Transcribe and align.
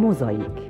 Mozaik 0.00 0.69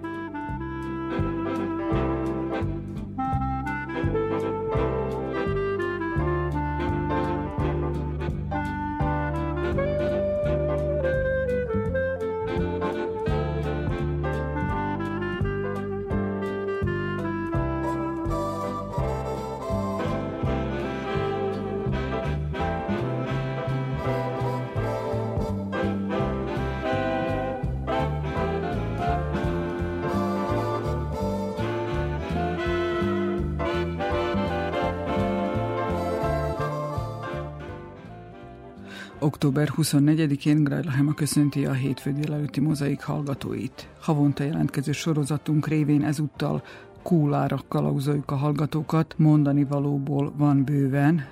Október 39.42 39.72
24-én 39.77 40.64
Grajlahema 40.64 41.14
köszönti 41.14 41.67
a 41.67 41.72
hétfő 41.72 42.12
délelőtti 42.12 42.61
mozaik 42.61 43.03
hallgatóit. 43.03 43.89
Havonta 44.00 44.42
jelentkező 44.44 44.92
sorozatunk 44.92 45.66
révén 45.66 46.05
ezúttal 46.05 46.62
kúlára 47.03 47.61
kalauzoljuk 47.69 48.30
a 48.30 48.34
hallgatókat, 48.34 49.14
mondani 49.19 49.64
valóból 49.64 50.33
van 50.36 50.64
bőven. 50.64 51.25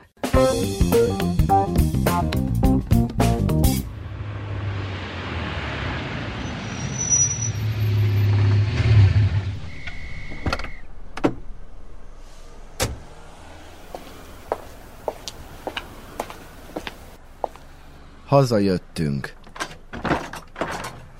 Hazajöttünk. 18.29 19.35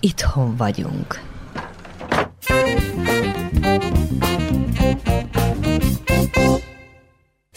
Itthon 0.01 0.57
vagyunk. 0.57 1.21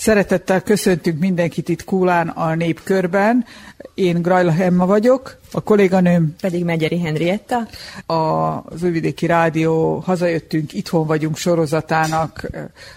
Szeretettel 0.01 0.61
köszöntünk 0.61 1.19
mindenkit 1.19 1.69
itt 1.69 1.83
Kúlán 1.83 2.27
a 2.27 2.55
népkörben. 2.55 3.45
Én 3.93 4.21
Grajla 4.21 4.53
Emma 4.59 4.85
vagyok, 4.85 5.37
a 5.51 5.61
kolléganőm 5.61 6.35
pedig 6.41 6.63
Megyeri 6.63 6.99
Henrietta. 6.99 7.67
Az 8.05 8.83
Újvidéki 8.83 9.25
Rádió 9.25 10.03
Hazajöttünk, 10.05 10.73
Itthon 10.73 11.07
vagyunk 11.07 11.37
sorozatának 11.37 12.49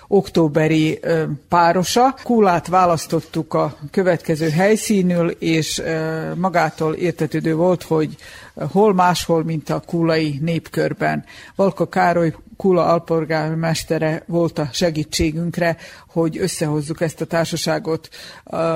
októberi 0.08 1.00
párosa. 1.48 2.14
Kúlát 2.22 2.66
választottuk 2.66 3.54
a 3.54 3.76
következő 3.90 4.48
helyszínül, 4.48 5.30
és 5.30 5.82
magától 6.34 6.94
értetődő 6.94 7.54
volt, 7.54 7.82
hogy 7.82 8.16
hol 8.72 8.94
máshol, 8.94 9.44
mint 9.44 9.70
a 9.70 9.82
kúlai 9.86 10.38
népkörben. 10.42 11.24
Valka 11.54 11.88
Károly 11.88 12.34
Kula 12.56 12.84
alpolgármestere 12.84 14.22
volt 14.26 14.58
a 14.58 14.68
segítségünkre, 14.72 15.76
hogy 16.08 16.38
összehozzuk 16.38 17.00
ezt 17.00 17.20
a 17.20 17.24
társaságot, 17.24 18.08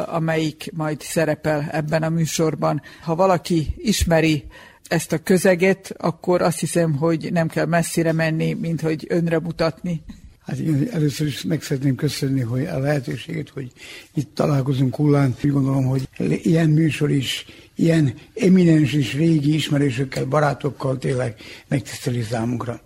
amelyik 0.07 0.71
majd 0.75 1.01
szerepel 1.01 1.69
ebben 1.71 2.03
a 2.03 2.09
műsorban. 2.09 2.83
Ha 3.03 3.15
valaki 3.15 3.75
ismeri 3.77 4.45
ezt 4.89 5.13
a 5.13 5.19
közeget, 5.19 5.95
akkor 5.97 6.43
azt 6.43 6.61
hiszem, 6.61 6.97
hogy 6.97 7.33
nem 7.33 7.49
kell 7.49 7.67
messzire 7.67 8.13
menni, 8.13 8.53
mint 8.53 8.81
hogy 8.81 9.07
önre 9.09 9.41
mutatni. 9.41 10.03
Hát 10.47 10.59
én 10.59 10.89
először 10.93 11.27
is 11.27 11.43
meg 11.43 11.63
szeretném 11.63 11.95
köszönni 11.95 12.41
hogy 12.41 12.65
a 12.65 12.79
lehetőséget, 12.79 13.49
hogy 13.49 13.73
itt 14.15 14.35
találkozunk 14.35 14.97
hullán. 14.97 15.35
Úgy 15.45 15.51
gondolom, 15.51 15.85
hogy 15.85 16.09
ilyen 16.43 16.69
műsor 16.69 17.11
is, 17.11 17.47
ilyen 17.75 18.15
eminens 18.35 18.93
és 18.93 19.15
régi 19.15 19.55
ismerősökkel, 19.55 20.25
barátokkal 20.25 20.99
tényleg 20.99 21.35
megtiszteli 21.69 22.23
számunkra. 22.23 22.81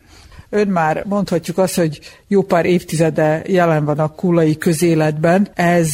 Ön 0.55 0.69
már 0.69 1.05
mondhatjuk 1.09 1.59
azt, 1.59 1.75
hogy 1.75 2.01
jó 2.29 2.43
pár 2.43 2.67
évtizede 2.67 3.43
jelen 3.47 3.85
van 3.85 3.99
a 3.99 4.09
kulai 4.09 4.57
közéletben. 4.57 5.51
Ez 5.55 5.91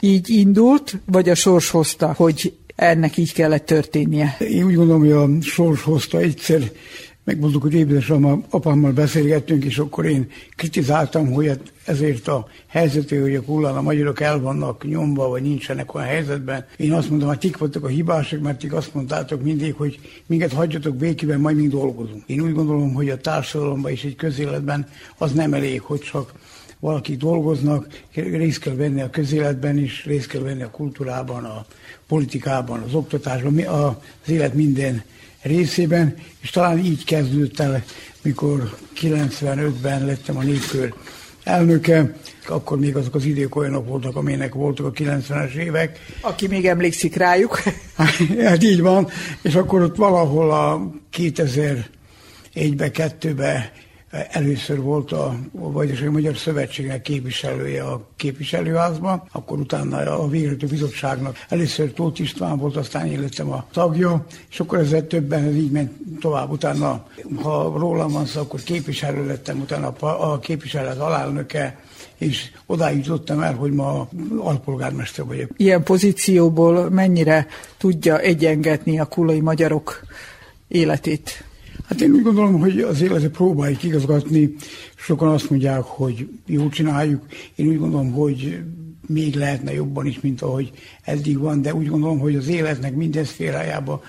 így 0.00 0.30
indult, 0.30 0.96
vagy 1.06 1.28
a 1.28 1.34
sors 1.34 1.70
hozta, 1.70 2.12
hogy 2.16 2.54
ennek 2.76 3.16
így 3.16 3.32
kellett 3.32 3.66
történnie? 3.66 4.36
Én 4.38 4.64
úgy 4.64 4.74
gondolom, 4.74 5.00
hogy 5.00 5.12
a 5.12 5.42
sors 5.42 5.82
hozta 5.82 6.18
egyszer 6.18 6.60
megmondtuk, 7.24 7.62
hogy 7.62 7.74
édesapám, 7.74 8.44
apámmal 8.50 8.92
beszélgettünk, 8.92 9.64
és 9.64 9.78
akkor 9.78 10.04
én 10.04 10.30
kritizáltam, 10.56 11.32
hogy 11.32 11.60
ezért 11.84 12.28
a 12.28 12.46
helyzetű, 12.66 13.20
hogy 13.20 13.34
a 13.34 13.42
kullán 13.42 13.76
a 13.76 13.82
magyarok 13.82 14.20
el 14.20 14.40
vannak 14.40 14.88
nyomva, 14.88 15.28
vagy 15.28 15.42
nincsenek 15.42 15.94
olyan 15.94 16.08
helyzetben. 16.08 16.66
Én 16.76 16.92
azt 16.92 17.10
mondom, 17.10 17.28
hogy 17.28 17.38
tik 17.38 17.58
voltak 17.58 17.84
a 17.84 17.88
hibások, 17.88 18.40
mert 18.40 18.58
tik 18.58 18.72
azt 18.72 18.94
mondtátok 18.94 19.42
mindig, 19.42 19.74
hogy 19.74 19.98
minket 20.26 20.52
hagyjatok 20.52 20.96
békében, 20.96 21.40
majd 21.40 21.56
mi 21.56 21.68
dolgozunk. 21.68 22.22
Én 22.26 22.40
úgy 22.40 22.52
gondolom, 22.52 22.94
hogy 22.94 23.08
a 23.08 23.16
társadalomban 23.16 23.90
és 23.90 24.04
egy 24.04 24.16
közéletben 24.16 24.88
az 25.18 25.32
nem 25.32 25.54
elég, 25.54 25.80
hogy 25.80 26.00
csak 26.00 26.32
valaki 26.80 27.16
dolgoznak, 27.16 28.02
részt 28.14 28.58
kell 28.58 28.74
venni 28.74 29.00
a 29.00 29.10
közéletben 29.10 29.78
is, 29.78 30.04
részt 30.04 30.26
kell 30.26 30.42
venni 30.42 30.62
a 30.62 30.70
kultúrában, 30.70 31.44
a 31.44 31.66
politikában, 32.06 32.80
az 32.80 32.94
oktatásban, 32.94 33.58
az 33.58 34.30
élet 34.30 34.54
minden 34.54 35.02
részében, 35.44 36.14
és 36.40 36.50
talán 36.50 36.78
így 36.78 37.04
kezdődött 37.04 37.60
el, 37.60 37.84
mikor 38.22 38.76
95-ben 39.00 40.04
lettem 40.04 40.36
a 40.36 40.42
népkör 40.42 40.94
elnöke, 41.44 42.14
akkor 42.48 42.78
még 42.78 42.96
azok 42.96 43.14
az 43.14 43.24
idők 43.24 43.56
olyanok 43.56 43.88
voltak, 43.88 44.16
amelynek 44.16 44.54
voltak 44.54 44.86
a 44.86 44.90
90-es 44.90 45.54
évek. 45.54 45.98
Aki 46.20 46.46
még 46.46 46.66
emlékszik 46.66 47.16
rájuk. 47.16 47.62
hát 48.44 48.62
így 48.62 48.80
van, 48.80 49.08
és 49.42 49.54
akkor 49.54 49.82
ott 49.82 49.96
valahol 49.96 50.50
a 50.50 50.90
2001-be, 51.16 52.90
2-be 52.92 53.72
Először 54.30 54.80
volt 54.80 55.12
a 55.12 55.34
Vajdasági 55.52 56.08
Magyar 56.08 56.36
Szövetségnek 56.36 57.02
képviselője 57.02 57.82
a 57.82 58.06
képviselőházban, 58.16 59.22
akkor 59.32 59.58
utána 59.58 59.96
a 59.96 60.28
végrehajtó 60.28 60.66
bizottságnak 60.66 61.44
először 61.48 61.92
Tóth 61.92 62.20
István 62.20 62.58
volt, 62.58 62.76
aztán 62.76 63.06
én 63.06 63.20
lettem 63.20 63.52
a 63.52 63.66
tagja, 63.72 64.26
és 64.50 64.60
akkor 64.60 64.78
ezzel 64.78 65.06
többen 65.06 65.44
ez 65.44 65.54
így 65.54 65.70
ment 65.70 65.92
tovább. 66.20 66.50
Utána, 66.50 67.06
ha 67.42 67.78
rólam 67.78 68.12
van 68.12 68.26
szó, 68.26 68.40
akkor 68.40 68.62
képviselő 68.62 69.26
lettem, 69.26 69.60
utána 69.60 69.88
a 70.00 70.38
képviselő 70.38 71.00
alelnöke, 71.00 71.78
és 72.18 72.50
odáig 72.66 73.06
jutottam 73.06 73.42
el, 73.42 73.54
hogy 73.54 73.72
ma 73.72 74.08
alpolgármester 74.38 75.24
vagyok. 75.24 75.50
Ilyen 75.56 75.82
pozícióból 75.82 76.90
mennyire 76.90 77.46
tudja 77.78 78.18
egyengetni 78.18 78.98
a 79.00 79.04
kulai 79.04 79.40
magyarok 79.40 80.00
életét? 80.68 81.44
Hát 81.88 82.00
én 82.00 82.10
úgy 82.10 82.22
gondolom, 82.22 82.60
hogy 82.60 82.80
az 82.80 83.00
életet 83.00 83.30
próbáljuk 83.30 83.82
igazgatni. 83.82 84.54
Sokan 84.94 85.28
azt 85.28 85.50
mondják, 85.50 85.82
hogy 85.82 86.28
jól 86.46 86.68
csináljuk. 86.68 87.22
Én 87.54 87.66
úgy 87.66 87.78
gondolom, 87.78 88.12
hogy 88.12 88.62
még 89.06 89.34
lehetne 89.34 89.72
jobban 89.72 90.06
is, 90.06 90.20
mint 90.20 90.42
ahogy 90.42 90.70
eddig 91.02 91.38
van, 91.38 91.62
de 91.62 91.74
úgy 91.74 91.88
gondolom, 91.88 92.18
hogy 92.18 92.36
az 92.36 92.48
életnek 92.48 92.94
minden 92.94 93.24
szférájában 93.24 94.00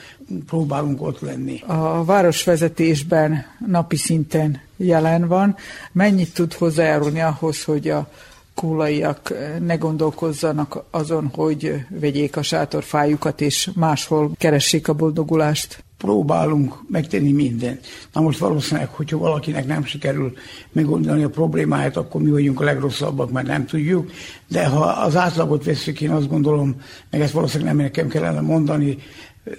próbálunk 0.45 1.01
ott 1.01 1.19
lenni. 1.19 1.59
A 1.67 2.03
városvezetésben 2.05 3.45
napi 3.67 3.95
szinten 3.95 4.61
jelen 4.77 5.27
van. 5.27 5.55
Mennyit 5.91 6.33
tud 6.33 6.53
hozzájárulni 6.53 7.19
ahhoz, 7.19 7.63
hogy 7.63 7.89
a 7.89 8.09
kúlaiak 8.53 9.33
ne 9.59 9.75
gondolkozzanak 9.75 10.83
azon, 10.91 11.31
hogy 11.33 11.85
vegyék 11.89 12.37
a 12.37 12.41
sátorfájukat 12.41 13.41
és 13.41 13.69
máshol 13.75 14.31
keressék 14.37 14.87
a 14.87 14.93
boldogulást? 14.93 15.84
Próbálunk 15.97 16.83
megtenni 16.87 17.31
mindent. 17.31 17.85
Na 18.13 18.21
most 18.21 18.39
valószínűleg, 18.39 18.89
hogyha 18.89 19.17
valakinek 19.17 19.67
nem 19.67 19.85
sikerül 19.85 20.33
megoldani 20.71 21.23
a 21.23 21.29
problémáját, 21.29 21.97
akkor 21.97 22.21
mi 22.21 22.29
vagyunk 22.29 22.61
a 22.61 22.63
legrosszabbak, 22.63 23.31
mert 23.31 23.47
nem 23.47 23.65
tudjuk. 23.65 24.11
De 24.47 24.65
ha 24.65 24.79
az 24.79 25.15
átlagot 25.15 25.63
veszük, 25.63 26.01
én 26.01 26.11
azt 26.11 26.29
gondolom, 26.29 26.75
meg 27.09 27.21
ezt 27.21 27.33
valószínűleg 27.33 27.75
nem 27.75 27.83
nekem 27.83 28.07
kellene 28.07 28.41
mondani, 28.41 28.97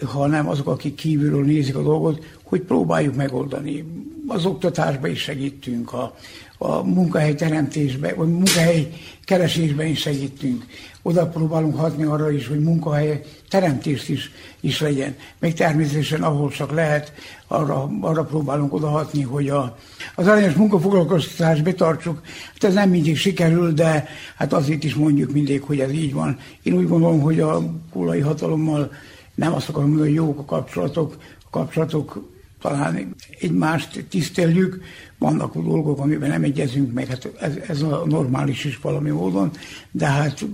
hanem 0.05 0.49
azok, 0.49 0.67
akik 0.67 0.95
kívülről 0.95 1.45
nézik 1.45 1.77
a 1.77 1.83
dolgot, 1.83 2.25
hogy 2.43 2.61
próbáljuk 2.61 3.15
megoldani. 3.15 3.85
Az 4.27 4.45
oktatásban 4.45 5.11
is 5.11 5.21
segítünk, 5.21 5.93
a, 5.93 6.15
a 6.59 6.83
munkahely 6.83 7.35
teremtésben, 7.35 8.15
vagy 8.17 8.29
munkahely 8.29 8.89
keresésben 9.25 9.87
is 9.87 10.01
segítünk. 10.01 10.65
Oda 11.03 11.27
próbálunk 11.27 11.77
hatni 11.77 12.05
arra 12.05 12.31
is, 12.31 12.47
hogy 12.47 12.61
munkahely 12.61 13.23
teremtés 13.49 14.09
is, 14.09 14.31
is 14.61 14.81
legyen. 14.81 15.17
Meg 15.39 15.55
természetesen, 15.55 16.23
ahol 16.23 16.51
csak 16.51 16.73
lehet, 16.73 17.13
arra, 17.47 17.91
arra 18.01 18.25
próbálunk 18.25 18.75
odahatni, 18.75 19.23
hogy 19.23 19.49
a, 19.49 19.77
az 20.15 20.27
aranyos 20.27 20.55
munkafoglalkoztatást 20.55 21.63
betartsuk. 21.63 22.21
Hát 22.53 22.65
ez 22.65 22.75
nem 22.75 22.91
mindig 22.91 23.17
sikerül, 23.17 23.73
de 23.73 24.09
hát 24.37 24.53
azért 24.53 24.85
is 24.85 24.95
mondjuk 24.95 25.33
mindig, 25.33 25.63
hogy 25.63 25.81
ez 25.81 25.93
így 25.93 26.13
van. 26.13 26.39
Én 26.63 26.73
úgy 26.73 26.89
gondolom, 26.89 27.21
hogy 27.21 27.41
a 27.41 27.63
kulai 27.93 28.21
hatalommal 28.21 28.93
nem 29.35 29.55
azt 29.55 29.69
akarom 29.69 29.89
mondani, 29.89 30.09
hogy 30.09 30.19
jók 30.19 30.39
a 30.39 30.45
kapcsolatok, 30.45 31.17
a 31.45 31.51
kapcsolatok 31.51 32.35
talán 32.61 33.15
egymást 33.41 34.05
tiszteljük, 34.09 34.81
vannak 35.19 35.55
dolgok, 35.55 35.99
amiben 35.99 36.29
nem 36.29 36.43
egyezünk 36.43 36.93
meg, 36.93 37.07
hát 37.07 37.29
ez, 37.41 37.57
ez 37.69 37.83
a 37.83 38.03
normális 38.07 38.65
is 38.65 38.79
valami 38.79 39.11
módon, 39.11 39.51
de 39.91 40.07
hát 40.07 40.45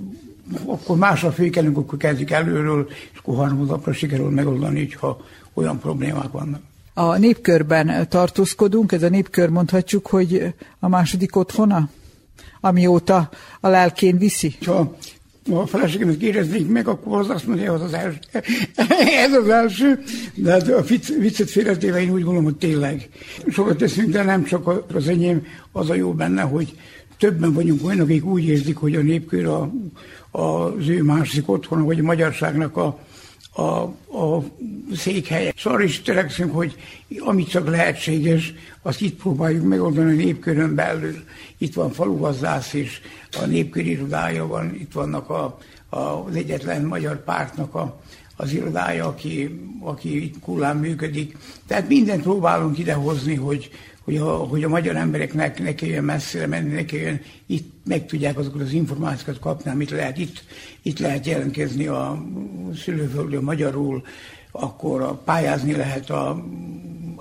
akkor 0.64 0.96
másra 0.96 1.32
fékelünk, 1.32 1.76
akkor 1.76 1.98
kezdjük 1.98 2.30
előről, 2.30 2.88
és 3.12 3.18
akkor 3.18 3.36
harmadapra 3.36 3.92
sikerül 3.92 4.30
megoldani, 4.30 4.90
ha 5.00 5.20
olyan 5.54 5.78
problémák 5.78 6.30
vannak. 6.30 6.60
A 6.94 7.16
népkörben 7.16 8.08
tartózkodunk, 8.08 8.92
ez 8.92 9.02
a 9.02 9.08
népkör 9.08 9.48
mondhatjuk, 9.48 10.06
hogy 10.06 10.54
a 10.78 10.88
második 10.88 11.36
otthona, 11.36 11.88
amióta 12.60 13.30
a 13.60 13.68
lelkén 13.68 14.18
viszi. 14.18 14.54
Ha 14.66 14.96
a 15.50 15.66
feleségemet 15.66 16.16
kérdeznék 16.16 16.68
meg, 16.68 16.88
akkor 16.88 17.18
az 17.18 17.30
azt 17.30 17.46
mondja, 17.46 17.70
hogy 17.70 17.80
az 17.80 17.86
az 17.86 17.94
első. 17.94 18.18
Ez 19.26 19.32
az 19.32 19.48
első, 19.48 20.02
de 20.34 20.50
hát 20.50 20.68
a 20.68 20.82
viccet 21.18 21.50
félretéve 21.50 22.00
én 22.00 22.10
úgy 22.10 22.22
gondolom, 22.22 22.44
hogy 22.44 22.56
tényleg 22.56 23.08
sokat 23.48 23.76
teszünk, 23.76 24.10
de 24.10 24.22
nem 24.22 24.44
csak 24.44 24.84
az 24.94 25.08
enyém, 25.08 25.46
az 25.72 25.90
a 25.90 25.94
jó 25.94 26.12
benne, 26.12 26.42
hogy 26.42 26.74
többen 27.18 27.52
vagyunk 27.52 27.84
olyanok, 27.84 28.08
akik 28.08 28.24
úgy 28.24 28.44
érzik, 28.44 28.76
hogy 28.76 28.94
a 28.94 29.02
népkör 29.02 29.46
a, 29.46 29.72
az 30.32 30.88
ő 30.88 31.02
másik 31.02 31.50
otthona, 31.50 31.84
vagy 31.84 32.00
magyarságnak 32.00 32.76
a, 32.76 32.98
a, 33.52 33.62
a 33.62 34.44
székhelye. 34.94 35.52
Szóval 35.56 35.80
is 35.80 36.02
törekszünk, 36.02 36.54
hogy 36.54 36.76
amit 37.18 37.48
csak 37.48 37.68
lehetséges, 37.68 38.54
azt 38.82 39.00
itt 39.00 39.20
próbáljuk 39.20 39.66
megoldani 39.66 40.12
a 40.12 40.24
népkörön 40.24 40.74
belül. 40.74 41.24
Itt 41.58 41.74
van 41.74 41.90
falugazdász 41.90 42.72
is, 42.72 43.00
a 43.42 43.44
népkör 43.46 43.86
irodája 43.86 44.46
van, 44.46 44.74
itt 44.74 44.92
vannak 44.92 45.30
a, 45.30 45.58
a, 45.88 45.98
az 45.98 46.34
egyetlen 46.34 46.84
magyar 46.84 47.24
pártnak 47.24 47.74
a, 47.74 48.00
az 48.36 48.52
irodája, 48.52 49.06
aki, 49.06 49.60
aki 49.80 50.24
itt 50.24 50.40
kullán 50.40 50.76
működik. 50.76 51.36
Tehát 51.66 51.88
mindent 51.88 52.22
próbálunk 52.22 52.78
idehozni, 52.78 53.34
hogy, 53.34 53.70
hogy 54.04 54.16
a, 54.16 54.24
hogy 54.24 54.64
a 54.64 54.68
magyar 54.68 54.96
embereknek 54.96 55.62
ne 55.62 55.74
kelljen 55.74 56.04
messzire 56.04 56.46
menni, 56.46 56.72
ne 56.74 56.84
kelljen 56.84 57.20
itt 57.46 57.72
meg 57.84 58.06
tudják 58.06 58.38
azokat 58.38 58.60
az 58.60 58.72
információkat 58.72 59.38
kapni, 59.38 59.70
amit 59.70 59.90
lehet 59.90 60.18
itt, 60.18 60.44
itt 60.82 60.98
lehet 60.98 61.26
jelentkezni 61.26 61.86
a 61.86 62.24
szülőföldről 62.76 63.40
magyarul, 63.40 64.02
akkor 64.50 65.00
a 65.00 65.14
pályázni 65.14 65.76
lehet 65.76 66.10
a, 66.10 66.44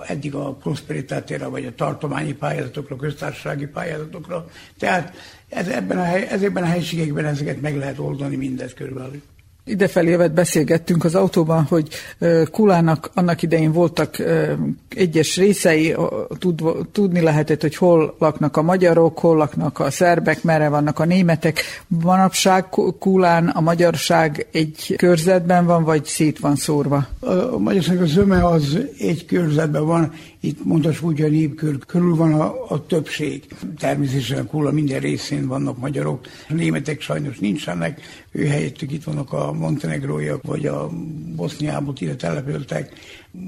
eddig 0.06 0.34
a 0.34 0.52
prosperitátéra, 0.52 1.50
vagy 1.50 1.66
a 1.66 1.74
tartományi 1.74 2.32
pályázatokra, 2.34 2.96
köztársasági 2.96 3.66
pályázatokra. 3.66 4.46
Tehát 4.78 5.14
ez, 5.48 5.68
ebben 5.68 5.98
a 5.98 6.02
hely, 6.02 6.26
ezekben 6.30 6.62
a 6.62 6.66
helységekben 6.66 7.24
ezeket 7.24 7.60
meg 7.60 7.76
lehet 7.76 7.98
oldani 7.98 8.36
mindet 8.36 8.74
körülbelül. 8.74 9.22
Idefelé 9.64 10.10
jövet 10.10 10.32
beszélgettünk 10.32 11.04
az 11.04 11.14
autóban, 11.14 11.62
hogy 11.62 11.88
Kulának 12.50 13.10
annak 13.14 13.42
idején 13.42 13.72
voltak 13.72 14.16
egyes 14.88 15.36
részei, 15.36 15.96
tudni 16.92 17.20
lehetett, 17.20 17.60
hogy 17.60 17.76
hol 17.76 18.14
laknak 18.18 18.56
a 18.56 18.62
magyarok, 18.62 19.18
hol 19.18 19.36
laknak 19.36 19.78
a 19.78 19.90
szerbek, 19.90 20.42
merre 20.42 20.68
vannak 20.68 20.98
a 20.98 21.04
németek. 21.04 21.60
Manapság 21.86 22.64
Kulán 22.98 23.48
a 23.48 23.60
magyarság 23.60 24.46
egy 24.52 24.94
körzetben 24.96 25.66
van, 25.66 25.84
vagy 25.84 26.04
szét 26.04 26.38
van 26.38 26.56
szórva? 26.56 27.06
A 27.52 27.58
magyarság 27.58 28.02
a 28.02 28.06
zöme 28.06 28.46
az 28.46 28.78
egy 28.98 29.26
körzetben 29.26 29.86
van, 29.86 30.12
itt 30.44 30.64
mondhatjuk 30.64 31.04
úgy, 31.04 31.22
a 31.22 31.28
népkör 31.28 31.78
körül 31.86 32.16
van 32.16 32.32
a, 32.32 32.70
a 32.70 32.86
többség. 32.86 33.46
Természetesen 33.78 34.46
Kula 34.46 34.70
minden 34.70 35.00
részén 35.00 35.46
vannak 35.46 35.78
magyarok, 35.78 36.26
a 36.48 36.52
németek 36.52 37.00
sajnos 37.00 37.38
nincsenek, 37.38 38.00
ő 38.30 38.46
helyettük 38.46 38.92
itt 38.92 39.04
vannak 39.04 39.32
a 39.32 39.52
montenegróiak, 39.52 40.42
vagy 40.42 40.66
a 40.66 40.88
Boszniából 41.36 41.94
ide 41.98 42.16
települtek. 42.16 42.92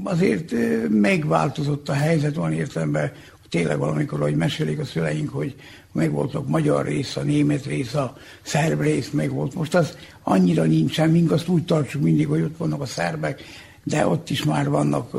Azért 0.04 0.54
megváltozott 0.88 1.88
a 1.88 1.92
helyzet, 1.92 2.34
van 2.34 2.52
értelemben, 2.52 3.12
tényleg 3.48 3.78
valamikor, 3.78 4.20
ahogy 4.20 4.36
mesélik 4.36 4.78
a 4.78 4.84
szüleink, 4.84 5.28
hogy 5.28 5.54
meg 5.92 6.10
voltak 6.10 6.48
magyar 6.48 6.86
rész, 6.86 7.16
a 7.16 7.22
német 7.22 7.66
rész, 7.66 7.94
a 7.94 8.16
szerb 8.42 8.80
rész 8.80 9.10
meg 9.10 9.30
volt. 9.30 9.54
Most 9.54 9.74
az 9.74 9.96
annyira 10.22 10.62
nincsen, 10.62 11.10
mink 11.10 11.30
azt 11.30 11.48
úgy 11.48 11.64
tartsuk 11.64 12.02
mindig, 12.02 12.26
hogy 12.26 12.42
ott 12.42 12.56
vannak 12.56 12.80
a 12.80 12.86
szerbek, 12.86 13.42
de 13.84 14.06
ott 14.06 14.30
is 14.30 14.44
már 14.44 14.68
vannak 14.68 15.16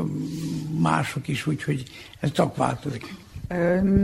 mások 0.80 1.28
is, 1.28 1.46
úgyhogy 1.46 1.82
ez 2.20 2.32
csak 2.32 2.56
változik. 2.56 3.14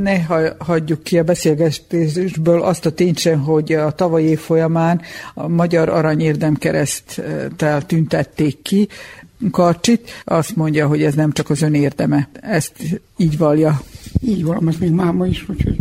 Ne 0.02 0.24
hagyjuk 0.58 1.02
ki 1.02 1.18
a 1.18 1.24
beszélgetésből 1.24 2.62
azt 2.62 2.86
a 2.86 2.92
tényt 2.92 3.18
sem, 3.18 3.40
hogy 3.40 3.72
a 3.72 3.90
tavalyi 3.90 4.26
év 4.26 4.38
folyamán 4.38 5.00
a 5.34 5.48
Magyar 5.48 5.88
Aranyérdem 5.88 6.54
kereszttel 6.54 7.86
tüntették 7.86 8.62
ki 8.62 8.88
Karcsit. 9.50 10.22
Azt 10.24 10.56
mondja, 10.56 10.86
hogy 10.86 11.02
ez 11.02 11.14
nem 11.14 11.32
csak 11.32 11.50
az 11.50 11.62
ön 11.62 11.74
érdeme. 11.74 12.28
Ezt 12.40 13.00
így 13.16 13.38
valja. 13.38 13.82
Így 14.20 14.44
van, 14.44 14.68
ez 14.68 14.76
még 14.76 14.90
máma 14.90 15.26
is, 15.26 15.48
úgyhogy 15.48 15.76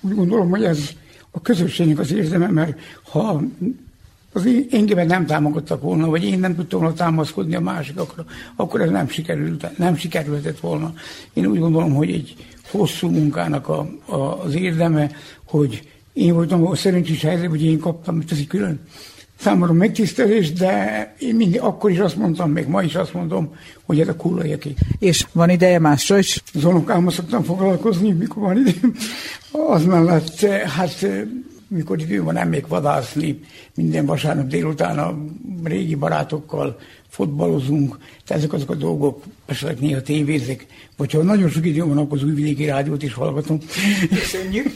úgy 0.00 0.14
gondolom, 0.14 0.48
hogy 0.48 0.64
ez 0.64 0.90
a 1.30 1.40
közösségnek 1.40 1.98
az 1.98 2.12
érdeme, 2.12 2.46
mert 2.46 2.78
ha 3.02 3.42
az 4.32 4.48
engem 4.70 5.06
nem 5.06 5.26
támogattak 5.26 5.82
volna, 5.82 6.06
vagy 6.06 6.24
én 6.24 6.38
nem 6.38 6.54
tudtam 6.54 6.80
volna 6.80 6.94
támaszkodni 6.94 7.54
a 7.54 7.60
másikakra, 7.60 8.24
akkor 8.56 8.80
ez 8.80 8.90
nem 8.90 9.08
sikerült, 9.08 9.78
nem 9.78 9.96
sikerülhetett 9.96 10.60
volna. 10.60 10.92
Én 11.32 11.46
úgy 11.46 11.58
gondolom, 11.58 11.94
hogy 11.94 12.10
egy 12.10 12.36
hosszú 12.70 13.08
munkának 13.08 13.68
a, 13.68 13.88
a, 14.06 14.44
az 14.44 14.54
érdeme, 14.54 15.10
hogy 15.44 15.88
én 16.12 16.34
voltam 16.34 16.66
a 16.66 16.74
szerencsés 16.74 17.22
helyzetben, 17.22 17.50
hogy 17.50 17.64
én 17.64 17.78
kaptam, 17.78 18.22
ez 18.30 18.38
egy 18.38 18.46
külön 18.46 18.80
számomra 19.38 19.72
megtisztelés, 19.72 20.52
de 20.52 21.14
én 21.18 21.34
mindig 21.34 21.60
akkor 21.60 21.90
is 21.90 21.98
azt 21.98 22.16
mondtam, 22.16 22.50
még 22.50 22.66
ma 22.66 22.82
is 22.82 22.94
azt 22.94 23.14
mondom, 23.14 23.54
hogy 23.84 24.00
ez 24.00 24.08
a 24.08 24.16
kullajaké. 24.16 24.74
És 24.98 25.26
van 25.32 25.50
ideje 25.50 25.78
másra 25.78 26.18
is? 26.18 26.42
Az 26.54 26.64
unokámmal 26.64 27.10
szoktam 27.10 27.42
foglalkozni, 27.42 28.12
mikor 28.12 28.42
van 28.42 28.56
ide. 28.56 28.72
Az 29.50 29.84
mellett, 29.84 30.40
hát 30.46 31.06
mikor 31.68 32.00
idő 32.00 32.22
van, 32.22 32.34
nem 32.34 32.48
még 32.48 32.68
vadászni, 32.68 33.40
minden 33.74 34.06
vasárnap 34.06 34.46
délután 34.46 34.98
a 34.98 35.18
régi 35.64 35.94
barátokkal 35.94 36.78
fotbalozunk, 37.08 37.98
tehát 37.98 38.42
ezek 38.42 38.52
azok 38.52 38.70
a 38.70 38.74
dolgok, 38.74 39.22
esetleg 39.46 39.78
néha 39.78 40.02
tévézek, 40.02 40.66
vagy 40.96 41.12
ha 41.12 41.22
nagyon 41.22 41.48
sok 41.48 41.66
idő 41.66 41.84
van, 41.84 41.98
akkor 41.98 42.18
az 42.18 42.24
újvidéki 42.24 42.64
rádiót 42.64 43.02
is 43.02 43.12
hallgatom. 43.12 43.58
Köszönjük! 44.08 44.66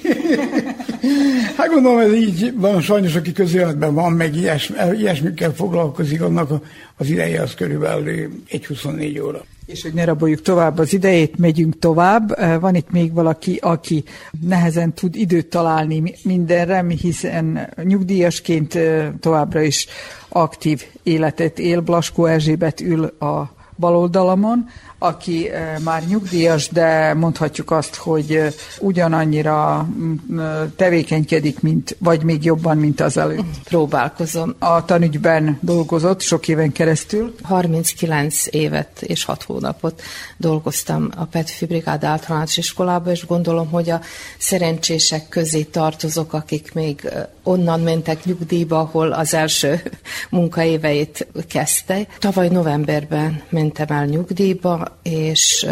hát 1.56 1.68
gondolom, 1.68 1.98
ez 1.98 2.12
így 2.12 2.52
van, 2.56 2.80
sajnos, 2.80 3.14
aki 3.14 3.32
közéletben 3.32 3.94
van, 3.94 4.12
meg 4.12 4.36
ilyesmi, 4.36 4.76
ilyesmikkel 4.98 5.54
foglalkozik, 5.54 6.22
annak 6.22 6.62
az 6.96 7.08
ideje 7.08 7.42
az 7.42 7.54
körülbelül 7.54 8.42
1-24 8.50 9.24
óra. 9.24 9.44
És 9.72 9.82
hogy 9.82 9.92
ne 9.92 10.04
raboljuk 10.04 10.42
tovább 10.42 10.78
az 10.78 10.92
idejét, 10.92 11.38
megyünk 11.38 11.78
tovább. 11.78 12.36
Van 12.60 12.74
itt 12.74 12.90
még 12.90 13.12
valaki, 13.12 13.58
aki 13.62 14.04
nehezen 14.40 14.92
tud 14.92 15.16
időt 15.16 15.46
találni 15.46 16.14
mindenre, 16.22 16.84
hiszen 17.00 17.68
nyugdíjasként 17.82 18.78
továbbra 19.20 19.60
is 19.60 19.86
aktív 20.28 20.84
életet 21.02 21.58
él. 21.58 21.80
Blaskó 21.80 22.24
Erzsébet 22.24 22.80
ül 22.80 23.04
a 23.04 23.52
baloldalamon, 23.78 24.68
aki 25.02 25.50
eh, 25.50 25.78
már 25.84 26.06
nyugdíjas, 26.06 26.68
de 26.68 27.14
mondhatjuk 27.14 27.70
azt, 27.70 27.94
hogy 27.94 28.34
eh, 28.34 28.52
ugyanannyira 28.78 29.88
mm, 29.98 30.38
eh, 30.38 30.46
tevékenykedik, 30.76 31.60
mint, 31.60 31.96
vagy 31.98 32.22
még 32.22 32.44
jobban, 32.44 32.76
mint 32.76 33.00
az 33.00 33.16
előtt. 33.16 33.58
Próbálkozom. 33.64 34.54
A 34.58 34.84
tanügyben 34.84 35.58
dolgozott 35.60 36.20
sok 36.20 36.48
éven 36.48 36.72
keresztül. 36.72 37.34
39 37.42 38.44
évet 38.50 39.02
és 39.02 39.24
6 39.24 39.42
hónapot 39.42 40.02
dolgoztam 40.36 41.08
a 41.16 41.24
Petfi 41.24 41.66
Brigád 41.66 42.04
általános 42.04 42.56
iskolába, 42.56 43.10
és 43.10 43.26
gondolom, 43.26 43.70
hogy 43.70 43.90
a 43.90 44.00
szerencsések 44.38 45.28
közé 45.28 45.62
tartozok, 45.62 46.32
akik 46.32 46.74
még 46.74 47.10
onnan 47.42 47.80
mentek 47.80 48.24
nyugdíjba, 48.24 48.78
ahol 48.78 49.12
az 49.12 49.34
első 49.34 49.82
munkaéveit 50.30 51.26
kezdte. 51.48 52.06
Tavaly 52.18 52.48
novemberben 52.48 53.42
mentem 53.48 53.86
el 53.88 54.04
nyugdíjba, 54.04 54.91
és 55.02 55.66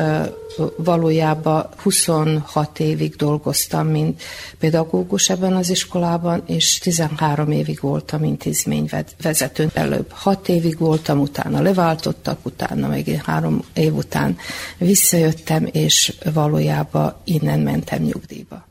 valójában 0.76 1.68
26 1.76 2.78
évig 2.78 3.16
dolgoztam, 3.16 3.86
mint 3.86 4.22
pedagógus 4.58 5.30
ebben 5.30 5.56
az 5.56 5.70
iskolában, 5.70 6.42
és 6.46 6.78
13 6.78 7.50
évig 7.50 7.78
voltam 7.80 8.24
intézményvezető. 8.24 9.70
Előbb 9.74 10.10
6 10.10 10.48
évig 10.48 10.78
voltam, 10.78 11.20
utána 11.20 11.62
leváltottak, 11.62 12.38
utána 12.42 12.88
meg 12.88 13.22
három 13.24 13.64
év 13.74 13.94
után 13.94 14.36
visszajöttem, 14.78 15.68
és 15.72 16.14
valójában 16.32 17.14
innen 17.24 17.60
mentem 17.60 18.02
nyugdíjba. 18.02 18.68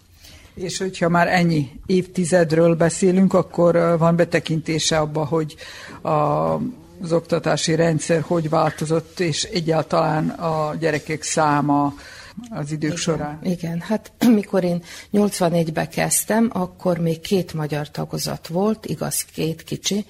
És 0.53 0.77
hogyha 0.77 1.10
már 1.10 1.27
ennyi 1.27 1.70
évtizedről 1.86 2.75
beszélünk, 2.75 3.34
akkor 3.34 3.96
van 3.98 4.15
betekintése 4.15 4.98
abba, 4.98 5.25
hogy 5.25 5.56
a 6.01 6.56
az 7.01 7.12
oktatási 7.12 7.75
rendszer 7.75 8.22
hogy 8.22 8.50
változott, 8.50 9.20
és 9.20 9.44
egyáltalán 9.44 10.29
a 10.29 10.75
gyerekek 10.79 11.24
száma 11.24 11.94
az 12.50 12.72
idők 12.72 12.84
igen, 12.84 12.96
során. 12.96 13.39
Igen, 13.44 13.79
hát 13.79 14.12
mikor 14.39 14.63
én 14.63 14.84
81-be 15.13 15.88
kezdtem, 15.88 16.50
akkor 16.53 16.98
még 16.98 17.20
két 17.20 17.53
magyar 17.53 17.91
tagozat 17.91 18.48
volt, 18.48 18.86
igaz, 18.86 19.25
két 19.34 19.63
kicsi, 19.63 20.06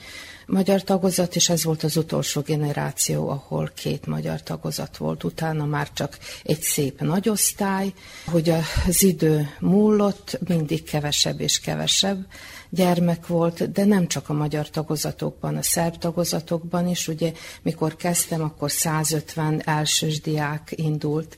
magyar 0.46 0.84
tagozat, 0.84 1.36
és 1.36 1.50
ez 1.50 1.64
volt 1.64 1.84
az 1.84 1.98
utolsó 1.98 2.42
generáció, 2.42 3.30
ahol 3.30 3.72
két 3.76 4.06
magyar 4.06 4.44
tagozat 4.44 4.98
volt. 4.98 5.24
Utána 5.24 5.66
már 5.66 5.94
csak 5.94 6.18
egy 6.44 6.62
szép 6.62 7.02
nagy 7.02 7.30
osztály, 7.30 7.94
hogy 8.26 8.54
az 8.88 9.04
idő 9.04 9.50
múlott, 9.60 10.40
mindig 10.48 10.84
kevesebb 10.84 11.40
és 11.40 11.60
kevesebb 11.60 12.26
gyermek 12.70 13.28
volt, 13.28 13.72
de 13.72 13.86
nem 13.86 14.08
csak 14.08 14.30
a 14.30 14.34
magyar 14.34 14.70
tagozatokban, 14.70 15.56
a 15.56 15.62
szerb 15.62 15.98
tagozatokban 15.98 16.88
is. 16.88 17.08
Ugye, 17.08 17.32
mikor 17.62 17.96
kezdtem, 17.96 18.44
akkor 18.44 18.72
150 18.72 19.62
elsős 19.66 20.22
diák 20.22 20.74
indult, 20.76 21.38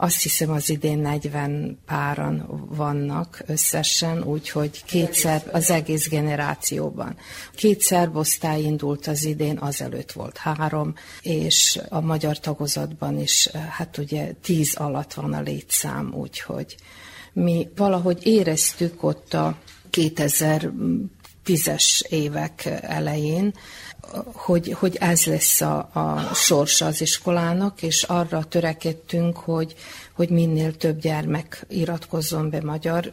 azt 0.00 0.22
hiszem 0.22 0.50
az 0.50 0.70
idén 0.70 0.98
40 0.98 1.78
páran 1.86 2.66
vannak 2.68 3.42
összesen, 3.46 4.22
úgyhogy 4.22 4.84
kétszer 4.84 5.42
az 5.52 5.70
egész 5.70 6.08
generációban. 6.08 7.16
Két 7.54 7.80
szerbosztály 7.80 8.62
indult 8.62 9.06
az 9.06 9.24
idén, 9.24 9.56
azelőtt 9.56 10.12
volt 10.12 10.36
három, 10.36 10.94
és 11.22 11.80
a 11.88 12.00
magyar 12.00 12.38
tagozatban 12.38 13.20
is, 13.20 13.50
hát 13.70 13.98
ugye 13.98 14.32
tíz 14.42 14.74
alatt 14.74 15.14
van 15.14 15.32
a 15.32 15.40
létszám, 15.40 16.14
úgyhogy 16.14 16.76
mi 17.32 17.68
valahogy 17.76 18.26
éreztük 18.26 19.02
ott 19.02 19.34
a 19.34 19.56
2010-es 19.92 22.02
évek 22.08 22.64
elején, 22.80 23.54
hogy, 24.32 24.76
hogy 24.78 24.96
ez 25.00 25.24
lesz 25.24 25.60
a, 25.60 25.90
a 25.92 26.34
sorsa 26.34 26.86
az 26.86 27.00
iskolának, 27.00 27.82
és 27.82 28.02
arra 28.02 28.44
törekedtünk, 28.44 29.36
hogy, 29.36 29.74
hogy 30.12 30.30
minél 30.30 30.76
több 30.76 31.00
gyermek 31.00 31.66
iratkozzon 31.68 32.50
be 32.50 32.60
magyar 32.62 33.10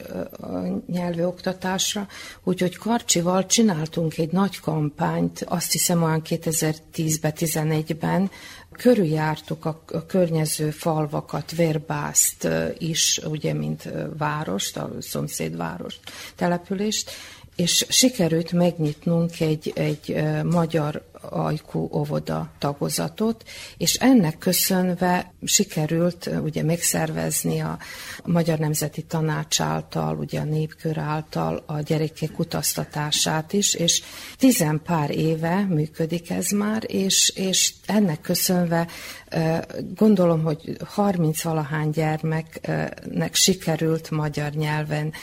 nyelvű 0.87 1.23
oktatásra. 1.23 2.07
Úgyhogy 2.43 2.77
Karcsival 2.77 3.45
csináltunk 3.45 4.17
egy 4.17 4.31
nagy 4.31 4.59
kampányt, 4.59 5.45
azt 5.47 5.71
hiszem 5.71 6.03
olyan 6.03 6.21
2010-ben, 6.25 7.33
11-ben, 7.35 8.31
körüljártuk 8.77 9.65
a, 9.65 9.81
a 9.91 10.05
környező 10.05 10.69
falvakat, 10.69 11.51
Vérbászt 11.51 12.47
is, 12.77 13.21
ugye, 13.25 13.53
mint 13.53 13.89
várost, 14.17 14.77
a 14.77 14.89
szomszédvárost, 14.99 15.99
települést, 16.35 17.11
és 17.55 17.85
sikerült 17.89 18.51
megnyitnunk 18.51 19.39
egy, 19.39 19.71
egy 19.75 20.23
magyar 20.43 21.03
ajkú 21.29 21.89
óvoda 21.93 22.51
tagozatot, 22.59 23.43
és 23.77 23.93
ennek 23.93 24.37
köszönve 24.37 25.33
sikerült 25.43 26.29
ugye 26.43 26.63
megszervezni 26.63 27.59
a 27.59 27.77
Magyar 28.23 28.59
Nemzeti 28.59 29.01
Tanács 29.01 29.61
által, 29.61 30.17
ugye 30.17 30.39
a 30.39 30.43
népkör 30.43 30.97
által 30.97 31.63
a 31.65 31.79
gyerekek 31.79 32.39
utaztatását 32.39 33.53
is, 33.53 33.73
és 33.73 34.03
tizen 34.37 34.81
pár 34.83 35.11
éve 35.11 35.65
működik 35.69 36.29
ez 36.29 36.49
már, 36.49 36.83
és, 36.87 37.29
és 37.35 37.73
ennek 37.85 38.21
köszönve 38.21 38.87
gondolom, 39.95 40.43
hogy 40.43 40.77
30 40.83 41.41
valahány 41.41 41.89
gyermeknek 41.89 43.33
sikerült 43.33 44.11
magyar 44.11 44.51
nyelven 44.51 45.13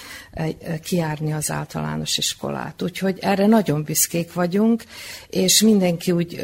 kiárni 0.83 1.33
az 1.33 1.50
általános 1.50 2.19
iskolát. 2.19 2.83
Úgyhogy 2.83 3.19
erre 3.21 3.47
nagyon 3.47 3.83
büszkék 3.83 4.33
vagyunk, 4.33 4.85
és 5.28 5.61
mindenki 5.61 6.12
úgy 6.12 6.40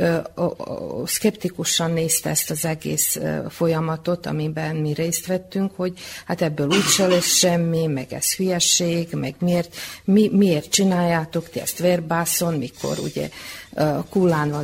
szkeptikusan 1.05 1.91
nézte 1.91 2.31
ezt 2.31 2.51
az 2.51 2.65
egész 2.65 3.21
folyamatot, 3.49 4.27
amiben 4.27 4.77
mi 4.77 4.93
részt 4.93 5.27
vettünk, 5.27 5.73
hogy 5.77 5.99
hát 6.25 6.43
ebből 6.43 6.67
úgyse 6.67 7.07
lesz 7.07 7.37
semmi, 7.37 7.87
meg 7.87 8.13
ez 8.13 8.35
hülyeség, 8.35 9.09
meg 9.13 9.35
miért, 9.39 9.77
mi, 10.05 10.31
miért 10.33 10.71
csináljátok 10.71 11.51
ti 11.51 11.61
ezt 11.61 11.79
vérbászon, 11.79 12.55
mikor 12.55 12.99
ugye 12.99 13.29
Kulán 14.11 14.55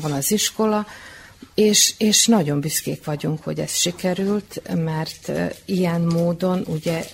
van 0.00 0.12
az 0.12 0.32
iskola, 0.32 0.86
és, 1.54 1.94
és 1.98 2.26
nagyon 2.26 2.60
büszkék 2.60 3.04
vagyunk, 3.04 3.42
hogy 3.42 3.60
ez 3.60 3.74
sikerült, 3.74 4.62
mert 4.74 5.32
ilyen 5.64 6.00
módon 6.00 6.64
ugye 6.66 7.04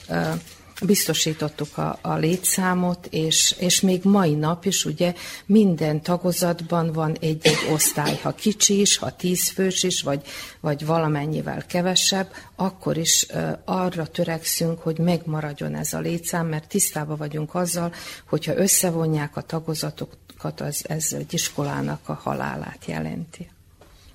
biztosítottuk 0.83 1.79
a, 1.79 1.99
a 2.03 2.15
létszámot, 2.15 3.07
és, 3.07 3.55
és 3.59 3.81
még 3.81 4.01
mai 4.05 4.35
nap 4.35 4.65
is 4.65 4.85
ugye 4.85 5.15
minden 5.47 6.03
tagozatban 6.03 6.93
van 6.93 7.17
egy-egy 7.21 7.69
osztály, 7.73 8.19
ha 8.23 8.35
kicsi 8.35 8.81
is, 8.81 8.97
ha 8.97 9.17
tízfős 9.17 9.83
is, 9.83 10.03
vagy, 10.03 10.23
vagy 10.61 10.87
valamennyivel 10.87 11.67
kevesebb, 11.67 12.33
akkor 12.57 12.97
is 12.97 13.27
arra 13.65 14.07
törekszünk, 14.07 14.79
hogy 14.79 14.99
megmaradjon 14.99 15.75
ez 15.75 15.93
a 15.93 16.01
létszám, 16.01 16.47
mert 16.47 16.69
tisztában 16.69 17.17
vagyunk 17.17 17.55
azzal, 17.55 17.93
hogyha 18.29 18.57
összevonják 18.57 19.37
a 19.37 19.43
tagozatokat, 19.43 20.61
az, 20.61 20.85
ez 20.89 21.13
egy 21.13 21.35
iskolának 21.35 22.09
a 22.09 22.13
halálát 22.13 22.85
jelenti. 22.87 23.51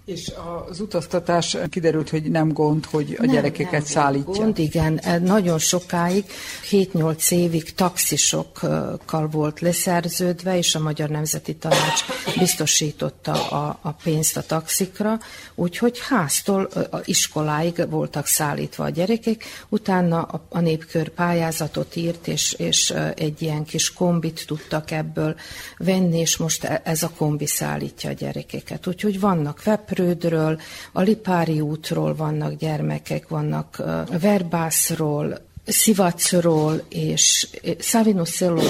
És 0.06 0.32
az 0.70 0.80
utaztatás 0.80 1.58
kiderült, 1.70 2.10
hogy 2.10 2.32
nem 2.32 2.54
gond, 2.54 2.86
hogy 2.86 3.16
a 3.20 3.26
nem, 3.26 3.36
gyerekeket 3.36 3.72
nem 3.72 3.84
szállítja. 3.84 4.34
Gond, 4.34 4.60
igen. 4.60 5.02
Nagyon 5.24 5.58
sokáig, 5.58 6.26
7-8 6.70 7.32
évig 7.32 7.74
taxisokkal 7.74 9.28
volt 9.32 9.60
leszerződve, 9.60 10.58
és 10.58 10.76
a 10.76 10.80
Magyar 10.80 11.10
Nemzeti 11.10 11.56
Tanács 11.56 12.06
biztosította 12.38 13.48
a, 13.48 13.80
a 13.82 13.92
pénzt 13.92 14.38
a 14.38 14.42
taxikra, 14.42 15.20
úgyhogy 15.56 16.00
háztól 16.10 16.64
a 16.92 17.00
iskoláig 17.04 17.90
voltak 17.90 18.26
szállítva 18.26 18.84
a 18.84 18.90
gyerekek, 18.90 19.44
utána 19.70 20.22
a, 20.22 20.46
a 20.50 20.60
népkör 20.60 21.10
pályázatot 21.10 21.96
írt, 21.96 22.28
és, 22.28 22.54
és 22.54 22.94
egy 23.16 23.42
ilyen 23.42 23.64
kis 23.64 23.94
kombit 23.94 24.44
tudtak 24.48 24.92
ebből 24.92 25.36
venni, 25.78 26.20
és 26.20 26.38
most 26.38 26.64
e, 26.64 26.82
ez 26.84 27.04
a 27.04 27.12
kombi 27.18 27.46
szállítja 27.46 28.10
a 28.10 28.14
gyerekeket. 28.14 28.88
Úgyhogy 28.88 29.20
vannak 29.20 29.62
web 29.66 29.94
Prődről, 29.96 30.60
a 30.92 31.02
Lipári 31.02 31.62
útról 31.62 32.16
vannak 32.16 32.54
gyermekek, 32.54 33.28
vannak 33.28 33.84
Verbászról, 34.20 35.38
Szivacról 35.66 36.84
és 36.90 37.48
Szavinuszelo, 37.80 38.62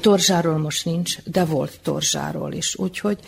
Torzsáról 0.00 0.58
most 0.58 0.84
nincs, 0.84 1.22
de 1.22 1.44
volt 1.44 1.80
Torzsáról 1.82 2.52
is. 2.52 2.76
Úgyhogy 2.76 3.18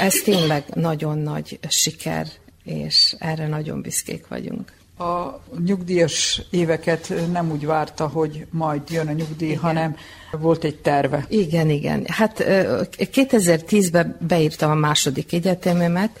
ez 0.00 0.14
tényleg 0.24 0.64
nagyon 0.74 1.18
nagy 1.18 1.58
siker, 1.68 2.26
és 2.64 3.14
erre 3.18 3.48
nagyon 3.48 3.82
büszkék 3.82 4.26
vagyunk. 4.28 4.72
A 4.98 5.40
nyugdíjas 5.64 6.42
éveket 6.50 7.12
nem 7.32 7.50
úgy 7.50 7.66
várta, 7.66 8.06
hogy 8.06 8.46
majd 8.50 8.90
jön 8.90 9.08
a 9.08 9.12
nyugdíj, 9.12 9.48
igen. 9.48 9.60
hanem 9.60 9.96
volt 10.30 10.64
egy 10.64 10.76
terve. 10.76 11.26
Igen, 11.28 11.70
igen. 11.70 12.04
Hát 12.08 12.44
2010-ben 12.98 14.16
beírtam 14.20 14.70
a 14.70 14.74
második 14.74 15.32
egyetememet, 15.32 16.18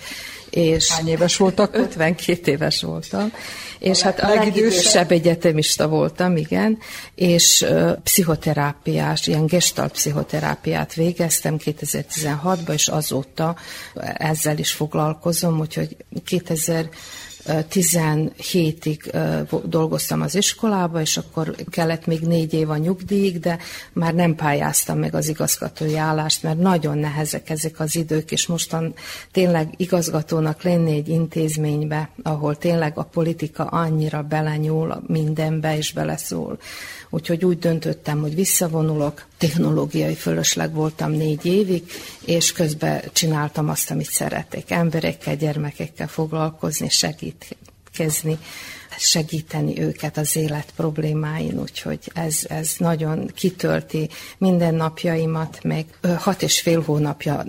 és 0.54 0.92
Hány 0.92 1.08
éves 1.08 1.36
voltak? 1.36 1.76
52 1.76 2.50
éves 2.50 2.82
voltam, 2.82 3.32
és 3.78 4.02
a 4.02 4.04
hát 4.04 4.20
a 4.20 4.28
legidősebb 4.28 5.10
egyetemista 5.10 5.88
voltam, 5.88 6.36
igen, 6.36 6.78
és 7.14 7.66
uh, 7.68 7.92
pszichoterápiás, 8.02 9.26
ilyen 9.26 9.46
gestalt 9.46 9.92
pszichoterápiát 9.92 10.94
végeztem 10.94 11.56
2016-ban, 11.64 12.72
és 12.72 12.88
azóta 12.88 13.56
ezzel 14.14 14.58
is 14.58 14.72
foglalkozom, 14.72 15.60
úgyhogy 15.60 15.96
2000 16.24 16.88
17-ig 17.46 19.12
dolgoztam 19.64 20.20
az 20.20 20.34
iskolába, 20.34 21.00
és 21.00 21.16
akkor 21.16 21.54
kellett 21.70 22.06
még 22.06 22.20
négy 22.20 22.54
év 22.54 22.70
a 22.70 22.76
nyugdíjig, 22.76 23.38
de 23.38 23.58
már 23.92 24.14
nem 24.14 24.34
pályáztam 24.34 24.98
meg 24.98 25.14
az 25.14 25.28
igazgatói 25.28 25.96
állást, 25.96 26.42
mert 26.42 26.58
nagyon 26.58 26.98
nehezek 26.98 27.50
ezek 27.50 27.80
az 27.80 27.96
idők, 27.96 28.30
és 28.30 28.46
mostan 28.46 28.94
tényleg 29.30 29.74
igazgatónak 29.76 30.62
lenni 30.62 30.94
egy 30.96 31.08
intézménybe, 31.08 32.10
ahol 32.22 32.56
tényleg 32.56 32.98
a 32.98 33.02
politika 33.02 33.64
annyira 33.64 34.22
belenyúl 34.22 35.02
mindenbe, 35.06 35.76
és 35.76 35.92
beleszól. 35.92 36.58
Úgyhogy 37.14 37.44
úgy 37.44 37.58
döntöttem, 37.58 38.20
hogy 38.20 38.34
visszavonulok, 38.34 39.26
technológiai 39.38 40.14
fölösleg 40.14 40.74
voltam 40.74 41.10
négy 41.10 41.46
évig, 41.46 41.92
és 42.24 42.52
közben 42.52 43.02
csináltam 43.12 43.68
azt, 43.68 43.90
amit 43.90 44.10
szeretek. 44.10 44.70
Emberekkel, 44.70 45.36
gyermekekkel 45.36 46.08
foglalkozni, 46.08 46.88
segítkezni, 46.88 48.38
segíteni 48.98 49.80
őket 49.80 50.16
az 50.16 50.36
élet 50.36 50.72
problémáin, 50.76 51.60
úgyhogy 51.60 52.10
ez, 52.14 52.40
ez 52.48 52.74
nagyon 52.78 53.30
kitölti 53.34 54.08
minden 54.38 54.74
napjaimat, 54.74 55.58
meg 55.62 55.86
hat 56.18 56.42
és 56.42 56.60
fél 56.60 56.82
hónapja 56.82 57.44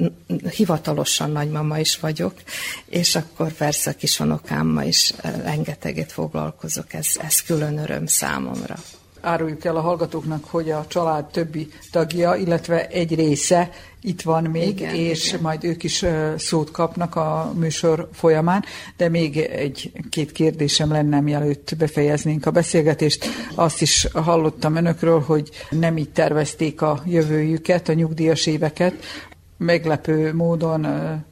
hivatalosan 0.56 1.32
nagymama 1.32 1.80
is 1.80 2.00
vagyok, 2.00 2.34
és 2.86 3.16
akkor 3.16 3.52
persze 3.52 3.90
a 3.90 3.94
kisonokámmal 3.94 4.86
is 4.86 5.14
rengeteget 5.44 6.12
foglalkozok, 6.12 6.94
ez, 6.94 7.08
ez 7.22 7.42
külön 7.42 7.78
öröm 7.78 8.06
számomra. 8.06 8.76
Áruljuk 9.24 9.66
el 9.66 9.76
a 9.76 9.82
hallgatóknak, 9.82 10.46
hogy 10.46 10.72
a 10.72 10.86
család 10.88 11.26
többi 11.26 11.68
tagja, 11.92 12.36
illetve 12.36 12.88
egy 12.88 13.16
része 13.16 13.70
itt 14.02 14.22
van 14.22 14.44
még, 14.44 14.80
igen, 14.80 14.96
és 14.96 15.28
igen. 15.28 15.42
majd 15.42 15.64
ők 15.64 15.84
is 15.84 16.06
szót 16.38 16.72
kapnak 16.72 17.16
a 17.16 17.54
műsor 17.56 18.10
folyamán, 18.14 18.64
de 18.98 19.10
még 19.10 19.38
egy-két 19.38 20.32
kérdésem 20.32 20.92
lenne, 20.92 21.22
mielőtt 21.22 21.76
befejeznénk 21.78 22.46
a 22.46 22.52
beszélgetést. 22.52 23.26
Azt 23.56 23.82
is 23.82 24.08
hallottam 24.14 24.76
önökről, 24.76 25.20
hogy 25.20 25.50
nem 25.70 25.98
így 25.98 26.10
tervezték 26.10 26.82
a 26.82 27.02
jövőjüket, 27.06 27.90
a 27.90 27.94
nyugdíjas 27.94 28.46
éveket, 28.46 28.94
meglepő 29.58 30.34
módon 30.34 30.88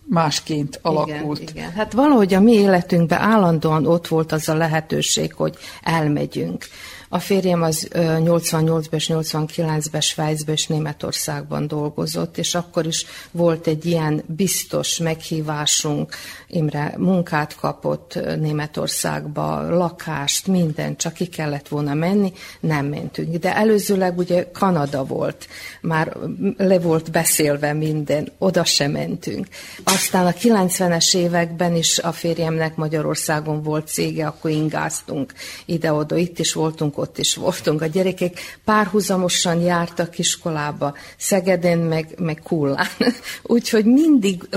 másként 0.10 0.80
alakult. 0.82 1.40
Igen, 1.40 1.56
igen. 1.56 1.72
Hát 1.72 1.94
valahogy 1.94 2.34
a 2.34 2.40
mi 2.40 2.54
életünkben 2.54 3.20
állandóan 3.20 3.86
ott 3.86 4.08
volt 4.08 4.32
az 4.32 4.50
a 4.50 4.56
lehetőség, 4.56 5.34
hogy 5.34 5.58
elmegyünk. 5.82 6.66
A 7.14 7.20
férjem 7.20 7.62
az 7.62 7.88
88-ban 7.94 8.94
és 8.94 9.10
89-ben 9.14 10.02
Svájcban 10.02 10.56
és 10.56 10.68
Németországban 10.68 11.68
dolgozott, 11.68 12.38
és 12.38 12.56
akkor 12.56 12.86
is 12.86 13.06
volt 13.32 13.68
egy 13.68 13.86
ilyen 13.86 14.24
biztos 14.28 14.98
meghívásunk. 14.98 16.16
Imre 16.48 16.94
munkát 16.98 17.56
kapott 17.56 18.20
Németországba, 18.40 19.70
lakást, 19.70 20.48
mindent, 20.48 20.98
csak 20.98 21.14
ki 21.14 21.26
kellett 21.26 21.68
volna 21.68 21.94
menni, 21.94 22.34
nem 22.60 22.86
mentünk. 22.86 23.36
De 23.36 23.56
előzőleg 23.56 24.18
ugye 24.18 24.50
Kanada 24.52 25.04
volt, 25.04 25.48
már 25.82 26.18
le 26.58 26.80
volt 26.80 27.12
beszélve 27.12 27.74
minden, 27.74 28.32
oda 28.38 28.64
sem 28.64 28.92
mentünk. 28.92 29.48
Aztán 29.84 30.26
a 30.26 30.32
90-es 30.32 31.16
években 31.16 31.76
is 31.76 32.00
a 32.00 32.12
férjemnek 32.12 32.76
Magyarországon 32.76 33.64
volt 33.64 33.88
cége, 33.88 34.28
akkor 34.28 34.52
ingáztunk 34.52 35.34
ide-oda, 35.66 36.16
itt 36.16 36.40
is 36.40 36.54
voltunk, 36.54 37.00
ott 37.02 37.18
is 37.18 37.36
voltunk. 37.36 37.82
A 37.82 37.86
gyerekek 37.86 38.40
párhuzamosan 38.66 39.62
jártak 39.62 40.20
iskolába, 40.20 40.96
Szegeden 41.18 41.80
meg, 41.80 42.16
meg 42.18 42.42
Kullán. 42.44 42.88
Úgyhogy 43.44 43.86
mindig 43.86 44.50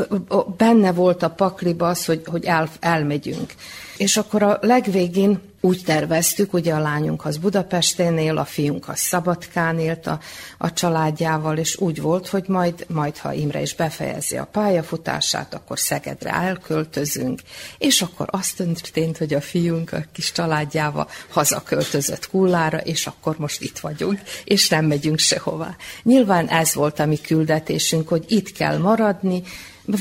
benne 0.56 0.92
volt 0.92 1.22
a 1.22 1.30
pakliba 1.30 1.88
az, 1.88 2.04
hogy, 2.04 2.22
hogy 2.26 2.44
el, 2.44 2.68
elmegyünk. 2.80 3.52
És 3.96 4.16
akkor 4.16 4.42
a 4.42 4.58
legvégén 4.60 5.40
úgy 5.64 5.82
terveztük, 5.84 6.52
ugye 6.52 6.74
a 6.74 6.78
lányunk 6.78 7.24
az 7.24 7.36
Budapesten 7.36 8.18
él, 8.18 8.38
a 8.38 8.44
fiunk 8.44 8.88
az 8.88 8.98
Szabadkán 8.98 9.78
élt 9.78 10.06
a, 10.06 10.20
a 10.58 10.72
családjával, 10.72 11.56
és 11.56 11.76
úgy 11.76 12.00
volt, 12.00 12.28
hogy 12.28 12.44
majd, 12.46 12.86
majd, 12.88 13.18
ha 13.18 13.32
Imre 13.32 13.60
is 13.60 13.74
befejezi 13.74 14.36
a 14.36 14.44
pályafutását, 14.44 15.54
akkor 15.54 15.78
Szegedre 15.78 16.30
elköltözünk, 16.30 17.40
és 17.78 18.02
akkor 18.02 18.28
azt 18.30 18.56
történt, 18.56 19.18
hogy 19.18 19.34
a 19.34 19.40
fiunk 19.40 19.92
a 19.92 20.04
kis 20.12 20.32
családjával 20.32 21.08
hazaköltözött 21.28 22.28
Kullára, 22.28 22.78
és 22.78 23.06
akkor 23.06 23.36
most 23.38 23.62
itt 23.62 23.78
vagyunk, 23.78 24.20
és 24.44 24.68
nem 24.68 24.84
megyünk 24.84 25.18
sehová. 25.18 25.76
Nyilván 26.02 26.48
ez 26.48 26.74
volt 26.74 26.98
a 26.98 27.06
mi 27.06 27.16
küldetésünk, 27.16 28.08
hogy 28.08 28.24
itt 28.28 28.52
kell 28.52 28.78
maradni, 28.78 29.42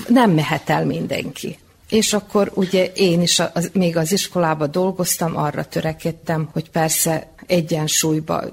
nem 0.07 0.31
mehet 0.31 0.69
el 0.69 0.85
mindenki. 0.85 1.57
És 1.93 2.13
akkor 2.13 2.51
ugye 2.53 2.91
én 2.95 3.21
is 3.21 3.39
az, 3.39 3.69
még 3.73 3.97
az 3.97 4.11
iskolába 4.11 4.67
dolgoztam, 4.67 5.37
arra 5.37 5.63
törekedtem, 5.65 6.49
hogy 6.53 6.69
persze 6.69 7.32
egyensúlyba 7.47 8.43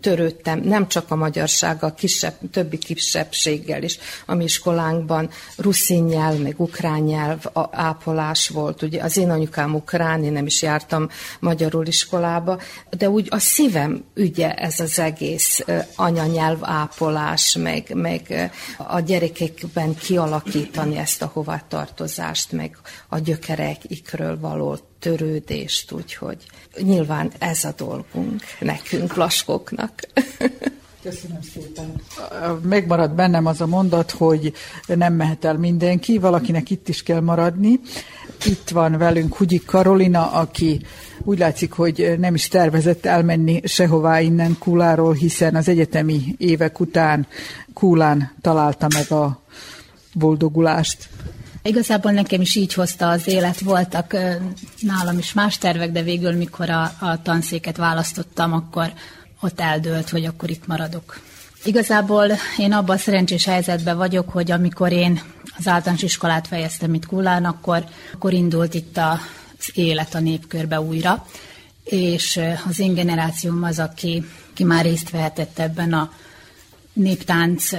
törődtem, 0.00 0.60
nem 0.60 0.88
csak 0.88 1.10
a 1.10 1.16
magyarsággal, 1.16 1.94
kisebb, 1.94 2.34
többi 2.50 2.78
kisebbséggel 2.78 3.82
is. 3.82 3.98
A 4.26 4.34
mi 4.34 4.44
iskolánkban 4.44 5.30
ruszin 5.56 6.04
nyelv, 6.04 6.38
meg 6.38 6.60
ukrán 6.60 7.00
nyelv 7.00 7.44
ápolás 7.70 8.48
volt. 8.48 8.82
Ugye 8.82 9.02
az 9.02 9.16
én 9.16 9.30
anyukám 9.30 9.74
ukrán, 9.74 10.24
én 10.24 10.32
nem 10.32 10.46
is 10.46 10.62
jártam 10.62 11.08
magyarul 11.40 11.86
iskolába, 11.86 12.60
de 12.90 13.10
úgy 13.10 13.28
a 13.30 13.38
szívem 13.38 14.04
ügye 14.14 14.54
ez 14.54 14.80
az 14.80 14.98
egész 14.98 15.64
anyanyelv 15.96 16.58
ápolás, 16.62 17.56
meg, 17.56 17.90
meg 17.94 18.50
a 18.78 19.00
gyerekekben 19.00 19.94
kialakítani 19.94 20.96
ezt 20.96 21.22
a 21.22 21.30
hovatartozást, 21.32 22.52
meg 22.52 22.76
a 23.08 23.18
gyökerek 23.18 23.78
ikről 23.86 24.40
való 24.40 24.78
törődést, 25.04 25.92
úgyhogy 25.92 26.36
nyilván 26.78 27.32
ez 27.38 27.64
a 27.64 27.72
dolgunk 27.76 28.42
nekünk, 28.60 29.14
laskoknak. 29.14 29.92
Köszönöm 31.02 31.42
szépen. 31.54 31.92
Megmaradt 32.62 33.14
bennem 33.14 33.46
az 33.46 33.60
a 33.60 33.66
mondat, 33.66 34.10
hogy 34.10 34.52
nem 34.86 35.14
mehet 35.14 35.44
el 35.44 35.58
mindenki, 35.58 36.18
valakinek 36.18 36.70
itt 36.70 36.88
is 36.88 37.02
kell 37.02 37.20
maradni. 37.20 37.80
Itt 38.44 38.68
van 38.70 38.98
velünk 38.98 39.36
Hugyi 39.36 39.62
Karolina, 39.64 40.30
aki 40.30 40.80
úgy 41.22 41.38
látszik, 41.38 41.72
hogy 41.72 42.14
nem 42.18 42.34
is 42.34 42.48
tervezett 42.48 43.06
elmenni 43.06 43.60
sehová 43.64 44.20
innen 44.20 44.56
Kuláról, 44.58 45.12
hiszen 45.12 45.54
az 45.54 45.68
egyetemi 45.68 46.34
évek 46.38 46.80
után 46.80 47.26
Kulán 47.72 48.32
találta 48.40 48.86
meg 48.94 49.10
a 49.10 49.42
boldogulást. 50.12 51.08
Igazából 51.66 52.12
nekem 52.12 52.40
is 52.40 52.54
így 52.54 52.74
hozta 52.74 53.08
az 53.08 53.26
élet, 53.26 53.60
voltak 53.60 54.16
nálam 54.80 55.18
is 55.18 55.32
más 55.32 55.58
tervek, 55.58 55.90
de 55.90 56.02
végül, 56.02 56.32
mikor 56.32 56.70
a, 56.70 56.82
a 56.98 57.22
tanszéket 57.22 57.76
választottam, 57.76 58.52
akkor 58.52 58.92
ott 59.40 59.60
eldőlt, 59.60 60.08
hogy 60.08 60.24
akkor 60.24 60.50
itt 60.50 60.66
maradok. 60.66 61.20
Igazából 61.64 62.26
én 62.56 62.72
abban 62.72 62.96
a 62.96 62.98
szerencsés 62.98 63.44
helyzetben 63.44 63.96
vagyok, 63.96 64.30
hogy 64.30 64.50
amikor 64.50 64.92
én 64.92 65.20
az 65.58 65.68
általános 65.68 66.02
iskolát 66.02 66.46
fejeztem 66.46 66.94
itt 66.94 67.06
Kullán, 67.06 67.44
akkor, 67.44 67.84
akkor 68.12 68.32
indult 68.32 68.74
itt 68.74 68.96
a, 68.96 69.20
az 69.58 69.70
élet 69.74 70.14
a 70.14 70.20
népkörbe 70.20 70.80
újra, 70.80 71.26
és 71.84 72.40
az 72.68 72.78
én 72.78 72.94
generációm 72.94 73.62
az, 73.62 73.78
aki, 73.78 74.24
aki 74.50 74.64
már 74.64 74.84
részt 74.84 75.10
vehetett 75.10 75.58
ebben 75.58 75.92
a 75.92 76.12
néptánc 76.92 77.70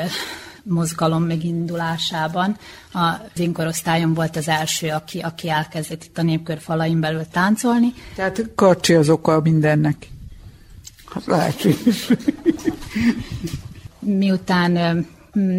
mozgalom 0.68 1.24
megindulásában. 1.24 2.58
Az 2.92 3.40
én 3.40 3.54
korosztályom 3.54 4.14
volt 4.14 4.36
az 4.36 4.48
első, 4.48 4.90
aki, 4.90 5.20
aki 5.20 5.50
elkezdett 5.50 6.04
itt 6.04 6.18
a 6.18 6.22
népkör 6.22 6.60
falain 6.60 7.00
belül 7.00 7.28
táncolni. 7.32 7.94
Tehát 8.16 8.50
karcsi 8.56 8.94
az 8.94 9.10
oka 9.10 9.42
mindennek. 9.42 10.10
Hát 11.14 11.26
lehetséges. 11.26 12.12
Miután 14.00 15.06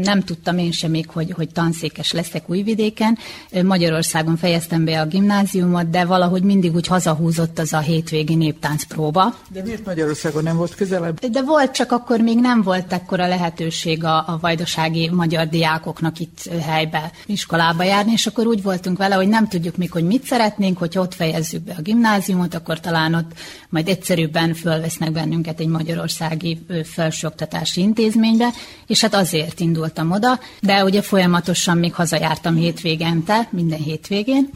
nem 0.02 0.22
tudtam 0.22 0.58
én 0.58 0.72
sem 0.72 0.90
még, 0.90 1.10
hogy, 1.10 1.32
hogy 1.32 1.48
tanszékes 1.48 2.12
leszek 2.12 2.50
Újvidéken. 2.50 3.18
Magyarországon 3.64 4.36
fejeztem 4.36 4.84
be 4.84 5.00
a 5.00 5.06
gimnáziumot, 5.06 5.90
de 5.90 6.04
valahogy 6.04 6.42
mindig 6.42 6.74
úgy 6.74 6.86
hazahúzott 6.86 7.58
az 7.58 7.72
a 7.72 7.78
hétvégi 7.78 8.34
néptánc 8.34 8.84
próba. 8.84 9.34
De 9.52 9.62
miért 9.62 9.86
Magyarországon 9.86 10.42
nem 10.42 10.56
volt 10.56 10.74
közelebb? 10.74 11.20
De 11.26 11.42
volt, 11.42 11.70
csak 11.70 11.92
akkor 11.92 12.20
még 12.20 12.40
nem 12.40 12.62
volt 12.62 12.92
ekkora 12.92 13.26
lehetőség 13.26 14.04
a, 14.04 14.16
a 14.16 14.38
vajdasági 14.40 15.10
magyar 15.10 15.48
diákoknak 15.48 16.18
itt 16.18 16.50
helybe, 16.60 17.10
iskolába 17.26 17.82
járni, 17.82 18.12
és 18.12 18.26
akkor 18.26 18.46
úgy 18.46 18.62
voltunk 18.62 18.98
vele, 18.98 19.14
hogy 19.14 19.28
nem 19.28 19.48
tudjuk 19.48 19.76
még, 19.76 19.92
hogy 19.92 20.04
mit 20.04 20.24
szeretnénk, 20.24 20.78
hogy 20.78 20.98
ott 20.98 21.14
fejezzük 21.14 21.62
be 21.62 21.74
a 21.78 21.82
gimnáziumot, 21.82 22.54
akkor 22.54 22.80
talán 22.80 23.14
ott 23.14 23.32
majd 23.68 23.88
egyszerűbben 23.88 24.54
fölvesznek 24.54 25.12
bennünket 25.12 25.60
egy 25.60 25.66
magyarországi 25.66 26.66
felsőoktatási 26.84 27.80
intézménybe, 27.80 28.48
és 28.86 29.00
hát 29.00 29.14
azért 29.14 29.60
indultam 29.66 30.10
oda, 30.10 30.40
de 30.60 30.84
ugye 30.84 31.02
folyamatosan 31.02 31.78
még 31.78 31.94
hazajártam 31.94 32.56
hétvégente, 32.56 33.48
minden 33.50 33.78
hétvégén. 33.78 34.50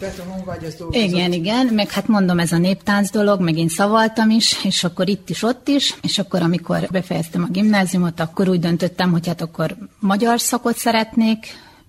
Igen, 0.91 1.33
igen, 1.33 1.67
meg 1.67 1.91
hát 1.91 2.09
mondom, 2.09 2.39
ez 2.39 2.53
a 2.53 2.59
néptánc 2.59 3.11
dolog, 3.11 3.41
meg 3.41 3.59
én 3.59 3.69
szavaltam 3.69 4.31
is, 4.31 4.65
és 4.65 4.85
akkor 4.85 5.09
itt 5.09 5.31
is, 5.31 5.43
ott 5.43 5.69
is, 5.69 5.95
és 6.03 6.19
akkor 6.19 6.43
amikor 6.43 6.89
befejeztem 6.91 7.43
a 7.43 7.51
gimnáziumot, 7.51 8.21
akkor 8.21 8.49
úgy 8.49 8.61
döntöttem, 8.61 9.11
hogy 9.11 9.27
hát 9.27 9.41
akkor 9.41 9.77
magyar 9.99 10.41
szakot 10.41 10.77
szeretnék 10.77 11.47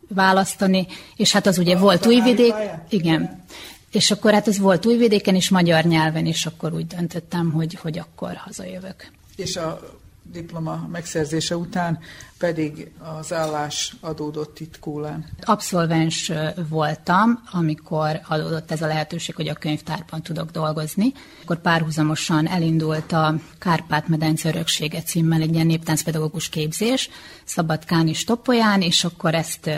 választani, 0.07 0.87
és 1.15 1.31
hát 1.31 1.47
az 1.47 1.57
ugye 1.57 1.75
a 1.75 1.79
volt 1.79 2.05
újvidék. 2.05 2.53
Igen. 2.89 3.43
És 3.91 4.11
akkor 4.11 4.33
hát 4.33 4.47
ez 4.47 4.59
volt 4.59 4.85
újvidéken 4.85 5.35
is, 5.35 5.49
magyar 5.49 5.83
nyelven, 5.83 6.25
és 6.25 6.45
akkor 6.45 6.73
úgy 6.73 6.87
döntöttem, 6.87 7.51
hogy, 7.51 7.77
hogy 7.81 7.99
akkor 7.99 8.35
hazajövök. 8.35 9.11
És 9.35 9.55
a 9.55 10.00
diploma 10.31 10.87
megszerzése 10.91 11.57
után 11.57 11.99
pedig 12.37 12.91
az 13.19 13.33
állás 13.33 13.95
adódott 13.99 14.59
itt 14.59 14.79
Kólán. 14.79 15.25
Abszolvens 15.41 16.31
voltam, 16.69 17.43
amikor 17.51 18.21
adódott 18.27 18.71
ez 18.71 18.81
a 18.81 18.87
lehetőség, 18.87 19.35
hogy 19.35 19.47
a 19.47 19.53
könyvtárban 19.53 20.21
tudok 20.21 20.51
dolgozni. 20.51 21.13
Akkor 21.43 21.61
párhuzamosan 21.61 22.47
elindult 22.47 23.11
a 23.11 23.35
Kárpát-medence 23.59 24.49
öröksége 24.49 25.01
címmel 25.01 25.41
egy 25.41 25.53
ilyen 25.53 25.65
néptáncpedagógus 25.65 26.49
képzés, 26.49 27.09
Szabadkán 27.43 28.07
és 28.07 28.23
Topolyán, 28.23 28.81
és 28.81 29.03
akkor 29.03 29.35
ezt 29.35 29.69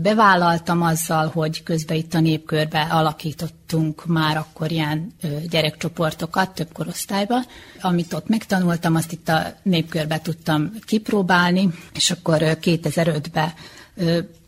bevállaltam 0.00 0.82
azzal, 0.82 1.30
hogy 1.34 1.62
közben 1.62 1.96
itt 1.96 2.14
a 2.14 2.20
népkörbe 2.20 2.80
alakítottunk 2.80 4.06
már 4.06 4.36
akkor 4.36 4.70
ilyen 4.70 5.12
gyerekcsoportokat 5.50 6.54
több 6.54 6.72
korosztályba. 6.72 7.36
Amit 7.80 8.12
ott 8.12 8.28
megtanultam, 8.28 8.94
azt 8.94 9.12
itt 9.12 9.28
a 9.28 9.54
népkörbe 9.62 10.20
tudtam 10.20 10.72
kipróbálni, 10.84 11.68
és 11.94 12.10
akkor 12.10 12.38
2005-ben 12.42 13.52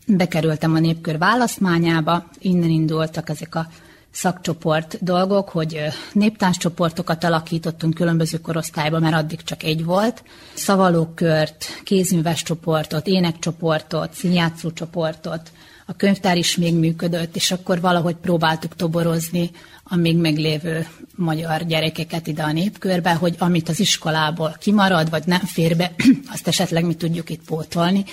bekerültem 0.07 0.73
a 0.73 0.79
népkör 0.79 1.17
választmányába, 1.17 2.25
innen 2.39 2.69
indultak 2.69 3.29
ezek 3.29 3.55
a 3.55 3.67
szakcsoport 4.15 5.03
dolgok, 5.03 5.49
hogy 5.49 5.79
néptánccsoportokat 6.13 7.23
alakítottunk 7.23 7.93
különböző 7.93 8.37
korosztályban, 8.37 9.01
mert 9.01 9.15
addig 9.15 9.43
csak 9.43 9.63
egy 9.63 9.83
volt. 9.83 10.23
Szavalókört, 10.53 11.65
kézműves 11.83 12.43
csoportot, 12.43 13.07
énekcsoportot, 13.07 14.13
színjátszó 14.13 14.71
csoportot, 14.71 15.51
a 15.85 15.93
könyvtár 15.95 16.37
is 16.37 16.57
még 16.57 16.75
működött, 16.75 17.35
és 17.35 17.51
akkor 17.51 17.81
valahogy 17.81 18.15
próbáltuk 18.15 18.75
toborozni 18.75 19.51
a 19.83 19.95
még 19.95 20.17
meglévő 20.17 20.87
magyar 21.15 21.65
gyerekeket 21.65 22.27
ide 22.27 22.43
a 22.43 22.51
népkörbe, 22.51 23.13
hogy 23.13 23.35
amit 23.39 23.69
az 23.69 23.79
iskolából 23.79 24.55
kimarad, 24.59 25.09
vagy 25.09 25.23
nem 25.25 25.39
fér 25.39 25.75
be, 25.75 25.91
azt 26.33 26.47
esetleg 26.47 26.85
mi 26.85 26.93
tudjuk 26.93 27.29
itt 27.29 27.45
pótolni, 27.45 28.05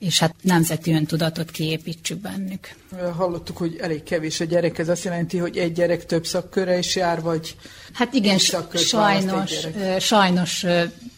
és 0.00 0.18
hát 0.18 0.34
nemzeti 0.42 0.92
öntudatot 0.92 1.50
kiépítsük 1.50 2.18
bennük. 2.18 2.74
Hallottuk, 3.16 3.56
hogy 3.56 3.76
elég 3.80 4.02
kevés 4.02 4.40
a 4.40 4.44
gyerek, 4.44 4.78
ez 4.78 4.88
azt 4.88 5.04
jelenti, 5.04 5.38
hogy 5.38 5.56
egy 5.56 5.72
gyerek 5.72 6.06
több 6.06 6.26
szakköre 6.26 6.78
is 6.78 6.96
jár, 6.96 7.22
vagy 7.22 7.56
Hát 7.92 8.14
igen, 8.14 8.38
sajnos, 8.38 9.66
sajnos 9.98 10.66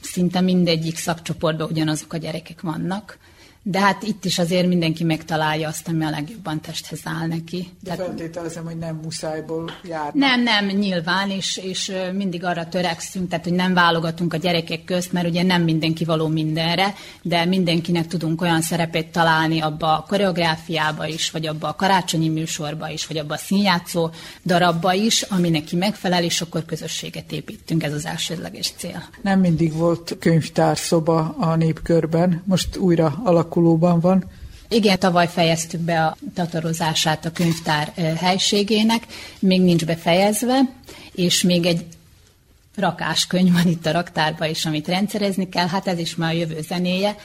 szinte 0.01 0.40
mindegyik 0.40 0.97
szakcsoportban 0.97 1.71
ugyanazok 1.71 2.12
a 2.12 2.16
gyerekek 2.16 2.61
vannak. 2.61 3.18
De 3.64 3.81
hát 3.81 4.03
itt 4.03 4.25
is 4.25 4.38
azért 4.38 4.66
mindenki 4.66 5.05
megtalálja 5.05 5.68
azt, 5.68 5.88
ami 5.88 6.05
a 6.05 6.11
legjobban 6.11 6.61
testhez 6.61 7.01
áll 7.05 7.27
neki. 7.27 7.68
De 7.81 7.90
Tehát, 7.90 8.07
feltételezem, 8.07 8.64
hogy 8.64 8.77
nem 8.77 9.01
muszájból 9.03 9.70
járnak. 9.85 10.14
Nem, 10.14 10.42
nem, 10.42 10.66
nyilván, 10.66 11.31
és, 11.31 11.57
és 11.57 11.92
mindig 12.12 12.44
arra 12.44 12.68
törekszünk, 12.68 13.29
tehát 13.29 13.44
hogy 13.44 13.55
nem 13.55 13.75
válogatunk 13.75 14.35
a 14.35 14.37
gyerekek 14.37 14.85
közt, 14.85 15.12
mert 15.12 15.29
ugye 15.29 15.42
nem 15.42 15.62
mindenki 15.62 16.05
való 16.05 16.27
mindenre, 16.27 16.94
de 17.22 17.44
mindenkinek 17.44 18.07
tudunk 18.07 18.40
olyan 18.40 18.61
szerepét 18.61 19.12
találni 19.12 19.61
abba 19.61 19.96
a 19.96 20.05
koreográfiába 20.09 21.07
is, 21.07 21.31
vagy 21.31 21.46
abba 21.46 21.68
a 21.68 21.75
karácsonyi 21.75 22.29
műsorba 22.29 22.88
is, 22.88 23.07
vagy 23.07 23.18
abba 23.18 23.35
a 23.35 23.38
színjátszó 23.38 24.11
darabba 24.44 24.92
is, 24.92 25.22
ami 25.22 25.51
neki 25.51 25.77
megfelel, 25.77 26.25
és 26.25 26.40
akkor 26.40 26.64
közösséget 26.64 27.33
építünk, 27.33 27.83
ez 27.83 27.92
az 27.92 28.07
elsődleges 28.07 28.72
cél. 28.77 29.03
Nem 29.22 29.40
mindig 29.40 29.72
volt 29.72 30.16
könyvtárszoba 30.18 31.35
a 31.38 31.57
népkörben, 31.57 32.42
most 32.46 32.77
újra 32.77 33.20
alak 33.25 33.52
alakulóban 33.53 34.01
van. 34.01 34.25
Igen, 34.69 34.99
tavaly 34.99 35.29
fejeztük 35.29 35.81
be 35.81 36.05
a 36.05 36.17
tatarozását 36.35 37.25
a 37.25 37.31
könyvtár 37.31 37.93
helységének, 38.17 39.07
még 39.38 39.62
nincs 39.62 39.85
befejezve, 39.85 40.61
és 41.15 41.43
még 41.43 41.67
egy 41.67 41.85
rakáskönyv 42.77 43.53
van 43.53 43.67
itt 43.67 43.87
a 43.87 43.93
raktárban 43.93 44.49
is, 44.49 44.67
amit 44.67 44.88
rendszerezni 44.88 45.49
kell, 45.49 45.67
hát 45.67 45.87
ez 45.87 45.99
is 45.99 46.17
már 46.17 46.35
a 46.35 46.37
jövő 46.37 46.61
zenéje. 46.69 47.17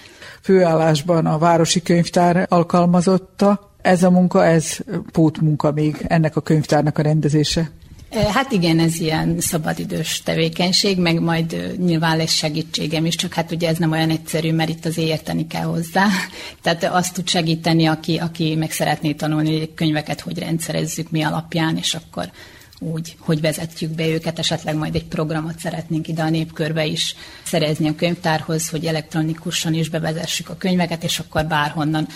Főállásban 0.41 1.25
a 1.25 1.37
Városi 1.37 1.81
Könyvtár 1.81 2.45
alkalmazotta. 2.49 3.71
Ez 3.81 4.03
a 4.03 4.09
munka, 4.09 4.45
ez 4.45 4.77
pótmunka 5.11 5.71
még 5.71 6.05
ennek 6.07 6.35
a 6.35 6.41
könyvtárnak 6.41 6.97
a 6.97 7.01
rendezése. 7.01 7.69
Hát 8.11 8.51
igen, 8.51 8.79
ez 8.79 8.99
ilyen 8.99 9.39
szabadidős 9.39 10.21
tevékenység, 10.21 10.97
meg 10.97 11.19
majd 11.19 11.75
nyilván 11.77 12.17
lesz 12.17 12.31
segítségem 12.31 13.05
is, 13.05 13.15
csak 13.15 13.33
hát 13.33 13.51
ugye 13.51 13.67
ez 13.67 13.77
nem 13.77 13.91
olyan 13.91 14.09
egyszerű, 14.09 14.51
mert 14.51 14.69
itt 14.69 14.85
az 14.85 14.97
érteni 14.97 15.47
kell 15.47 15.63
hozzá. 15.63 16.07
Tehát 16.61 16.83
azt 16.83 17.13
tud 17.13 17.29
segíteni, 17.29 17.85
aki, 17.85 18.17
aki 18.17 18.55
meg 18.55 18.71
szeretné 18.71 19.13
tanulni 19.13 19.57
hogy 19.57 19.73
könyveket, 19.73 20.21
hogy 20.21 20.39
rendszerezzük 20.39 21.11
mi 21.11 21.23
alapján, 21.23 21.77
és 21.77 21.93
akkor 21.93 22.31
úgy, 22.79 23.15
hogy 23.19 23.41
vezetjük 23.41 23.91
be 23.91 24.07
őket, 24.07 24.39
esetleg 24.39 24.75
majd 24.75 24.95
egy 24.95 25.05
programot 25.05 25.59
szeretnénk 25.59 26.07
ide 26.07 26.21
a 26.21 26.29
népkörbe 26.29 26.85
is 26.85 27.15
szerezni 27.43 27.87
a 27.87 27.95
könyvtárhoz, 27.95 28.69
hogy 28.69 28.85
elektronikusan 28.85 29.73
is 29.73 29.89
bevezessük 29.89 30.49
a 30.49 30.57
könyveket, 30.57 31.03
és 31.03 31.19
akkor 31.19 31.45
bárhonnan 31.45 32.07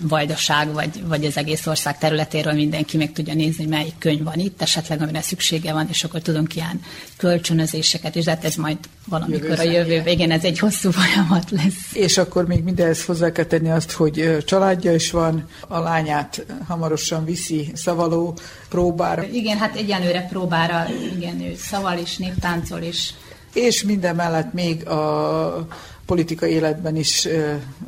vajdaság, 0.00 0.72
vagy, 0.72 1.06
vagy 1.06 1.24
az 1.24 1.36
egész 1.36 1.66
ország 1.66 1.98
területéről 1.98 2.52
mindenki 2.52 2.96
meg 2.96 3.12
tudja 3.12 3.34
nézni, 3.34 3.64
hogy 3.64 3.72
melyik 3.72 3.98
könyv 3.98 4.22
van 4.22 4.38
itt, 4.38 4.62
esetleg 4.62 5.02
amire 5.02 5.20
szüksége 5.20 5.72
van, 5.72 5.86
és 5.88 6.04
akkor 6.04 6.20
tudunk 6.20 6.56
ilyen 6.56 6.80
kölcsönözéseket 7.16 8.16
de 8.24 8.30
hát 8.30 8.44
ez 8.44 8.54
majd 8.54 8.78
valamikor 9.06 9.48
jövő 9.48 9.68
a 9.68 9.72
jövő 9.72 10.10
igen, 10.10 10.30
ez 10.30 10.44
egy 10.44 10.58
hosszú 10.58 10.90
folyamat 10.90 11.50
lesz. 11.50 11.92
És 11.92 12.18
akkor 12.18 12.46
még 12.46 12.62
mindehhez 12.62 13.04
hozzá 13.04 13.32
kell 13.32 13.44
tenni 13.44 13.70
azt, 13.70 13.92
hogy 13.92 14.36
családja 14.44 14.94
is 14.94 15.10
van, 15.10 15.48
a 15.68 15.78
lányát 15.78 16.44
hamarosan 16.66 17.24
viszi 17.24 17.70
szavaló 17.74 18.36
próbára. 18.68 19.24
Igen, 19.32 19.58
hát 19.58 19.76
egyenlőre 19.76 20.26
próbára, 20.26 20.86
igen, 21.16 21.40
ő 21.40 21.54
szaval 21.56 21.98
is, 21.98 22.16
néptáncol 22.16 22.82
is. 22.82 23.14
És 23.52 23.82
minden 23.82 24.14
mellett 24.14 24.52
még 24.52 24.88
a 24.88 25.66
politikai 26.06 26.50
életben 26.50 26.96
is 26.96 27.28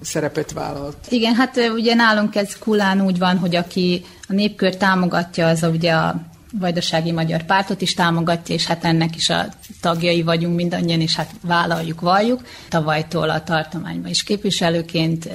szerepet 0.00 0.52
vállalt. 0.52 0.96
Igen, 1.08 1.34
hát 1.34 1.56
ugye 1.74 1.94
nálunk 1.94 2.34
ez 2.36 2.58
kulán 2.58 3.00
úgy 3.00 3.18
van, 3.18 3.38
hogy 3.38 3.56
aki 3.56 4.04
a 4.28 4.32
népkör 4.32 4.76
támogatja, 4.76 5.48
az 5.48 5.62
a, 5.62 5.68
ugye 5.68 5.92
a 5.92 6.26
Vajdasági 6.58 7.12
Magyar 7.12 7.42
Pártot 7.42 7.80
is 7.80 7.94
támogatja, 7.94 8.54
és 8.54 8.66
hát 8.66 8.84
ennek 8.84 9.16
is 9.16 9.30
a 9.30 9.48
tagjai 9.80 10.22
vagyunk 10.22 10.56
mindannyian, 10.56 11.00
és 11.00 11.16
hát 11.16 11.30
vállaljuk, 11.40 12.00
valljuk. 12.00 12.42
Tavalytól 12.68 13.30
a 13.30 13.42
tartományban 13.42 14.10
is 14.10 14.22
képviselőként 14.22 15.28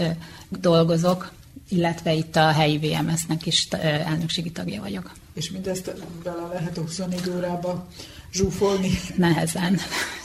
dolgozok, 0.50 1.32
illetve 1.70 2.14
itt 2.14 2.36
a 2.36 2.52
helyi 2.52 2.78
VMS-nek 2.78 3.46
is 3.46 3.68
elnökségi 4.06 4.52
tagja 4.52 4.82
vagyok. 4.82 5.12
És 5.34 5.52
mindezt 5.52 5.94
bele 6.24 6.48
lehet 6.54 6.78
24 6.78 7.20
órába 7.38 7.88
zsúfolni? 8.34 8.92
Nehezen. 9.16 9.80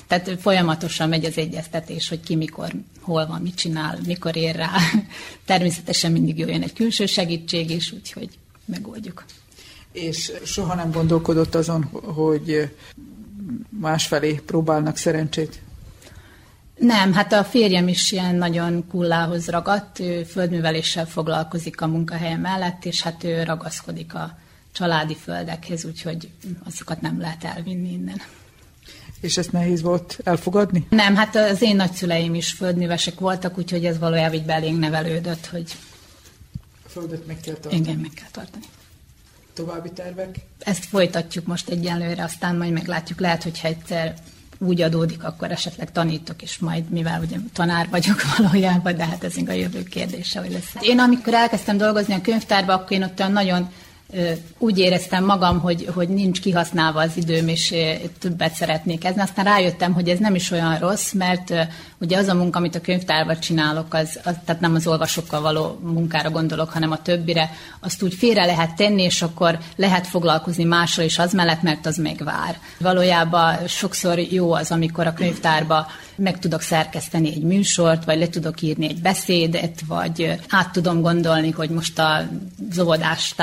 Tehát 0.07 0.41
folyamatosan 0.41 1.09
megy 1.09 1.25
az 1.25 1.39
egyeztetés, 1.39 2.09
hogy 2.09 2.21
ki 2.21 2.37
mikor, 2.37 2.73
hol 3.01 3.27
van, 3.27 3.41
mit 3.41 3.55
csinál, 3.55 3.99
mikor 4.07 4.37
ér 4.37 4.57
rá. 4.57 4.71
Természetesen 5.45 6.13
mindig 6.13 6.39
jöjjön 6.39 6.63
egy 6.63 6.73
külső 6.73 7.07
segítség 7.07 7.71
is, 7.71 7.93
úgyhogy 7.93 8.29
megoldjuk. 8.65 9.25
És 9.93 10.33
soha 10.45 10.75
nem 10.75 10.91
gondolkodott 10.91 11.55
azon, 11.55 11.83
hogy 11.93 12.75
másfelé 13.81 14.41
próbálnak 14.47 14.97
szerencsét? 14.97 15.61
Nem, 16.79 17.13
hát 17.13 17.33
a 17.33 17.45
férjem 17.45 17.89
is 17.89 18.13
ilyen 18.13 18.35
nagyon 18.35 18.87
kullához 18.89 19.49
ragadt, 19.49 19.99
ő 20.01 20.25
földműveléssel 20.25 21.07
foglalkozik 21.07 21.81
a 21.81 21.87
munkahelye 21.87 22.37
mellett, 22.37 22.85
és 22.85 23.03
hát 23.03 23.25
ő 23.25 23.43
ragaszkodik 23.43 24.15
a 24.15 24.39
családi 24.77 25.15
földekhez, 25.15 25.85
úgyhogy 25.85 26.29
azokat 26.65 27.01
nem 27.01 27.21
lehet 27.21 27.45
elvinni 27.45 27.93
innen. 27.93 28.23
És 29.21 29.37
ezt 29.37 29.53
nehéz 29.53 29.83
volt 29.83 30.19
elfogadni? 30.25 30.87
Nem, 30.91 31.15
hát 31.15 31.37
az 31.37 31.63
én 31.63 31.77
nagyszüleim 31.77 32.35
is 32.35 32.53
földművesek 32.53 33.19
voltak, 33.21 33.59
úgyhogy 33.59 33.85
ez 33.85 33.99
valójában 33.99 34.35
így 34.35 34.45
belénk 34.45 34.79
nevelődött, 34.79 35.47
hogy... 35.47 35.73
A 36.85 36.89
földet 36.89 37.27
meg 37.27 37.41
kell 37.41 37.55
tartani. 37.55 37.83
Igen, 37.83 37.97
meg 37.97 38.11
kell 38.15 38.29
tartani. 38.31 38.65
További 39.55 39.91
tervek? 39.91 40.37
Ezt 40.59 40.85
folytatjuk 40.85 41.47
most 41.47 41.69
egyenlőre, 41.69 42.23
aztán 42.23 42.57
majd 42.57 42.73
meglátjuk. 42.73 43.21
Lehet, 43.21 43.43
hogyha 43.43 43.69
egyszer 43.69 44.15
úgy 44.59 44.81
adódik, 44.81 45.25
akkor 45.25 45.51
esetleg 45.51 45.93
tanítok, 45.93 46.43
és 46.43 46.59
majd, 46.59 46.91
mivel 46.91 47.21
ugye 47.21 47.37
tanár 47.53 47.89
vagyok 47.91 48.23
valójában, 48.37 48.97
de 48.97 49.07
hát 49.07 49.25
ez 49.25 49.35
a 49.47 49.53
jövő 49.53 49.83
kérdése, 49.83 50.41
hogy 50.41 50.51
lesz. 50.51 50.73
Én 50.81 50.99
amikor 50.99 51.35
elkezdtem 51.35 51.77
dolgozni 51.77 52.15
a 52.15 52.21
könyvtárba, 52.21 52.73
akkor 52.73 52.93
én 52.93 53.03
ott 53.03 53.29
nagyon 53.29 53.69
úgy 54.59 54.79
éreztem 54.79 55.25
magam, 55.25 55.61
hogy, 55.61 55.89
hogy 55.95 56.09
nincs 56.09 56.41
kihasználva 56.41 57.01
az 57.01 57.17
időm, 57.17 57.49
és 57.49 57.75
többet 58.19 58.55
szeretnék 58.55 59.05
ezni. 59.05 59.21
Aztán 59.21 59.45
rájöttem, 59.45 59.93
hogy 59.93 60.09
ez 60.09 60.19
nem 60.19 60.35
is 60.35 60.51
olyan 60.51 60.79
rossz, 60.79 61.13
mert 61.13 61.55
ugye 61.99 62.19
az 62.19 62.29
a 62.29 62.35
munka, 62.35 62.59
amit 62.59 62.75
a 62.75 62.81
könyvtárban 62.81 63.41
csinálok, 63.41 63.95
az, 63.95 64.21
az, 64.25 64.35
tehát 64.45 64.61
nem 64.61 64.75
az 64.75 64.87
olvasókkal 64.87 65.41
való 65.41 65.79
munkára 65.83 66.31
gondolok, 66.31 66.71
hanem 66.71 66.91
a 66.91 67.03
többire, 67.03 67.51
azt 67.81 68.03
úgy 68.03 68.15
félre 68.15 68.45
lehet 68.45 68.77
tenni, 68.77 69.03
és 69.03 69.23
akkor 69.23 69.59
lehet 69.77 70.07
foglalkozni 70.07 70.65
mással 70.65 71.05
is 71.05 71.19
az 71.19 71.33
mellett, 71.33 71.63
mert 71.63 71.87
az 71.87 71.97
megvár. 71.97 72.59
Valójában 72.79 73.67
sokszor 73.67 74.19
jó 74.19 74.53
az, 74.53 74.71
amikor 74.71 75.07
a 75.07 75.13
könyvtárba 75.13 75.87
meg 76.17 76.39
tudok 76.39 76.61
szerkeszteni 76.61 77.29
egy 77.29 77.43
műsort, 77.43 78.05
vagy 78.05 78.19
le 78.19 78.29
tudok 78.29 78.61
írni 78.61 78.89
egy 78.89 79.01
beszédet, 79.01 79.81
vagy 79.87 80.39
át 80.49 80.73
tudom 80.73 81.01
gondolni, 81.01 81.51
hogy 81.51 81.71
most 81.71 81.99
a 81.99 82.29
óvodás 82.81 83.35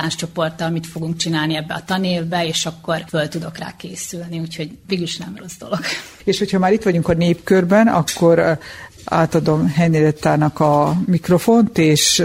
tánccsoporttal 0.56 0.70
mit 0.70 0.88
fogunk 0.88 1.18
csinálni 1.18 1.56
ebbe 1.56 1.74
a 1.74 1.84
tanévbe, 1.86 2.48
és 2.48 2.66
akkor 2.66 3.04
föl 3.08 3.28
tudok 3.28 3.58
rá 3.58 3.74
készülni, 3.78 4.40
úgyhogy 4.40 4.78
végülis 4.88 5.18
nem 5.18 5.36
rossz 5.40 5.58
dolog. 5.60 5.80
És 6.24 6.40
hogyha 6.40 6.60
már 6.60 6.74
itt 6.74 6.84
vagyunk 6.84 7.08
a 7.08 7.14
népkörben, 7.14 7.88
akkor 7.88 8.60
átadom 9.06 9.68
Henriettának 9.68 10.60
a 10.60 11.02
mikrofont, 11.06 11.78
és 11.78 12.24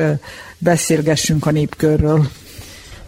beszélgessünk 0.59 1.47
a 1.47 1.51
népkörről. 1.51 2.29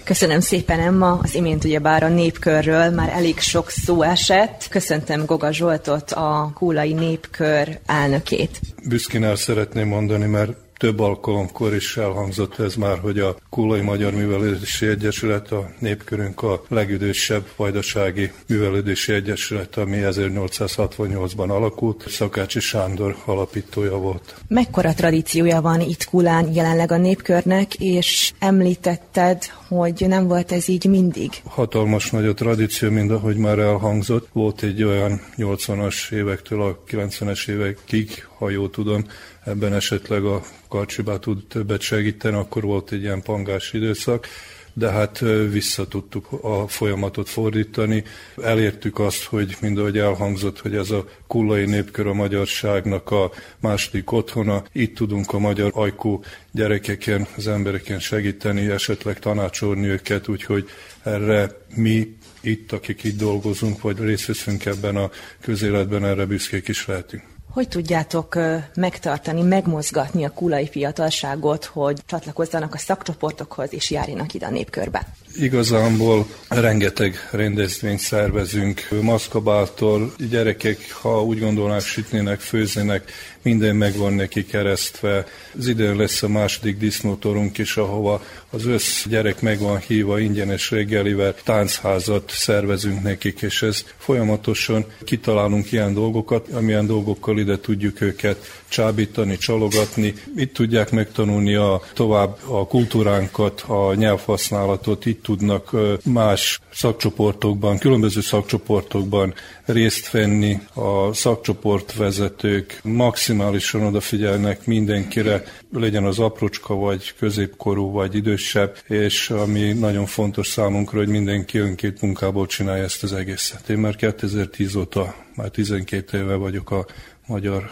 Köszönöm 0.04 0.40
szépen, 0.40 0.80
Emma. 0.80 1.18
Az 1.22 1.35
imént 1.35 1.64
ugyebár 1.64 2.02
a 2.02 2.09
népkörről 2.09 2.90
már 2.90 3.09
elég 3.09 3.38
sok 3.38 3.70
szó 3.70 4.02
esett. 4.02 4.66
Köszöntem 4.70 5.24
Goga 5.24 5.52
Zsoltot, 5.52 6.12
a 6.12 6.50
Kúlai 6.54 6.92
Népkör 6.92 7.78
elnökét. 7.87 8.61
Büszkén 8.88 9.24
el 9.24 9.37
szeretném 9.37 9.88
mondani, 9.88 10.26
mert 10.26 10.50
több 10.81 11.01
alkalomkor 11.01 11.75
is 11.75 11.97
elhangzott 11.97 12.59
ez 12.59 12.75
már, 12.75 12.99
hogy 12.99 13.19
a 13.19 13.37
Kulai 13.51 13.81
Magyar 13.81 14.12
Művelődési 14.12 14.87
Egyesület 14.87 15.53
a 15.53 15.71
népkörünk 15.79 16.43
a 16.43 16.62
legidősebb 16.69 17.45
vajdasági 17.57 18.33
művelődési 18.49 19.12
egyesület, 19.12 19.77
ami 19.77 19.99
1868-ban 20.03 21.49
alakult. 21.49 22.05
Szakácsi 22.09 22.61
Sándor 22.61 23.16
alapítója 23.25 23.97
volt. 23.97 24.35
Mekkora 24.49 24.95
tradíciója 24.95 25.61
van 25.61 25.81
itt 25.81 26.05
Kulán 26.05 26.55
jelenleg 26.55 26.93
a 26.93 26.97
népkörnek, 26.97 27.75
és 27.75 28.33
említetted, 28.38 29.43
hogy 29.69 30.05
nem 30.09 30.29
volt 30.29 30.53
ez 30.53 30.69
így 30.69 30.85
mindig? 30.85 31.31
Hatalmas 31.45 32.11
nagy 32.11 32.27
a 32.27 32.35
tradíció, 32.35 32.90
mind 32.90 33.11
ahogy 33.11 33.37
már 33.37 33.59
elhangzott. 33.59 34.29
Volt 34.33 34.62
egy 34.62 34.83
olyan 34.83 35.21
80-as 35.37 36.12
évektől 36.12 36.62
a 36.62 36.79
90-es 36.90 37.49
évekig, 37.49 38.29
ha 38.38 38.51
jól 38.51 38.71
tudom, 38.71 39.05
ebben 39.44 39.74
esetleg 39.74 40.24
a 40.24 40.42
Karcsibá 40.68 41.16
tud 41.16 41.46
többet 41.46 41.81
segíteni, 41.81 42.37
akkor 42.37 42.62
volt 42.62 42.92
egy 42.92 43.03
ilyen 43.03 43.22
pangás 43.22 43.72
időszak 43.72 44.26
de 44.72 44.90
hát 44.90 45.18
vissza 45.50 45.88
tudtuk 45.88 46.29
a 46.42 46.68
folyamatot 46.68 47.29
fordítani. 47.29 48.05
Elértük 48.42 48.98
azt, 48.98 49.24
hogy 49.24 49.57
mind 49.61 49.79
ahogy 49.79 49.98
elhangzott, 49.98 50.61
hogy 50.61 50.74
ez 50.74 50.90
a 50.90 51.05
kullai 51.26 51.64
népkör 51.64 52.07
a 52.07 52.14
magyarságnak 52.14 53.11
a 53.11 53.31
második 53.61 54.12
otthona. 54.12 54.64
Itt 54.72 54.94
tudunk 54.94 55.33
a 55.33 55.38
magyar 55.38 55.70
ajkú 55.74 56.22
gyerekeken, 56.50 57.26
az 57.37 57.48
embereken 57.48 57.98
segíteni, 57.98 58.70
esetleg 58.70 59.18
tanácsolni 59.18 59.87
őket, 59.87 60.29
úgyhogy 60.29 60.68
erre 61.03 61.50
mi 61.74 62.16
itt, 62.40 62.72
akik 62.72 63.05
itt 63.05 63.18
dolgozunk, 63.18 63.81
vagy 63.81 63.98
részt 63.98 64.26
veszünk 64.26 64.64
ebben 64.64 64.96
a 64.96 65.11
közéletben, 65.40 66.05
erre 66.05 66.24
büszkék 66.24 66.68
is 66.68 66.87
lehetünk. 66.87 67.30
Hogy 67.50 67.68
tudjátok 67.68 68.38
megtartani, 68.74 69.42
megmozgatni 69.42 70.24
a 70.24 70.30
kulai 70.30 70.68
fiatalságot, 70.68 71.64
hogy 71.64 72.02
csatlakozzanak 72.06 72.74
a 72.74 72.78
szakcsoportokhoz 72.78 73.72
és 73.72 73.90
járjanak 73.90 74.34
ide 74.34 74.46
a 74.46 74.50
népkörbe? 74.50 75.06
Igazából 75.37 76.27
rengeteg 76.49 77.29
rendezvényt 77.31 77.99
szervezünk. 77.99 78.88
Maszkabáltól 79.01 80.12
gyerekek, 80.31 80.93
ha 80.93 81.25
úgy 81.25 81.40
gondolnák, 81.40 81.81
sütnének, 81.81 82.40
főznének, 82.40 83.12
minden 83.43 83.77
meg 83.77 83.97
van 83.97 84.12
neki 84.12 84.47
keresztve. 84.47 85.27
Az 85.59 85.66
idén 85.66 85.97
lesz 85.97 86.23
a 86.23 86.29
második 86.29 86.79
disznótorunk 86.79 87.59
is, 87.59 87.77
ahova 87.77 88.25
az 88.51 88.66
össz 88.66 89.07
gyerek 89.07 89.40
meg 89.40 89.59
hívva 89.87 90.19
ingyenes 90.19 90.71
reggelivel, 90.71 91.35
táncházat 91.45 92.31
szervezünk 92.31 93.03
nekik, 93.03 93.43
és 93.43 93.62
ez 93.62 93.85
folyamatosan 93.97 94.85
kitalálunk 95.05 95.73
ilyen 95.73 95.95
dolgokat, 95.95 96.49
amilyen 96.49 96.87
dolgokkal 96.87 97.38
ide 97.38 97.59
tudjuk 97.59 98.01
őket 98.01 98.60
csábítani, 98.70 99.37
csalogatni. 99.37 100.14
Itt 100.37 100.54
tudják 100.54 100.90
megtanulni 100.90 101.54
a, 101.54 101.83
tovább 101.94 102.37
a 102.48 102.66
kultúránkat, 102.66 103.61
a 103.61 103.94
nyelvhasználatot, 103.94 105.06
itt 105.06 105.22
tudnak 105.22 105.76
más 106.04 106.61
szakcsoportokban, 106.72 107.78
különböző 107.78 108.20
szakcsoportokban 108.20 109.35
részt 109.64 110.11
venni 110.11 110.61
a 110.74 111.12
szakcsoportvezetők, 111.12 112.80
maximálisan 112.83 113.83
odafigyelnek 113.83 114.66
mindenkire, 114.66 115.44
legyen 115.72 116.04
az 116.04 116.18
aprocska, 116.18 116.74
vagy 116.74 117.14
középkorú, 117.18 117.90
vagy 117.90 118.14
idősebb, 118.14 118.76
és 118.87 119.30
ami 119.30 119.72
nagyon 119.72 120.06
fontos 120.06 120.48
számunkra, 120.48 120.98
hogy 120.98 121.09
mindenki 121.09 121.59
önkét 121.59 122.00
munkából 122.00 122.46
csinálja 122.46 122.85
ezt 122.85 123.02
az 123.02 123.12
egészet. 123.12 123.68
Én 123.68 123.78
már 123.78 123.96
2010 123.96 124.74
óta, 124.74 125.14
már 125.35 125.48
12 125.48 126.18
éve 126.18 126.35
vagyok 126.35 126.70
a 126.70 126.87
Magyar 127.31 127.71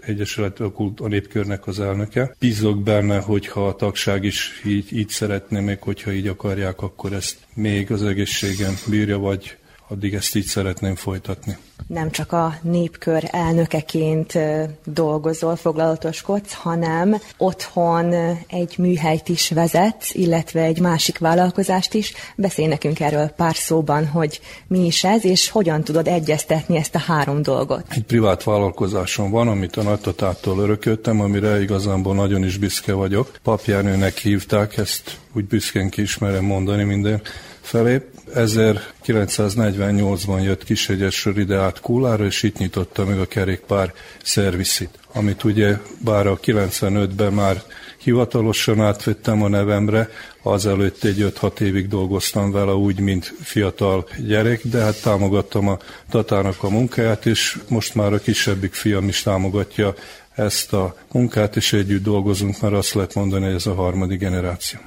Egyesület 0.00 0.60
a 0.96 1.08
népkörnek 1.08 1.66
az 1.66 1.80
elnöke. 1.80 2.34
Bízok 2.38 2.82
benne, 2.82 3.20
hogyha 3.20 3.66
a 3.66 3.74
tagság 3.74 4.24
is 4.24 4.62
így, 4.66 4.96
így 4.96 5.08
szeretné, 5.08 5.60
még 5.60 5.78
hogyha 5.80 6.12
így 6.12 6.26
akarják, 6.26 6.82
akkor 6.82 7.12
ezt 7.12 7.36
még 7.54 7.92
az 7.92 8.02
egészségen 8.02 8.74
bírja, 8.86 9.18
vagy 9.18 9.56
addig 9.92 10.14
ezt 10.14 10.34
így 10.34 10.44
szeretném 10.44 10.94
folytatni. 10.94 11.56
Nem 11.86 12.10
csak 12.10 12.32
a 12.32 12.58
népkör 12.62 13.28
elnökeként 13.30 14.38
dolgozol, 14.84 15.56
foglalatoskodsz, 15.56 16.52
hanem 16.52 17.20
otthon 17.36 18.14
egy 18.46 18.74
műhelyt 18.78 19.28
is 19.28 19.50
vezet, 19.50 20.04
illetve 20.12 20.62
egy 20.62 20.80
másik 20.80 21.18
vállalkozást 21.18 21.94
is. 21.94 22.12
Beszélj 22.36 22.68
nekünk 22.68 23.00
erről 23.00 23.26
pár 23.26 23.54
szóban, 23.54 24.06
hogy 24.06 24.40
mi 24.66 24.86
is 24.86 25.04
ez, 25.04 25.24
és 25.24 25.50
hogyan 25.50 25.84
tudod 25.84 26.08
egyeztetni 26.08 26.76
ezt 26.76 26.94
a 26.94 26.98
három 26.98 27.42
dolgot. 27.42 27.84
Egy 27.88 28.04
privát 28.04 28.42
vállalkozásom 28.42 29.30
van, 29.30 29.48
amit 29.48 29.76
a 29.76 29.82
nagytatától 29.82 30.58
örököltem, 30.58 31.20
amire 31.20 31.62
igazából 31.62 32.14
nagyon 32.14 32.44
is 32.44 32.56
büszke 32.56 32.92
vagyok. 32.92 33.38
Papjárnőnek 33.42 34.18
hívták, 34.18 34.76
ezt 34.76 35.18
úgy 35.32 35.44
büszkén 35.44 35.88
ki 35.88 36.02
ismerem 36.02 36.44
mondani 36.44 36.82
minden 36.82 37.22
felé. 37.62 38.00
1948-ban 38.34 40.42
jött 40.42 40.64
Kishegyesről 40.64 41.38
ide 41.38 41.56
át 41.56 41.80
Kulára, 41.80 42.24
és 42.24 42.42
itt 42.42 42.58
nyitotta 42.58 43.04
meg 43.04 43.18
a 43.18 43.26
kerékpár 43.26 43.92
szerviszit, 44.22 44.98
amit 45.12 45.44
ugye 45.44 45.78
bár 45.98 46.26
a 46.26 46.38
95-ben 46.38 47.32
már 47.32 47.62
hivatalosan 47.96 48.80
átvettem 48.80 49.42
a 49.42 49.48
nevemre, 49.48 50.08
azelőtt 50.42 51.04
egy 51.04 51.32
5-6 51.40 51.60
évig 51.60 51.88
dolgoztam 51.88 52.50
vele 52.50 52.72
úgy, 52.72 53.00
mint 53.00 53.34
fiatal 53.42 54.08
gyerek, 54.26 54.66
de 54.66 54.80
hát 54.80 55.02
támogattam 55.02 55.68
a 55.68 55.78
Tatának 56.10 56.62
a 56.62 56.68
munkáját, 56.68 57.26
és 57.26 57.58
most 57.68 57.94
már 57.94 58.12
a 58.12 58.18
kisebbik 58.18 58.74
fiam 58.74 59.08
is 59.08 59.22
támogatja 59.22 59.94
ezt 60.34 60.72
a 60.72 60.96
munkát, 61.12 61.56
és 61.56 61.72
együtt 61.72 62.02
dolgozunk, 62.02 62.60
mert 62.60 62.74
azt 62.74 62.94
lehet 62.94 63.14
mondani, 63.14 63.44
hogy 63.44 63.54
ez 63.54 63.66
a 63.66 63.74
harmadik 63.74 64.18
generáció 64.18 64.80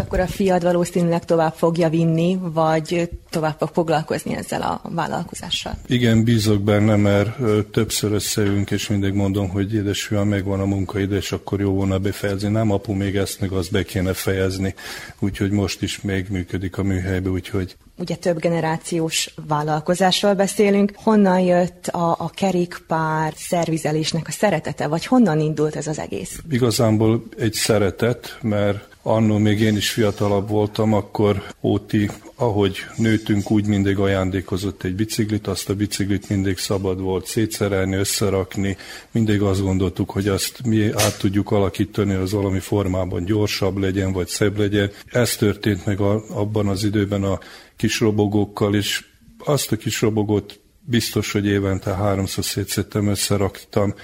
akkor 0.00 0.20
a 0.20 0.26
fiad 0.26 0.62
valószínűleg 0.62 1.24
tovább 1.24 1.54
fogja 1.54 1.88
vinni, 1.88 2.38
vagy 2.40 3.10
tovább 3.30 3.56
fog 3.58 3.70
foglalkozni 3.72 4.36
ezzel 4.36 4.62
a 4.62 4.80
vállalkozással. 4.94 5.78
Igen, 5.86 6.24
bízok 6.24 6.62
benne, 6.62 6.96
mert 6.96 7.36
többször 7.70 8.12
összeülünk, 8.12 8.70
és 8.70 8.88
mindig 8.88 9.12
mondom, 9.12 9.48
hogy 9.48 9.74
édesfiam, 9.74 10.28
megvan 10.28 10.60
a 10.60 10.64
munkaidő, 10.64 11.16
és 11.16 11.32
akkor 11.32 11.60
jó 11.60 11.72
volna 11.72 11.98
befejezni. 11.98 12.48
Nem, 12.48 12.70
apu, 12.70 12.92
még 12.92 13.16
ezt 13.16 13.40
meg 13.40 13.52
azt 13.52 13.70
be 13.70 13.82
kéne 13.82 14.12
fejezni. 14.12 14.74
Úgyhogy 15.18 15.50
most 15.50 15.82
is 15.82 16.00
még 16.00 16.26
működik 16.28 16.78
a 16.78 16.82
műhelybe, 16.82 17.30
úgyhogy 17.30 17.76
ugye 18.00 18.14
több 18.14 18.38
generációs 18.38 19.34
vállalkozásról 19.48 20.34
beszélünk. 20.34 20.92
Honnan 20.94 21.40
jött 21.40 21.86
a, 21.86 22.10
a 22.10 22.30
kerékpár 22.34 23.32
szervizelésnek 23.36 24.28
a 24.28 24.30
szeretete, 24.30 24.86
vagy 24.86 25.06
honnan 25.06 25.40
indult 25.40 25.76
ez 25.76 25.86
az 25.86 25.98
egész? 25.98 26.38
Igazából 26.50 27.22
egy 27.38 27.52
szeretet, 27.52 28.38
mert 28.42 28.88
annó 29.02 29.38
még 29.38 29.60
én 29.60 29.76
is 29.76 29.90
fiatalabb 29.90 30.48
voltam, 30.48 30.92
akkor 30.92 31.42
Óti, 31.62 32.10
ahogy 32.34 32.76
nőtünk, 32.96 33.50
úgy 33.50 33.66
mindig 33.66 33.98
ajándékozott 33.98 34.82
egy 34.82 34.94
biciklit, 34.94 35.46
azt 35.46 35.68
a 35.68 35.74
biciklit 35.74 36.28
mindig 36.28 36.58
szabad 36.58 37.00
volt 37.00 37.26
szétszerelni, 37.26 37.96
összerakni, 37.96 38.76
mindig 39.10 39.42
azt 39.42 39.62
gondoltuk, 39.62 40.10
hogy 40.10 40.28
azt 40.28 40.60
mi 40.64 40.90
át 40.92 41.18
tudjuk 41.18 41.50
alakítani, 41.50 42.14
az 42.14 42.32
valami 42.32 42.58
formában 42.58 43.24
gyorsabb 43.24 43.76
legyen, 43.76 44.12
vagy 44.12 44.28
szebb 44.28 44.58
legyen. 44.58 44.90
Ez 45.06 45.36
történt 45.36 45.86
meg 45.86 46.00
a, 46.00 46.22
abban 46.28 46.68
az 46.68 46.84
időben 46.84 47.22
a 47.22 47.38
kis 47.80 48.00
robogókkal, 48.00 48.74
és 48.74 49.04
azt 49.44 49.72
a 49.72 49.76
kis 49.76 50.00
robogót 50.00 50.60
biztos, 50.80 51.32
hogy 51.32 51.46
évente 51.46 51.94
háromszor 51.94 52.44
szétszettem, 52.44 53.06
összeraktam, 53.06 53.94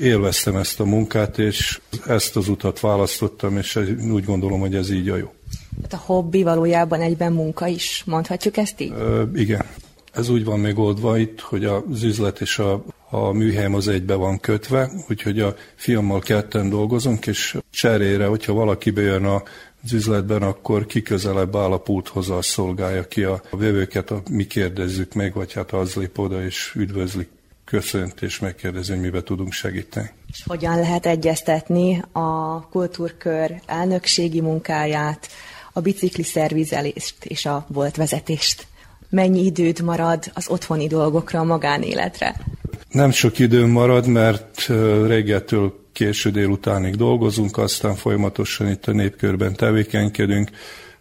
élveztem 0.00 0.56
ezt 0.56 0.80
a 0.80 0.84
munkát, 0.84 1.38
és 1.38 1.80
ezt 2.06 2.36
az 2.36 2.48
utat 2.48 2.80
választottam, 2.80 3.56
és 3.56 3.78
úgy 4.10 4.24
gondolom, 4.24 4.60
hogy 4.60 4.74
ez 4.74 4.90
így 4.90 5.08
a 5.08 5.16
jó. 5.16 5.32
Hát 5.82 5.92
a 5.92 6.02
hobbi 6.04 6.42
valójában 6.42 7.00
egyben 7.00 7.32
munka 7.32 7.66
is, 7.66 8.02
mondhatjuk 8.06 8.56
ezt 8.56 8.80
így? 8.80 8.90
Ö, 8.90 9.22
igen. 9.34 9.64
Ez 10.12 10.28
úgy 10.28 10.44
van 10.44 10.60
megoldva 10.60 11.18
itt, 11.18 11.40
hogy 11.40 11.64
az 11.64 12.02
üzlet 12.02 12.40
és 12.40 12.58
a, 12.58 12.84
a 13.10 13.32
műhelyem 13.32 13.74
az 13.74 13.88
egybe 13.88 14.14
van 14.14 14.40
kötve, 14.40 14.90
úgyhogy 15.08 15.40
a 15.40 15.54
fiammal 15.74 16.20
ketten 16.20 16.68
dolgozunk, 16.68 17.26
és 17.26 17.56
cserére, 17.70 18.26
hogyha 18.26 18.52
valaki 18.52 18.90
bejön 18.90 19.24
a 19.24 19.42
az 19.84 19.92
üzletben, 19.92 20.42
akkor 20.42 20.86
ki 20.86 21.02
közelebb 21.02 21.56
áll 21.56 21.72
a 21.72 21.78
pulthoz, 21.78 22.30
az 22.30 22.46
szolgálja 22.46 23.08
ki 23.08 23.22
a 23.22 23.42
vevőket, 23.50 24.10
a, 24.10 24.22
mi 24.30 24.46
kérdezzük 24.46 25.14
meg, 25.14 25.34
vagy 25.34 25.52
hát 25.52 25.72
az 25.72 25.94
lép 25.94 26.18
oda 26.18 26.44
és 26.44 26.72
üdvözlik 26.74 27.28
köszönt 27.64 28.22
és 28.22 28.38
megkérdezi, 28.38 28.92
hogy 28.92 29.00
mibe 29.00 29.22
tudunk 29.22 29.52
segíteni. 29.52 30.10
És 30.28 30.44
hogyan 30.46 30.78
lehet 30.78 31.06
egyeztetni 31.06 32.02
a 32.12 32.60
kultúrkör 32.68 33.60
elnökségi 33.66 34.40
munkáját, 34.40 35.28
a 35.72 35.80
bicikli 35.80 36.22
szervizelést 36.22 37.24
és 37.24 37.46
a 37.46 37.66
volt 37.68 37.96
vezetést? 37.96 38.66
Mennyi 39.10 39.44
időd 39.44 39.80
marad 39.80 40.30
az 40.34 40.48
otthoni 40.48 40.86
dolgokra, 40.86 41.40
a 41.40 41.44
magánéletre? 41.44 42.36
Nem 42.90 43.10
sok 43.10 43.38
időm 43.38 43.70
marad, 43.70 44.06
mert 44.06 44.66
reggeltől 45.06 45.86
késő 45.92 46.30
délutánig 46.30 46.96
dolgozunk, 46.96 47.58
aztán 47.58 47.94
folyamatosan 47.94 48.68
itt 48.68 48.86
a 48.86 48.92
népkörben 48.92 49.54
tevékenykedünk, 49.54 50.50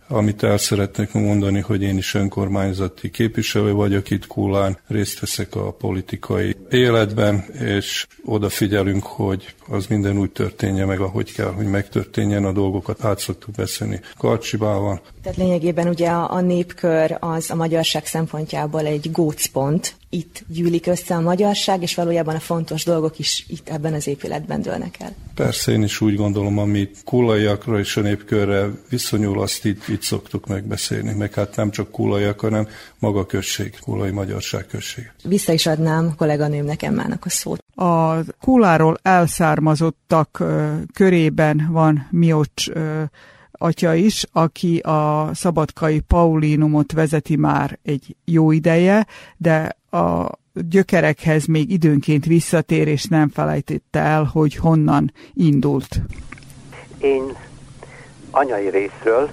amit 0.07 0.43
el 0.43 0.57
szeretnék 0.57 1.11
mondani, 1.11 1.59
hogy 1.59 1.81
én 1.81 1.97
is 1.97 2.13
önkormányzati 2.13 3.09
képviselő 3.09 3.71
vagyok 3.71 4.09
itt 4.09 4.27
Kulán, 4.27 4.77
részt 4.87 5.19
veszek 5.19 5.55
a 5.55 5.71
politikai 5.71 6.55
életben, 6.69 7.45
és 7.59 8.07
odafigyelünk, 8.25 9.03
hogy 9.03 9.55
az 9.67 9.87
minden 9.87 10.17
úgy 10.17 10.31
történje 10.31 10.85
meg, 10.85 10.99
ahogy 10.99 11.33
kell, 11.33 11.51
hogy 11.51 11.65
megtörténjen, 11.65 12.45
a 12.45 12.51
dolgokat 12.51 13.03
át 13.03 13.19
szoktuk 13.19 13.55
beszélni 13.55 13.99
Karcsibával. 14.17 15.01
Tehát 15.23 15.37
lényegében 15.37 15.87
ugye 15.87 16.09
a, 16.09 16.31
a 16.31 16.41
népkör 16.41 17.17
az 17.19 17.51
a 17.51 17.55
magyarság 17.55 18.05
szempontjából 18.05 18.85
egy 18.85 19.11
gócpont, 19.11 19.95
itt 20.09 20.43
gyűlik 20.47 20.87
össze 20.87 21.15
a 21.15 21.21
magyarság, 21.21 21.81
és 21.81 21.95
valójában 21.95 22.35
a 22.35 22.39
fontos 22.39 22.83
dolgok 22.83 23.19
is 23.19 23.45
itt 23.47 23.69
ebben 23.69 23.93
az 23.93 24.07
épületben 24.07 24.61
dőlnek 24.61 24.95
el. 24.99 25.15
Persze, 25.35 25.71
én 25.71 25.83
is 25.83 26.01
úgy 26.01 26.15
gondolom, 26.15 26.57
ami 26.57 26.89
kulaiakra 27.03 27.79
és 27.79 27.97
a 27.97 28.01
népkörre 28.01 28.69
viszonyul, 28.89 29.41
azt 29.41 29.65
itt, 29.65 29.87
itt 29.87 30.01
szoktuk 30.01 30.47
megbeszélni, 30.47 31.13
meg 31.13 31.33
hát 31.33 31.55
nem 31.55 31.71
csak 31.71 31.91
kulaiak, 31.91 32.39
hanem 32.39 32.67
maga 32.99 33.25
község, 33.25 33.79
kulai 33.81 34.11
magyarság 34.11 34.65
község. 34.65 35.11
Vissza 35.23 35.53
is 35.53 35.65
adnám 35.65 36.13
kolléganőmnek 36.17 36.83
Emmának 36.83 37.25
a 37.25 37.29
szót. 37.29 37.63
A 37.75 38.15
kuláról 38.41 38.97
elszármazottak 39.01 40.43
körében 40.93 41.67
van 41.71 42.07
Miocs 42.11 42.69
atya 43.57 43.93
is, 43.93 44.25
aki 44.31 44.77
a 44.77 45.29
szabadkai 45.33 45.99
Paulinumot 45.99 46.91
vezeti 46.91 47.35
már 47.35 47.79
egy 47.83 48.15
jó 48.25 48.51
ideje, 48.51 49.07
de 49.37 49.77
a 49.91 50.31
gyökerekhez 50.53 51.45
még 51.45 51.71
időnként 51.71 52.25
visszatér, 52.25 52.87
és 52.87 53.05
nem 53.05 53.29
felejtette 53.29 53.99
el, 53.99 54.23
hogy 54.23 54.55
honnan 54.55 55.11
indult. 55.33 56.01
Én 56.97 57.37
anyai 58.31 58.69
részről 58.69 59.29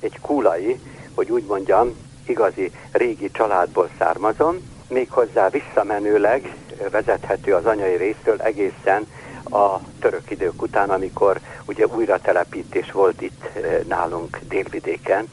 egy 0.00 0.18
kulai, 0.20 0.78
hogy 1.14 1.30
úgy 1.30 1.44
mondjam, 1.48 1.88
igazi 2.26 2.70
régi 2.92 3.30
családból 3.32 3.90
származom, 3.98 4.56
méghozzá 4.88 5.48
visszamenőleg 5.48 6.54
vezethető 6.90 7.54
az 7.54 7.64
anyai 7.64 7.96
részről 7.96 8.40
egészen 8.40 9.06
a 9.50 9.80
török 10.00 10.30
idők 10.30 10.62
után, 10.62 10.90
amikor 10.90 11.40
ugye 11.64 11.86
újra 11.86 12.18
telepítés 12.18 12.92
volt 12.92 13.22
itt 13.22 13.44
eh, 13.54 13.80
nálunk 13.88 14.38
délvidéken 14.48 15.28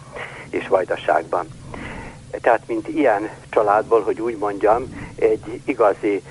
és 0.49 0.67
Vajdaságban. 0.67 1.47
Tehát, 2.41 2.61
mint 2.67 2.87
ilyen 2.87 3.29
családból, 3.49 4.01
hogy 4.01 4.21
úgy 4.21 4.37
mondjam, 4.37 5.11
egy 5.15 5.61
igazi, 5.65 6.21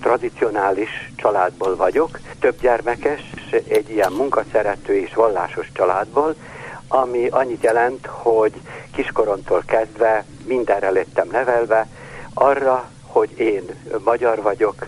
tradicionális 0.00 1.12
családból 1.16 1.76
vagyok, 1.76 2.18
több 2.40 2.60
gyermekes, 2.60 3.20
egy 3.68 3.90
ilyen 3.90 4.12
munkaszerető 4.12 4.94
és 4.94 5.14
vallásos 5.14 5.66
családból, 5.72 6.34
ami 6.88 7.28
annyit 7.28 7.62
jelent, 7.62 8.06
hogy 8.06 8.52
kiskoromtól 8.94 9.62
kezdve 9.66 10.24
mindenre 10.46 10.90
lettem 10.90 11.28
nevelve, 11.30 11.88
arra, 12.34 12.90
hogy 13.06 13.38
én 13.38 13.62
magyar 14.04 14.42
vagyok, 14.42 14.86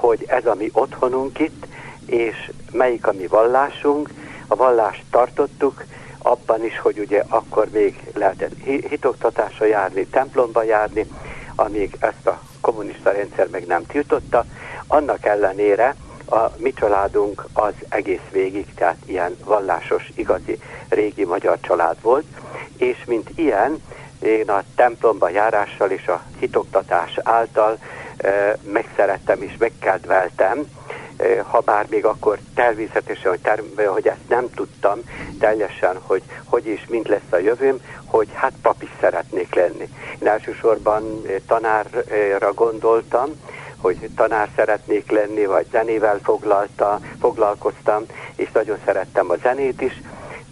hogy 0.00 0.24
ez 0.28 0.46
a 0.46 0.54
mi 0.54 0.70
otthonunk 0.72 1.38
itt, 1.38 1.66
és 2.06 2.50
melyik 2.72 3.06
a 3.06 3.12
mi 3.12 3.26
vallásunk. 3.26 4.10
A 4.46 4.56
vallást 4.56 5.02
tartottuk, 5.10 5.84
abban 6.18 6.64
is, 6.64 6.78
hogy 6.78 6.98
ugye 6.98 7.22
akkor 7.28 7.68
még 7.72 8.00
lehetett 8.14 8.52
hitoktatásra 8.64 9.66
járni, 9.66 10.06
templomba 10.06 10.62
járni, 10.62 11.06
amíg 11.54 11.96
ezt 12.00 12.26
a 12.26 12.40
kommunista 12.60 13.10
rendszer 13.10 13.48
meg 13.50 13.66
nem 13.66 13.86
tiltotta. 13.86 14.44
Annak 14.86 15.24
ellenére 15.24 15.94
a 16.30 16.50
mi 16.56 16.72
családunk 16.72 17.44
az 17.52 17.72
egész 17.88 18.28
végig, 18.32 18.74
tehát 18.74 18.96
ilyen 19.04 19.36
vallásos, 19.44 20.10
igazi, 20.14 20.58
régi 20.88 21.24
magyar 21.24 21.58
család 21.60 21.96
volt, 22.02 22.26
és 22.76 23.04
mint 23.06 23.30
ilyen, 23.34 23.82
én 24.22 24.50
a 24.50 24.62
templomba 24.74 25.28
járással 25.28 25.90
és 25.90 26.06
a 26.06 26.22
hitoktatás 26.38 27.18
által 27.22 27.78
megszerettem 28.72 29.42
és 29.42 29.52
megkedveltem 29.58 30.66
ha 31.46 31.60
bár 31.60 31.86
még 31.90 32.04
akkor 32.04 32.38
természetesen, 32.54 33.30
hogy, 33.30 33.40
term- 33.40 33.80
hogy 33.86 34.06
ezt 34.06 34.28
nem 34.28 34.50
tudtam 34.54 35.00
teljesen, 35.38 35.98
hogy 36.06 36.22
hogy 36.44 36.66
és 36.66 36.86
mint 36.88 37.08
lesz 37.08 37.30
a 37.30 37.38
jövőm, 37.38 37.80
hogy 38.04 38.28
hát 38.34 38.52
pap 38.62 38.82
is 38.82 38.90
szeretnék 39.00 39.54
lenni. 39.54 39.88
Én 40.18 40.28
elsősorban 40.28 41.22
tanárra 41.46 42.52
gondoltam, 42.54 43.30
hogy 43.76 44.08
tanár 44.16 44.48
szeretnék 44.56 45.10
lenni, 45.10 45.46
vagy 45.46 45.66
zenével 45.70 46.18
foglalta, 46.22 47.00
foglalkoztam, 47.20 48.04
és 48.36 48.50
nagyon 48.52 48.78
szerettem 48.84 49.30
a 49.30 49.36
zenét 49.42 49.80
is, 49.80 50.00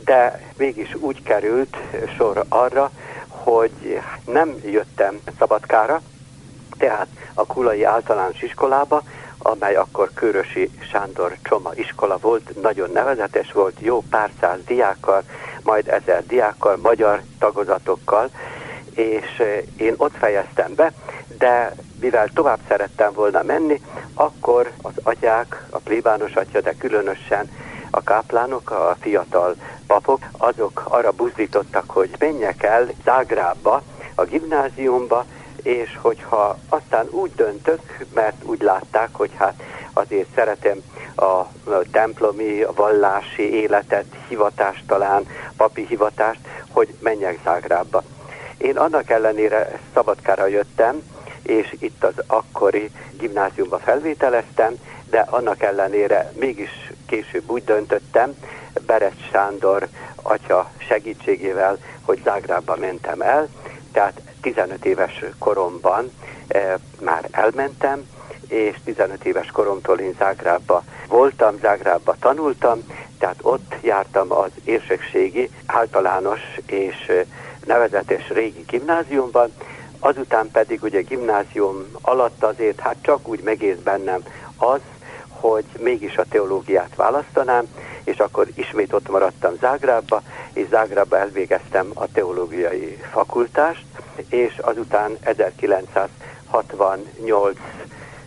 de 0.05 0.43
mégis 0.57 0.95
úgy 0.95 1.23
került 1.23 1.77
sor 2.17 2.45
arra, 2.49 2.91
hogy 3.29 4.01
nem 4.25 4.55
jöttem 4.65 5.21
Szabadkára, 5.39 6.01
tehát 6.79 7.07
a 7.35 7.47
Kulai 7.47 7.85
Általános 7.85 8.43
Iskolába, 8.43 9.03
amely 9.39 9.75
akkor 9.75 10.11
Körösi 10.15 10.71
Sándor 10.91 11.37
Csoma 11.43 11.71
iskola 11.75 12.17
volt, 12.17 12.61
nagyon 12.63 12.91
nevezetes 12.91 13.53
volt, 13.53 13.77
jó 13.81 14.03
pár 14.11 14.31
száz 14.41 14.59
diákkal, 14.67 15.23
majd 15.63 15.89
ezer 15.89 16.27
diákkal, 16.27 16.77
magyar 16.77 17.23
tagozatokkal, 17.39 18.31
és 18.95 19.39
eh, 19.39 19.63
én 19.77 19.95
ott 19.97 20.17
fejeztem 20.17 20.75
be, 20.75 20.93
de 21.39 21.75
mivel 22.01 22.29
tovább 22.35 22.59
szerettem 22.69 23.13
volna 23.13 23.43
menni, 23.43 23.81
akkor 24.15 24.71
az 24.83 24.93
atyák, 25.03 25.67
a 25.71 25.79
plébános 25.79 26.35
atya, 26.35 26.61
de 26.61 26.75
különösen 26.79 27.51
a 27.91 28.03
káplánok, 28.03 28.71
a 28.71 28.97
fiatal 29.01 29.55
papok, 29.87 30.21
azok 30.39 30.85
arra 30.89 31.11
buzdítottak, 31.13 31.91
hogy 31.91 32.11
menjek 32.19 32.63
el 32.63 32.89
Zágrába, 33.05 33.83
a 34.15 34.25
gimnáziumba, 34.25 35.25
és 35.69 35.99
hogyha 36.01 36.59
aztán 36.69 37.07
úgy 37.11 37.33
döntök, 37.35 37.81
mert 38.15 38.45
úgy 38.45 38.63
látták, 38.63 39.09
hogy 39.13 39.31
hát 39.37 39.63
azért 39.93 40.29
szeretem 40.35 40.79
a 41.17 41.43
templomi, 41.93 42.63
a 42.63 42.73
vallási 42.73 43.53
életet, 43.55 44.05
hivatást 44.29 44.87
talán, 44.87 45.27
papi 45.57 45.87
hivatást, 45.89 46.41
hogy 46.71 46.95
menjek 47.01 47.39
Zágrába. 47.45 48.03
Én 48.59 48.77
annak 48.77 49.11
ellenére 49.11 49.79
Szabadkára 49.95 50.47
jöttem, 50.47 51.03
és 51.43 51.75
itt 51.79 52.05
az 52.05 52.15
akkori 52.27 52.91
gimnáziumba 53.19 53.79
felvételeztem, 53.79 54.75
de 55.11 55.27
annak 55.31 55.63
ellenére 55.63 56.33
mégis 56.39 56.93
később 57.07 57.51
úgy 57.51 57.65
döntöttem, 57.65 58.35
Berec 58.87 59.15
Sándor 59.33 59.89
atya 60.23 60.71
segítségével, 60.89 61.79
hogy 62.03 62.21
Zágrába 62.25 62.77
mentem 62.77 63.21
el, 63.21 63.49
tehát 63.93 64.21
15 64.55 64.85
éves 64.85 65.25
koromban 65.39 66.13
e, 66.49 66.79
már 67.01 67.29
elmentem, 67.31 68.07
és 68.49 68.77
15 68.85 69.25
éves 69.25 69.51
koromtól 69.51 69.99
én 69.99 70.15
Zágrábba 70.19 70.85
voltam, 71.09 71.59
Zágrábba 71.61 72.17
tanultam, 72.21 72.83
tehát 73.19 73.39
ott 73.43 73.75
jártam 73.81 74.33
az 74.33 74.51
érsegségi, 74.65 75.51
általános 75.67 76.41
és 76.67 77.09
eh, 77.09 77.25
nevezetes 77.67 78.29
régi 78.29 78.65
gimnáziumban, 78.67 79.53
azután 79.99 80.51
pedig 80.53 80.83
ugye 80.83 81.01
gimnázium 81.01 81.85
alatt 82.01 82.43
azért 82.43 82.81
hát 82.81 82.97
csak 83.01 83.29
úgy 83.29 83.41
megész 83.43 83.79
bennem 83.85 84.23
az, 84.57 84.81
hogy 85.29 85.65
mégis 85.79 86.17
a 86.17 86.25
teológiát 86.31 86.95
választanám, 86.97 87.65
és 88.09 88.19
akkor 88.19 88.47
ismét 88.55 88.93
ott 88.93 89.09
maradtam 89.09 89.55
Zágrábba, 89.61 90.23
és 90.53 90.69
Zágrábba 90.69 91.19
elvégeztem 91.19 91.91
a 91.95 92.13
teológiai 92.13 92.99
fakultást, 93.13 93.85
és 94.29 94.59
azután 94.59 95.17
1968 95.21 97.57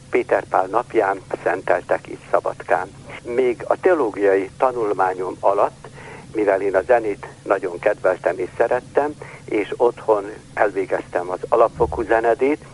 Péter 0.10 0.44
Pál 0.44 0.66
napján 0.66 1.22
szenteltek 1.44 2.08
itt 2.08 2.22
Szabadkán. 2.32 2.92
Még 3.24 3.64
a 3.68 3.80
teológiai 3.80 4.50
tanulmányom 4.58 5.36
alatt, 5.40 5.88
mivel 6.34 6.62
én 6.62 6.76
a 6.76 6.82
zenét 6.82 7.28
nagyon 7.44 7.80
kedveltem 7.80 8.38
és 8.38 8.50
szerettem, 8.58 9.14
és 9.46 9.74
otthon 9.78 10.32
elvégeztem 10.54 11.30
az 11.30 11.40
alapfokú 11.50 12.02
zenedét, 12.02 12.66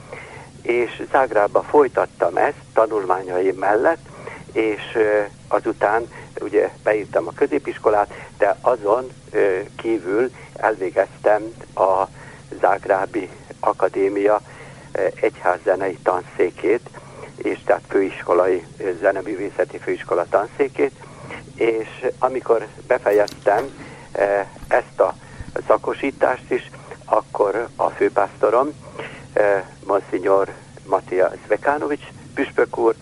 és 0.61 1.03
Zágrába 1.11 1.61
folytattam 1.61 2.37
ezt 2.37 2.61
tanulmányai 2.73 3.51
mellett, 3.51 4.05
és 4.57 4.97
azután 5.47 6.07
ugye 6.39 6.69
beírtam 6.83 7.27
a 7.27 7.33
középiskolát, 7.35 8.13
de 8.37 8.57
azon 8.61 9.11
kívül 9.75 10.31
elvégeztem 10.53 11.53
a 11.75 12.03
Zágrábi 12.59 13.29
Akadémia 13.59 14.41
egyházzenei 15.21 15.97
tanszékét, 16.03 16.89
és 17.35 17.59
tehát 17.65 17.83
főiskolai 17.87 18.65
zeneművészeti 19.01 19.77
főiskola 19.77 20.25
tanszékét, 20.29 20.93
és 21.55 22.05
amikor 22.19 22.67
befejeztem 22.87 23.69
ezt 24.67 24.99
a 24.99 25.15
szakosítást 25.67 26.51
is, 26.51 26.69
akkor 27.05 27.67
a 27.75 27.89
főpásztorom, 27.89 28.69
Monsignor 29.83 30.49
Matia 30.85 31.31
Zvekánovics 31.45 32.05
püspök 32.33 32.77
úr, 32.77 32.95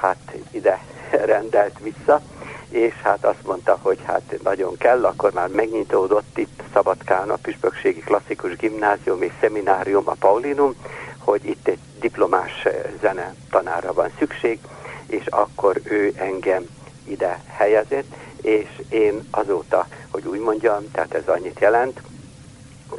hát 0.00 0.32
ide 0.50 0.84
rendelt 1.10 1.78
vissza, 1.78 2.20
és 2.68 2.94
hát 3.02 3.24
azt 3.24 3.46
mondta, 3.46 3.78
hogy 3.82 3.98
hát 4.04 4.38
nagyon 4.42 4.76
kell, 4.76 5.04
akkor 5.04 5.32
már 5.32 5.48
megnyitódott 5.48 6.38
itt 6.38 6.62
Szabadkán 6.72 7.30
a 7.30 7.36
Püspökségi 7.42 8.00
Klasszikus 8.00 8.56
Gimnázium 8.56 9.22
és 9.22 9.32
Szeminárium, 9.40 10.08
a 10.08 10.14
Paulinum, 10.18 10.74
hogy 11.18 11.44
itt 11.44 11.68
egy 11.68 11.78
diplomás 12.00 12.66
zene 13.00 13.34
tanára 13.50 13.92
van 13.92 14.10
szükség, 14.18 14.58
és 15.06 15.26
akkor 15.26 15.80
ő 15.84 16.12
engem 16.16 16.66
ide 17.04 17.40
helyezett, 17.46 18.14
és 18.42 18.68
én 18.88 19.28
azóta, 19.30 19.86
hogy 20.10 20.26
úgy 20.26 20.40
mondjam, 20.40 20.90
tehát 20.92 21.14
ez 21.14 21.26
annyit 21.26 21.60
jelent, 21.60 22.00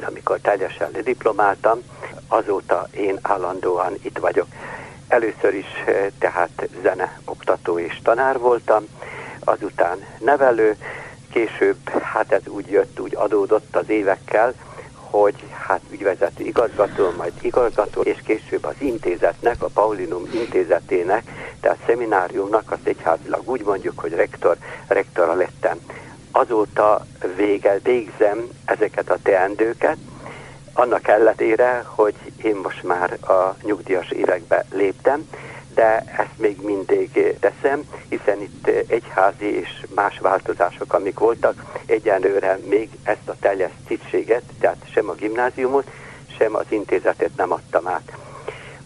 amikor 0.06 0.38
teljesen 0.38 0.90
diplomáltam, 1.04 1.82
azóta 2.28 2.88
én 2.90 3.18
állandóan 3.22 3.94
itt 4.02 4.18
vagyok. 4.18 4.46
Először 5.12 5.54
is 5.54 5.66
tehát 6.18 6.68
zene, 6.82 7.18
oktató 7.24 7.78
és 7.78 8.00
tanár 8.02 8.38
voltam, 8.38 8.84
azután 9.44 9.98
nevelő, 10.18 10.76
később 11.32 11.88
hát 11.88 12.32
ez 12.32 12.48
úgy 12.48 12.70
jött, 12.70 13.00
úgy 13.00 13.14
adódott 13.16 13.76
az 13.76 13.88
évekkel, 13.88 14.54
hogy 14.94 15.34
hát 15.66 15.80
ügyvezető 15.90 16.44
igazgató, 16.44 17.10
majd 17.16 17.32
igazgató, 17.40 18.00
és 18.00 18.18
később 18.24 18.64
az 18.64 18.74
intézetnek, 18.78 19.62
a 19.62 19.68
Paulinum 19.74 20.30
intézetének, 20.34 21.22
tehát 21.60 21.78
szemináriumnak, 21.86 22.70
az 22.70 22.78
egyházilag 22.82 23.48
úgy 23.48 23.64
mondjuk, 23.64 23.98
hogy 23.98 24.12
rektor, 24.12 24.56
rektora 24.86 25.34
lettem. 25.34 25.78
Azóta 26.30 27.06
vége, 27.36 27.78
végzem 27.82 28.48
ezeket 28.64 29.10
a 29.10 29.18
teendőket, 29.22 29.96
annak 30.72 31.08
ellenére, 31.08 31.82
hogy 31.84 32.14
én 32.42 32.56
most 32.62 32.82
már 32.82 33.12
a 33.12 33.56
nyugdíjas 33.62 34.10
évekbe 34.10 34.64
léptem, 34.72 35.28
de 35.74 36.04
ezt 36.16 36.38
még 36.38 36.60
mindig 36.62 37.36
teszem, 37.40 37.82
hiszen 38.08 38.40
itt 38.40 38.66
egyházi 38.86 39.58
és 39.60 39.68
más 39.94 40.18
változások, 40.18 40.92
amik 40.92 41.18
voltak, 41.18 41.62
egyenlőre 41.86 42.58
még 42.68 42.88
ezt 43.02 43.28
a 43.28 43.36
teljes 43.40 43.70
tisztséget, 43.86 44.42
tehát 44.60 44.86
sem 44.92 45.08
a 45.08 45.14
gimnáziumot, 45.14 45.90
sem 46.38 46.54
az 46.56 46.66
intézetet 46.68 47.36
nem 47.36 47.52
adtam 47.52 47.88
át. 47.88 48.12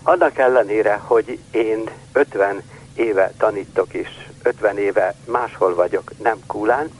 Annak 0.03 0.39
ellenére, 0.39 1.01
hogy 1.05 1.39
én 1.51 1.91
50 2.13 2.63
éve 2.95 3.33
tanítok, 3.39 3.95
és 3.95 4.09
50 4.43 4.79
éve 4.79 5.15
máshol 5.25 5.75
vagyok, 5.75 6.13
nem 6.23 6.39
Kulán, 6.47 6.91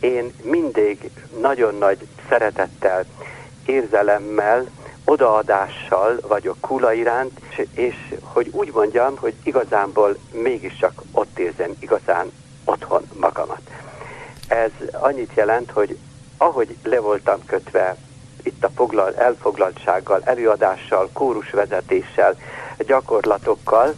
én 0.00 0.32
mindig 0.42 1.10
nagyon 1.40 1.74
nagy 1.78 1.98
szeretettel, 2.28 3.04
érzelemmel 3.70 4.66
odaadással 5.04 6.20
vagyok 6.28 6.56
Kula 6.60 6.92
iránt, 6.92 7.40
és, 7.56 7.66
és 7.74 7.94
hogy 8.22 8.48
úgy 8.52 8.72
mondjam, 8.72 9.16
hogy 9.16 9.34
igazából 9.42 10.16
mégiscsak 10.32 11.02
ott 11.12 11.38
érzem 11.38 11.72
igazán 11.80 12.32
otthon 12.64 13.02
magamat. 13.20 13.60
Ez 14.48 14.70
annyit 14.92 15.30
jelent, 15.34 15.70
hogy 15.70 15.98
ahogy 16.36 16.76
le 16.82 17.00
voltam 17.00 17.44
kötve 17.46 17.96
itt 18.42 18.64
a 18.64 18.70
foglal, 18.74 19.14
elfoglaltsággal, 19.14 20.20
előadással, 20.24 21.10
kórusvezetéssel, 21.12 22.36
gyakorlatokkal, 22.78 23.94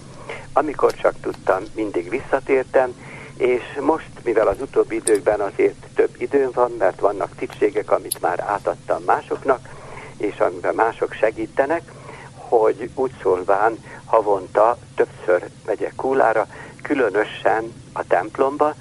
amikor 0.53 0.95
csak 0.95 1.15
tudtam, 1.21 1.63
mindig 1.75 2.09
visszatértem, 2.09 2.95
és 3.43 3.63
most, 3.81 4.09
mivel 4.25 4.47
az 4.47 4.61
utóbbi 4.61 4.95
időkben 4.95 5.41
azért 5.41 5.87
több 5.95 6.15
időm 6.19 6.51
van, 6.55 6.75
mert 6.79 7.01
vannak 7.01 7.37
tisztségek, 7.37 7.91
amit 7.91 8.21
már 8.21 8.41
átadtam 8.41 9.03
másoknak, 9.03 9.69
és 10.17 10.41
amiben 10.41 10.75
mások 10.75 11.13
segítenek, 11.13 11.83
hogy 12.35 12.91
úgy 12.95 13.11
szólván 13.23 13.79
havonta 14.05 14.77
többször 14.95 15.49
megyek 15.67 15.95
Kúlára, 15.97 16.47
különösen 16.83 17.73
a 17.93 18.07
templomba, 18.07 18.75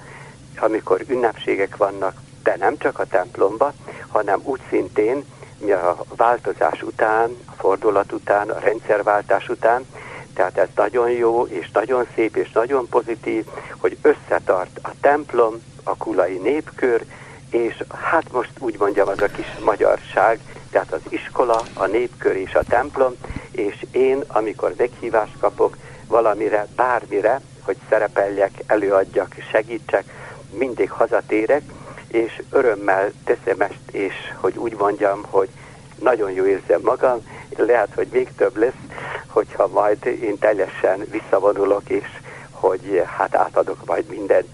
amikor 0.58 1.04
ünnepségek 1.08 1.76
vannak, 1.76 2.14
de 2.42 2.56
nem 2.58 2.78
csak 2.78 2.98
a 2.98 3.06
templomba, 3.06 3.72
hanem 4.08 4.40
úgy 4.44 4.60
szintén 4.68 5.24
a 5.60 5.96
változás 6.16 6.82
után, 6.82 7.36
a 7.46 7.52
fordulat 7.58 8.12
után, 8.12 8.50
a 8.50 8.58
rendszerváltás 8.58 9.48
után, 9.48 9.86
tehát 10.34 10.58
ez 10.58 10.68
nagyon 10.74 11.10
jó, 11.10 11.46
és 11.46 11.70
nagyon 11.72 12.06
szép, 12.14 12.36
és 12.36 12.50
nagyon 12.52 12.88
pozitív, 12.88 13.46
hogy 13.76 13.96
összetart 14.02 14.78
a 14.82 14.90
templom, 15.00 15.62
a 15.84 15.96
kulai 15.96 16.36
népkör, 16.36 17.04
és 17.50 17.82
hát 17.88 18.32
most 18.32 18.50
úgy 18.58 18.76
mondjam, 18.78 19.08
az 19.08 19.22
a 19.22 19.26
kis 19.26 19.46
magyarság, 19.64 20.40
tehát 20.70 20.92
az 20.92 21.00
iskola, 21.08 21.62
a 21.74 21.86
népkör 21.86 22.36
és 22.36 22.54
a 22.54 22.62
templom, 22.68 23.12
és 23.50 23.84
én, 23.90 24.24
amikor 24.26 24.74
meghívást 24.76 25.38
kapok 25.40 25.76
valamire, 26.06 26.66
bármire, 26.76 27.40
hogy 27.62 27.76
szerepeljek, 27.88 28.50
előadjak, 28.66 29.34
segítsek, 29.50 30.04
mindig 30.50 30.90
hazatérek, 30.90 31.62
és 32.08 32.42
örömmel 32.50 33.12
teszem 33.24 33.60
ezt, 33.60 33.90
és 33.90 34.14
hogy 34.36 34.56
úgy 34.56 34.76
mondjam, 34.78 35.22
hogy 35.30 35.48
nagyon 36.00 36.30
jó 36.30 36.46
érzem 36.46 36.80
magam, 36.82 37.20
lehet, 37.56 37.94
hogy 37.94 38.08
még 38.12 38.28
több 38.36 38.56
lesz, 38.56 38.80
hogyha 39.26 39.66
majd 39.66 40.04
én 40.06 40.38
teljesen 40.38 41.06
visszavonulok, 41.10 41.88
és 41.88 42.06
hogy 42.50 43.02
hát 43.16 43.34
átadok 43.34 43.84
majd 43.86 44.04
mindent 44.08 44.48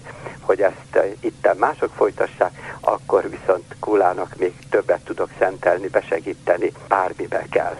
hogy 0.49 0.61
ezt 0.61 0.95
eh, 0.95 1.11
itt 1.19 1.49
mások 1.57 1.91
folytassák, 1.95 2.77
akkor 2.79 3.29
viszont 3.29 3.75
Kulának 3.79 4.35
még 4.37 4.53
többet 4.69 4.99
tudok 5.03 5.29
szentelni, 5.39 5.87
besegíteni, 5.87 6.71
bármibe 6.87 7.45
kell. 7.51 7.75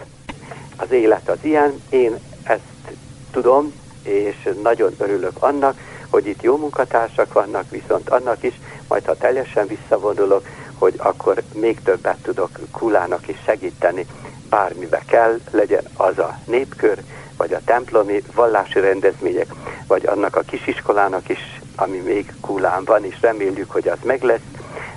Az 0.76 0.90
élet 0.90 1.28
az 1.28 1.38
ilyen, 1.40 1.82
én 1.88 2.18
ezt 2.42 2.96
tudom, 3.30 3.72
és 4.02 4.48
nagyon 4.62 4.94
örülök 4.98 5.42
annak, 5.42 5.78
hogy 6.10 6.26
itt 6.26 6.42
jó 6.42 6.56
munkatársak 6.56 7.32
vannak, 7.32 7.70
viszont 7.70 8.08
annak 8.08 8.42
is, 8.42 8.60
majd 8.88 9.04
ha 9.04 9.14
teljesen 9.14 9.66
visszavonulok, 9.66 10.46
hogy 10.78 10.94
akkor 10.96 11.42
még 11.54 11.80
többet 11.82 12.22
tudok 12.22 12.50
Kulának 12.70 13.28
is 13.28 13.36
segíteni, 13.44 14.06
bármibe 14.50 15.02
kell, 15.06 15.38
legyen 15.50 15.84
az 15.96 16.18
a 16.18 16.38
népkör, 16.44 16.98
vagy 17.36 17.52
a 17.52 17.60
templomi 17.64 18.22
vallási 18.34 18.80
rendezmények, 18.80 19.46
vagy 19.86 20.06
annak 20.06 20.36
a 20.36 20.40
kisiskolának 20.40 21.28
is 21.28 21.60
ami 21.80 21.98
még 21.98 22.32
kulán 22.40 22.84
van, 22.84 23.04
és 23.04 23.16
reméljük, 23.20 23.70
hogy 23.70 23.88
az 23.88 23.98
meg 24.02 24.22
lesz, 24.22 24.40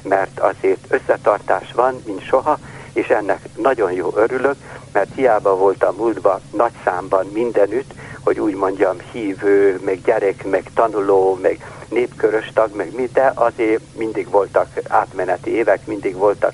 mert 0.01 0.39
azért 0.39 0.85
összetartás 0.89 1.71
van, 1.75 2.01
mint 2.05 2.25
soha, 2.25 2.57
és 2.93 3.07
ennek 3.07 3.39
nagyon 3.55 3.91
jó 3.91 4.11
örülök, 4.15 4.55
mert 4.91 5.15
hiába 5.15 5.55
voltam 5.55 5.95
múltban 5.95 6.41
nagy 6.51 6.71
számban 6.83 7.25
mindenütt, 7.33 7.93
hogy 8.19 8.39
úgy 8.39 8.55
mondjam 8.55 8.97
hívő, 9.11 9.79
meg 9.85 10.01
gyerek, 10.01 10.45
meg 10.45 10.69
tanuló, 10.73 11.39
meg 11.41 11.65
népkörös 11.89 12.51
tag, 12.53 12.75
meg 12.75 12.95
mi, 12.95 13.09
de 13.13 13.31
azért 13.35 13.83
mindig 13.97 14.29
voltak 14.29 14.67
átmeneti 14.87 15.49
évek, 15.49 15.85
mindig 15.85 16.15
voltak 16.15 16.53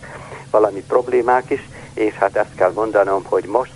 valami 0.51 0.83
problémák 0.87 1.49
is, 1.49 1.69
és 1.99 2.13
hát 2.13 2.35
ezt 2.35 2.55
kell 2.55 2.71
mondanom, 2.71 3.23
hogy 3.25 3.45
most 3.45 3.71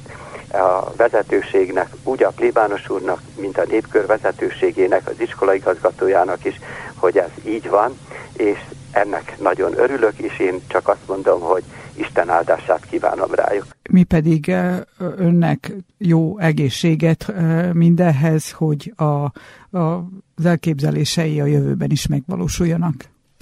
a 0.52 0.94
vezetőségnek, 0.96 1.90
úgy 2.04 2.24
a 2.24 2.30
plébános 2.30 2.90
úrnak, 2.90 3.22
mint 3.36 3.58
a 3.58 3.66
népkör 3.70 4.06
vezetőségének, 4.06 5.08
az 5.10 5.20
iskolaigazgatójának 5.20 6.46
is, 6.46 6.60
hogy 6.96 7.18
ez 7.18 7.30
így 7.46 7.70
van, 7.70 7.98
és 8.34 8.60
ennek 8.92 9.40
nagyon 9.40 9.78
örülök, 9.78 10.18
és 10.18 10.40
én 10.40 10.62
csak 10.68 10.88
azt 10.88 11.08
mondom, 11.08 11.42
hogy 11.42 11.64
Isten 11.96 12.30
áldását 12.30 12.86
kívánom 12.90 13.32
rájuk. 13.32 13.66
Mi 13.90 14.04
pedig 14.04 14.50
eh, 14.50 14.80
önnek 14.98 15.72
jó 15.98 16.40
egészséget 16.40 17.30
eh, 17.30 17.74
mindenhez, 17.74 18.52
hogy 18.52 18.94
a, 18.96 19.04
a, 19.04 19.32
az 20.36 20.46
elképzelései 20.46 21.42
a 21.42 21.46
jövőben 21.46 21.92
is 21.92 22.08
megvalósuljanak. 22.08 22.94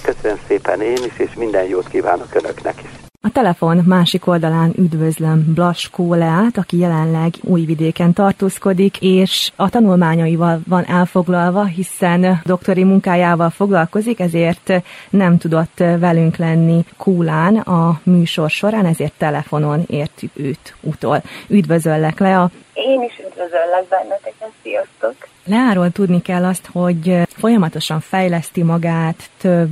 Köszönöm 0.03 0.37
szépen 0.47 0.81
én 0.81 1.03
is, 1.05 1.17
és 1.17 1.33
minden 1.33 1.63
jót 1.65 1.87
kívánok 1.87 2.35
önöknek 2.35 2.83
is. 2.83 3.10
A 3.23 3.31
telefon 3.31 3.83
másik 3.85 4.27
oldalán 4.27 4.73
üdvözlöm 4.77 5.53
Blaskó 5.53 6.13
Leát, 6.13 6.57
aki 6.57 6.77
jelenleg 6.77 7.33
Újvidéken 7.43 8.13
tartózkodik, 8.13 9.01
és 9.01 9.51
a 9.55 9.69
tanulmányaival 9.69 10.59
van 10.67 10.85
elfoglalva, 10.85 11.65
hiszen 11.65 12.41
doktori 12.45 12.83
munkájával 12.83 13.49
foglalkozik, 13.49 14.19
ezért 14.19 14.71
nem 15.09 15.37
tudott 15.37 15.77
velünk 15.77 16.35
lenni 16.35 16.85
Kúlán 16.97 17.55
a 17.55 17.99
műsor 18.03 18.49
során, 18.49 18.85
ezért 18.85 19.13
telefonon 19.17 19.83
értük 19.87 20.31
őt 20.33 20.75
utol. 20.81 21.21
Üdvözöllek, 21.47 22.19
Lea! 22.19 22.49
Én 22.73 23.01
is 23.01 23.19
üdvözöllek 23.27 23.87
benneteket, 23.89 24.51
sziasztok! 24.63 25.15
Leáról 25.45 25.91
tudni 25.91 26.21
kell 26.21 26.45
azt, 26.45 26.69
hogy 26.71 27.21
folyamatosan 27.27 27.99
fejleszti 27.99 28.63
magát, 28.63 29.29
több 29.37 29.69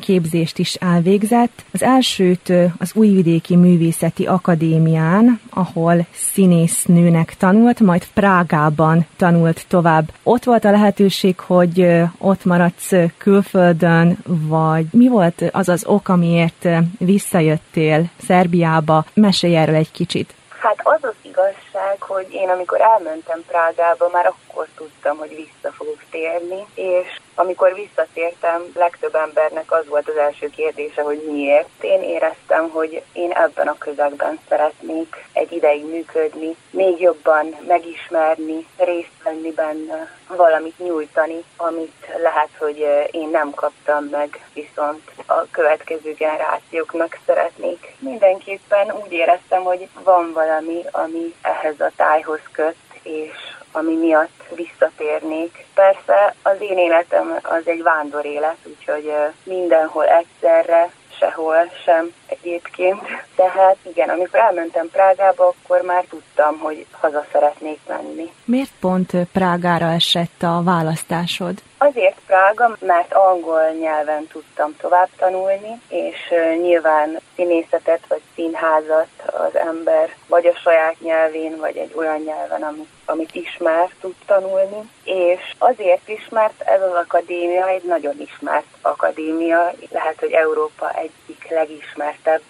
képzést 0.00 0.58
is 0.58 0.74
elvégzett. 0.74 1.64
Az 1.72 1.82
elsőt 1.82 2.52
az 2.78 2.90
Újvidéki 2.94 3.56
Művészeti 3.56 4.26
Akadémián, 4.26 5.40
ahol 5.50 6.06
színésznőnek 6.10 7.34
tanult, 7.38 7.80
majd 7.80 8.06
Prágában 8.14 9.06
tanult 9.16 9.64
tovább. 9.68 10.12
Ott 10.22 10.44
volt 10.44 10.64
a 10.64 10.70
lehetőség, 10.70 11.38
hogy 11.38 11.86
ott 12.18 12.44
maradsz 12.44 12.92
külföldön, 13.16 14.18
vagy 14.24 14.86
mi 14.90 15.08
volt 15.08 15.44
az 15.52 15.68
az 15.68 15.84
ok, 15.86 16.08
amiért 16.08 16.68
visszajöttél 16.98 18.10
Szerbiába? 18.26 19.04
Mesélj 19.14 19.56
erről 19.56 19.74
egy 19.74 19.90
kicsit. 19.90 20.34
Hát 20.60 20.80
az 20.82 21.04
az 21.04 21.14
igazság, 21.22 22.02
hogy 22.02 22.32
én 22.32 22.48
amikor 22.48 22.80
elmentem 22.80 23.44
Prágába, 23.46 24.08
már 24.12 24.26
akkor 24.26 24.66
tudtam, 24.76 25.16
hogy 25.16 25.34
vissza 25.34 25.72
fogok 25.72 26.02
térni, 26.10 26.66
és 26.74 27.20
amikor 27.40 27.74
visszatértem, 27.74 28.62
legtöbb 28.74 29.14
embernek 29.14 29.72
az 29.72 29.86
volt 29.88 30.08
az 30.08 30.16
első 30.16 30.50
kérdése, 30.50 31.02
hogy 31.02 31.28
miért. 31.30 31.68
Én 31.80 32.02
éreztem, 32.02 32.68
hogy 32.68 33.02
én 33.12 33.32
ebben 33.32 33.68
a 33.68 33.78
közegben 33.78 34.38
szeretnék 34.48 35.24
egy 35.32 35.52
ideig 35.52 35.84
működni, 35.84 36.56
még 36.70 37.00
jobban 37.00 37.56
megismerni, 37.66 38.66
részt 38.76 39.22
venni 39.24 39.50
benne, 39.50 40.18
valamit 40.28 40.78
nyújtani, 40.78 41.44
amit 41.56 42.06
lehet, 42.22 42.50
hogy 42.58 43.08
én 43.10 43.28
nem 43.28 43.50
kaptam 43.50 44.04
meg, 44.04 44.44
viszont 44.54 45.10
a 45.26 45.50
következő 45.50 46.12
generációknak 46.12 47.18
szeretnék. 47.26 47.94
Mindenképpen 47.98 48.92
úgy 49.04 49.12
éreztem, 49.12 49.62
hogy 49.62 49.88
van 50.04 50.32
valami, 50.32 50.82
ami 50.90 51.34
ehhez 51.42 51.80
a 51.80 51.90
tájhoz 51.96 52.40
köt, 52.52 52.76
és 53.02 53.36
ami 53.72 53.94
miatt 53.96 54.39
visszatérnék. 54.54 55.66
Persze 55.74 56.34
az 56.42 56.56
én 56.60 56.78
életem 56.78 57.38
az 57.42 57.62
egy 57.64 57.82
vándor 57.82 58.24
élet, 58.24 58.56
úgyhogy 58.64 59.12
mindenhol 59.44 60.06
egyszerre, 60.06 60.90
sehol 61.18 61.70
sem 61.84 62.12
egyébként. 62.26 63.00
Tehát 63.34 63.76
igen, 63.82 64.08
amikor 64.08 64.38
elmentem 64.40 64.88
Prágába, 64.92 65.46
akkor 65.46 65.80
már 65.82 66.04
tudtam, 66.08 66.58
hogy 66.58 66.86
haza 66.90 67.24
szeretnék 67.32 67.78
menni. 67.88 68.32
Miért 68.44 68.72
pont 68.80 69.12
Prágára 69.32 69.86
esett 69.86 70.42
a 70.42 70.62
választásod? 70.64 71.62
Azért 71.82 72.16
Prága, 72.26 72.76
mert 72.80 73.14
angol 73.14 73.70
nyelven 73.70 74.26
tudtam 74.26 74.76
tovább 74.76 75.08
tanulni, 75.16 75.80
és 75.88 76.16
nyilván 76.62 77.20
színészetet 77.34 78.06
vagy 78.08 78.20
színházat 78.34 79.08
az 79.26 79.56
ember 79.56 80.14
vagy 80.26 80.46
a 80.46 80.54
saját 80.54 81.00
nyelvén, 81.00 81.56
vagy 81.56 81.76
egy 81.76 81.92
olyan 81.96 82.20
nyelven, 82.20 82.62
amit, 82.62 82.88
amit 83.04 83.34
ismer, 83.34 83.88
tud 84.00 84.14
tanulni. 84.26 84.90
És 85.04 85.54
azért 85.58 86.08
is, 86.08 86.28
mert 86.30 86.62
ez 86.62 86.82
az 86.82 86.94
akadémia 86.94 87.68
egy 87.68 87.82
nagyon 87.82 88.20
ismert 88.20 88.66
akadémia, 88.82 89.72
lehet, 89.90 90.20
hogy 90.20 90.32
Európa 90.32 90.92
egyik 90.94 91.48
legismertebb 91.48 92.42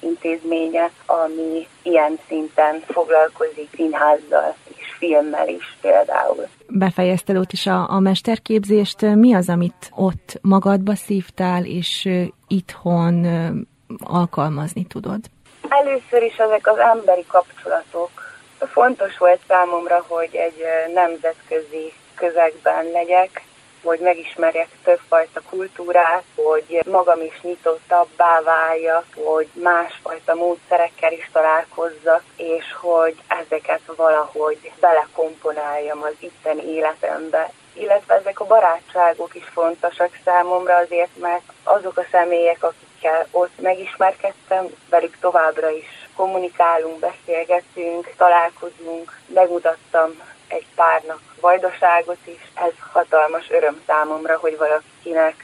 intézménye, 0.00 0.90
ami 1.06 1.68
ilyen 1.82 2.18
szinten 2.28 2.84
foglalkozik 2.88 3.68
színházzal 3.74 4.54
filmmel 4.98 5.48
is 5.48 5.76
például 5.80 6.48
befejezted 6.68 7.36
ott 7.36 7.52
is 7.52 7.66
a, 7.66 7.90
a 7.90 8.00
mesterképzést. 8.00 9.00
Mi 9.00 9.34
az, 9.34 9.48
amit 9.48 9.90
ott 9.94 10.38
magadba 10.42 10.94
szívtál, 10.94 11.64
és 11.64 12.08
itthon 12.48 13.26
alkalmazni 13.98 14.84
tudod? 14.84 15.20
Először 15.68 16.22
is 16.22 16.36
ezek 16.36 16.66
az 16.66 16.78
emberi 16.78 17.24
kapcsolatok. 17.26 18.10
Fontos 18.58 19.18
volt 19.18 19.40
számomra, 19.48 20.04
hogy 20.08 20.30
egy 20.32 20.62
nemzetközi 20.94 21.92
közegben 22.14 22.84
legyek, 22.92 23.42
hogy 23.86 23.98
megismerjek 23.98 24.68
többfajta 24.84 25.40
kultúrát, 25.50 26.24
hogy 26.34 26.80
magam 26.86 27.20
is 27.22 27.40
nyitottabbá 27.42 28.40
váljak, 28.40 29.04
hogy 29.24 29.48
másfajta 29.52 30.34
módszerekkel 30.34 31.12
is 31.12 31.30
találkozzak, 31.32 32.22
és 32.36 32.64
hogy 32.80 33.14
ezeket 33.26 33.80
valahogy 33.96 34.72
belekomponáljam 34.80 36.02
az 36.02 36.14
itteni 36.18 36.62
életembe. 36.62 37.50
Illetve 37.72 38.14
ezek 38.14 38.40
a 38.40 38.46
barátságok 38.46 39.34
is 39.34 39.44
fontosak 39.52 40.18
számomra 40.24 40.76
azért, 40.76 41.16
mert 41.20 41.52
azok 41.62 41.96
a 41.96 42.06
személyek, 42.10 42.62
akikkel 42.62 43.26
ott 43.30 43.60
megismerkedtem, 43.60 44.66
velük 44.90 45.16
továbbra 45.20 45.70
is 45.70 46.08
kommunikálunk, 46.16 46.98
beszélgetünk, 46.98 48.12
találkozunk, 48.16 49.18
megmutattam 49.26 50.20
egy 50.48 50.66
párnak 50.74 51.20
vajdaságot 51.40 52.18
is. 52.24 52.40
Ez 52.54 52.72
hatalmas 52.92 53.50
öröm 53.50 53.80
számomra, 53.86 54.38
hogy 54.38 54.56
valakinek 54.56 55.36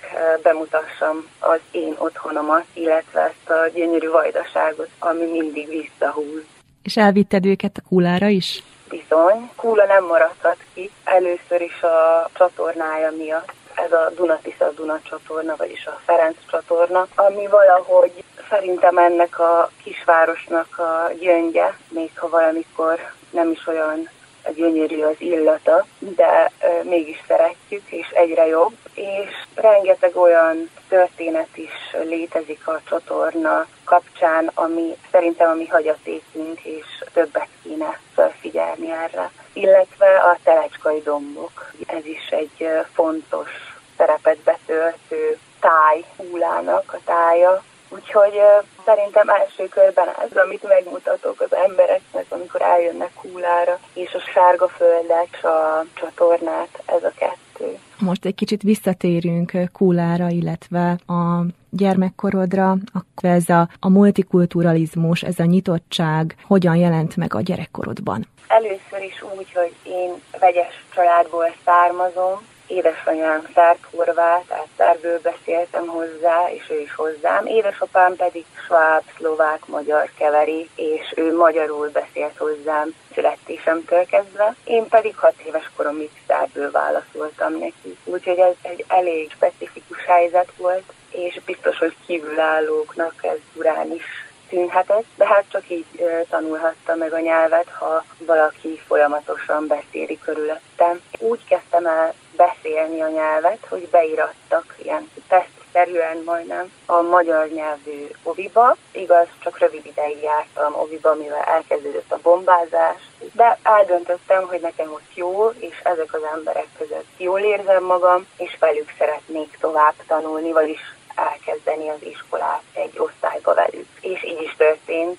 bemutassam 0.43 1.29
az 1.39 1.61
én 1.71 1.95
otthonomat, 1.99 2.65
illetve 2.73 3.21
ezt 3.21 3.51
a 3.51 3.69
gyönyörű 3.75 4.09
vajdaságot, 4.09 4.89
ami 4.99 5.25
mindig 5.25 5.69
visszahúz. 5.69 6.43
És 6.83 6.97
elvitted 6.97 7.47
őket 7.47 7.77
a 7.77 7.89
kulára 7.89 8.27
is? 8.27 8.63
Bizony. 8.89 9.51
Kúla 9.57 9.85
nem 9.85 10.05
maradhat 10.05 10.57
ki. 10.75 10.91
Először 11.05 11.61
is 11.61 11.83
a 11.83 12.29
csatornája 12.33 13.11
miatt. 13.17 13.53
Ez 13.75 13.93
a 13.93 14.11
Dunatisza 14.17 14.71
Duna 14.71 15.01
csatorna, 15.03 15.55
vagyis 15.57 15.87
a 15.87 16.01
Ferenc 16.05 16.37
csatorna, 16.51 17.07
ami 17.15 17.47
valahogy 17.47 18.25
szerintem 18.49 18.99
ennek 18.99 19.39
a 19.39 19.71
kisvárosnak 19.83 20.79
a 20.79 21.13
gyöngye, 21.21 21.77
még 21.89 22.11
ha 22.19 22.29
valamikor 22.29 23.01
nem 23.31 23.51
is 23.51 23.67
olyan 23.67 24.09
gyönyörű 24.55 25.03
az 25.03 25.15
illata, 25.19 25.87
de 25.99 26.51
mégis 26.83 27.23
szeretjük, 27.27 27.91
és 27.91 28.09
egyre 28.09 28.47
jobb, 28.47 28.77
és 28.95 29.31
rengeteg 29.55 30.17
olyan 30.17 30.71
történet 30.89 31.57
is 31.57 31.97
létezik 32.05 32.69
a 32.69 32.81
csatorna 32.89 33.67
kapcsán, 33.85 34.51
ami 34.55 34.97
szerintem 35.11 35.51
a 35.51 35.55
mi 35.55 35.67
hagyatékünk, 35.67 36.61
és 36.61 37.05
többet 37.13 37.49
kéne 37.63 38.01
felfigyelni 38.15 38.91
erre. 38.91 39.31
Illetve 39.53 40.19
a 40.19 40.39
telecskai 40.43 41.03
dombok. 41.03 41.73
Ez 41.87 42.07
is 42.07 42.29
egy 42.31 42.69
fontos 42.93 43.51
szerepet 43.97 44.39
betöltő 44.39 45.39
táj 45.61 46.05
húlának 46.17 46.93
a 46.93 46.99
tája, 47.05 47.63
Úgyhogy 47.95 48.41
szerintem 48.85 49.29
első 49.29 49.69
körben 49.69 50.09
ez, 50.09 50.37
amit 50.37 50.69
megmutatok 50.69 51.41
az 51.41 51.55
embereknek, 51.55 52.25
amikor 52.29 52.63
eljönnek 52.63 53.11
húlára, 53.15 53.79
és 53.95 54.15
a 54.15 54.31
sárga 54.33 54.69
földek, 54.69 55.29
és 55.33 55.43
a 55.43 55.85
csatornát, 55.95 56.83
ez 56.87 57.05
a 57.05 57.13
kettő. 57.17 57.79
Most 57.99 58.25
egy 58.25 58.35
kicsit 58.35 58.63
visszatérünk 58.63 59.53
Kúlára, 59.73 60.29
illetve 60.29 60.91
a 61.07 61.45
gyermekkorodra, 61.71 62.71
akkor 62.71 63.31
ez 63.31 63.49
a, 63.49 63.69
a 63.81 63.89
multikulturalizmus, 63.89 65.23
ez 65.23 65.39
a 65.39 65.45
nyitottság 65.45 66.37
hogyan 66.47 66.77
jelent 66.77 67.17
meg 67.17 67.35
a 67.35 67.41
gyerekkorodban? 67.41 68.27
Először 68.49 69.03
is 69.03 69.23
úgy, 69.37 69.53
hogy 69.53 69.73
én 69.83 70.13
vegyes 70.41 70.85
családból 70.95 71.55
származom, 71.65 72.41
édesanyám 72.73 73.49
szerb-horvát, 73.55 74.45
tehát 74.49 74.69
szerből 74.77 75.21
beszéltem 75.23 75.87
hozzá, 75.87 76.51
és 76.51 76.71
ő 76.71 76.81
is 76.81 76.95
hozzám. 76.95 77.47
Édesapám 77.47 78.17
pedig 78.17 78.45
sváb, 78.67 79.03
szlovák, 79.17 79.67
magyar 79.67 80.11
keveri, 80.19 80.69
és 80.75 81.13
ő 81.17 81.37
magyarul 81.37 81.89
beszélt 81.89 82.37
hozzám 82.37 82.95
születésemtől 83.15 84.05
kezdve. 84.05 84.55
Én 84.65 84.89
pedig 84.89 85.17
hat 85.17 85.35
éves 85.47 85.71
koromig 85.77 86.11
szerből 86.27 86.71
válaszoltam 86.71 87.59
neki. 87.59 87.97
Úgyhogy 88.05 88.39
ez 88.39 88.55
egy 88.63 88.85
elég 88.89 89.31
specifikus 89.31 90.05
helyzet 90.05 90.53
volt, 90.57 90.93
és 91.11 91.41
biztos, 91.45 91.79
hogy 91.79 91.95
kívülállóknak 92.07 93.15
ez 93.21 93.39
durán 93.55 93.93
is 93.93 94.05
tűnhetett, 94.49 95.05
de 95.17 95.27
hát 95.27 95.45
csak 95.49 95.71
így 95.71 95.87
tanulhatta 96.29 96.95
meg 96.95 97.13
a 97.13 97.21
nyelvet, 97.21 97.69
ha 97.69 98.05
valaki 98.19 98.81
folyamatosan 98.87 99.67
beszéli 99.67 100.19
körülöttem. 100.19 101.01
Úgy 101.19 101.45
kezdtem 101.45 101.87
el 101.87 102.15
beszélni 102.47 103.01
a 103.01 103.09
nyelvet, 103.09 103.67
hogy 103.69 103.89
beirattak 103.89 104.75
ilyen 104.83 105.11
tesztszerűen 105.29 106.23
majdnem 106.25 106.73
a 106.87 107.01
magyar 107.01 107.49
nyelvű 107.49 108.09
oviba. 108.23 108.77
Igaz, 108.93 109.27
csak 109.43 109.59
rövid 109.59 109.87
ideig 109.87 110.23
jártam 110.23 110.75
oviba, 110.75 111.15
mivel 111.15 111.43
elkezdődött 111.43 112.13
a 112.13 112.19
bombázás, 112.23 113.01
de 113.33 113.59
eldöntöttem, 113.63 114.49
hogy 114.49 114.61
nekem 114.61 114.93
ott 114.93 115.15
jó, 115.15 115.49
és 115.49 115.81
ezek 115.83 116.15
az 116.15 116.23
emberek 116.35 116.67
között 116.79 117.09
jól 117.17 117.41
érzem 117.41 117.85
magam, 117.85 118.27
és 118.37 118.57
velük 118.61 118.95
szeretnék 118.99 119.57
tovább 119.61 119.95
tanulni, 120.07 120.53
vagyis 120.53 120.81
elkezdeni 121.15 121.89
az 121.89 122.03
iskolát 122.03 122.63
egy 122.73 122.99
osztályba 122.99 123.55
velük. 123.55 123.89
És 124.01 124.25
így 124.25 124.43
is 124.43 124.55
történt. 124.57 125.19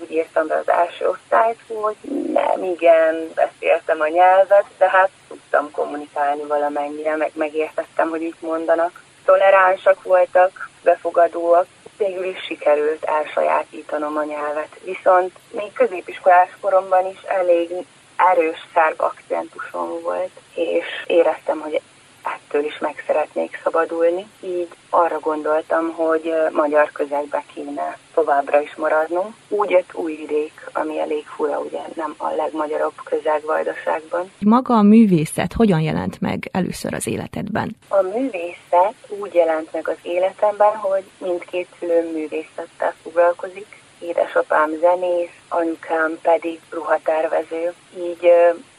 Úgy 0.00 0.10
írtam 0.10 0.46
be 0.46 0.54
az 0.54 0.68
első 0.68 1.08
osztályt, 1.08 1.58
hogy 1.68 1.96
nem 2.32 2.64
igen, 2.64 3.30
beszéltem 3.34 4.00
a 4.00 4.08
nyelvet, 4.08 4.64
de 4.78 4.88
hát 4.88 5.10
tudtam 5.28 5.70
kommunikálni 5.70 6.42
valamennyire, 6.42 7.16
meg 7.16 7.30
megértettem, 7.34 8.08
hogy 8.08 8.20
mit 8.20 8.42
mondanak. 8.42 9.02
Toleránsak 9.24 10.02
voltak, 10.02 10.70
befogadóak, 10.82 11.66
végül 11.98 12.24
is 12.24 12.44
sikerült 12.44 13.04
elsajátítanom 13.04 14.16
a 14.16 14.24
nyelvet. 14.24 14.80
Viszont 14.84 15.32
még 15.50 15.72
középiskolás 15.72 16.48
koromban 16.60 17.06
is 17.06 17.22
elég 17.22 17.70
erős 18.16 18.66
szerb 18.74 19.00
akcentusom 19.00 20.00
volt, 20.02 20.30
és 20.54 20.84
éreztem, 21.06 21.60
hogy 21.60 21.80
ettől 22.22 22.64
is 22.64 22.78
meg 22.78 23.04
szeretnék 23.06 23.60
szabadulni. 23.62 24.26
Így 24.40 24.68
arra 24.90 25.18
gondoltam, 25.18 25.92
hogy 25.92 26.32
magyar 26.52 26.92
közegbe 26.92 27.44
kéne 27.54 27.98
továbbra 28.14 28.60
is 28.60 28.74
maradnom. 28.74 29.34
Úgy 29.48 29.70
jött 29.70 29.94
új 29.94 30.16
vidék, 30.16 30.52
ami 30.72 30.98
elég 30.98 31.26
fura, 31.26 31.58
ugye 31.58 31.80
nem 31.94 32.14
a 32.16 32.28
legmagyarabb 32.34 32.94
közeg 33.04 33.42
Vajdaságban. 33.44 34.30
Maga 34.38 34.74
a 34.74 34.82
művészet 34.82 35.52
hogyan 35.52 35.80
jelent 35.80 36.20
meg 36.20 36.48
először 36.52 36.94
az 36.94 37.06
életedben? 37.06 37.76
A 37.88 38.02
művészet 38.02 38.94
úgy 39.08 39.34
jelent 39.34 39.72
meg 39.72 39.88
az 39.88 39.98
életemben, 40.02 40.76
hogy 40.76 41.02
mindkét 41.18 41.68
szülőm 41.78 42.06
művészettel 42.06 42.94
foglalkozik. 43.02 43.80
Édesapám 43.98 44.70
zenész, 44.80 45.36
anyukám 45.48 46.18
pedig 46.22 46.60
ruhatervező. 46.70 47.72
Így 47.98 48.32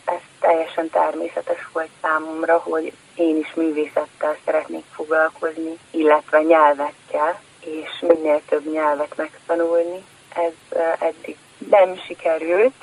ez 0.06 0.20
teljesen 0.40 0.90
természetes 0.90 1.68
volt 1.74 1.90
számomra, 2.02 2.58
hogy 2.58 2.94
én 3.16 3.38
is 3.38 3.54
művészettel 3.54 4.38
szeretnék 4.46 4.86
foglalkozni, 4.92 5.78
illetve 5.92 6.42
nyelvekkel, 6.42 7.42
és 7.60 7.90
minél 8.02 8.42
több 8.50 8.72
nyelvet 8.72 9.18
megtanulni. 9.18 10.04
Ez 10.36 10.80
eddig 11.00 11.38
nem 11.70 11.98
sikerült, 12.06 12.74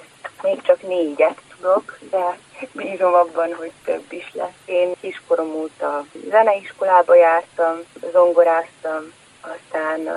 még 0.42 0.62
csak 0.62 0.82
négyet 0.82 1.40
tudok, 1.56 1.98
de 2.10 2.38
bízom 2.72 3.14
abban, 3.14 3.54
hogy 3.54 3.72
több 3.84 4.04
is 4.08 4.30
lesz. 4.32 4.60
Én 4.64 4.92
kiskorom 5.00 5.54
óta 5.54 6.04
zeneiskolába 6.28 7.14
jártam, 7.14 7.80
zongoráztam, 8.12 9.12
aztán 9.40 10.00
uh, 10.00 10.14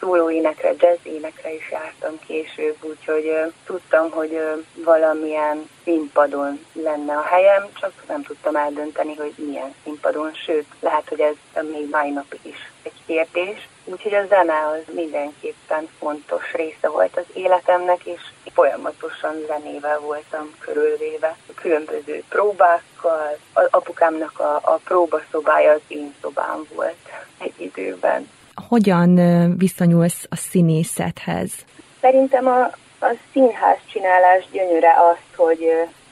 szólóénekre, 0.00 0.74
jazzénekre 0.78 1.54
is 1.54 1.70
jártam 1.70 2.18
később, 2.26 2.76
úgyhogy 2.80 3.26
uh, 3.26 3.52
tudtam, 3.66 4.10
hogy 4.10 4.32
uh, 4.32 4.84
valamilyen 4.84 5.68
színpadon 5.84 6.64
lenne 6.72 7.16
a 7.16 7.22
helyem, 7.22 7.68
csak 7.80 7.92
nem 8.08 8.22
tudtam 8.22 8.56
eldönteni, 8.56 9.14
hogy 9.14 9.32
milyen 9.36 9.74
színpadon, 9.84 10.34
sőt, 10.34 10.66
lehet, 10.80 11.08
hogy 11.08 11.20
ez 11.20 11.64
még 11.72 11.88
mai 11.90 12.10
napig 12.10 12.40
is 12.42 12.72
egy 12.82 13.02
kérdés. 13.06 13.68
Úgyhogy 13.84 14.14
a 14.14 14.26
zene 14.26 14.66
az 14.66 14.94
mindenképpen 14.94 15.88
fontos 15.98 16.52
része 16.52 16.88
volt 16.88 17.16
az 17.16 17.24
életemnek, 17.32 18.04
és 18.04 18.20
folyamatosan 18.54 19.34
zenével 19.46 19.98
voltam 19.98 20.54
körülvéve, 20.58 21.36
különböző 21.54 22.22
próbákkal. 22.28 23.38
Az 23.52 23.66
apukámnak 23.70 24.38
a, 24.40 24.54
a 24.54 24.80
próbaszobája 24.84 25.72
az 25.72 25.80
én 25.88 26.14
szobám 26.20 26.66
volt 26.74 27.08
egy 27.38 27.54
időben. 27.56 28.28
Hogyan 28.68 29.20
viszonyulsz 29.58 30.26
a 30.30 30.36
színészethez? 30.36 31.50
Szerintem 32.00 32.46
a, 32.46 32.60
a 33.00 33.14
színház 33.32 33.78
csinálás 33.92 34.44
gyönyöre 34.52 34.92
az, 35.10 35.36
hogy 35.36 35.58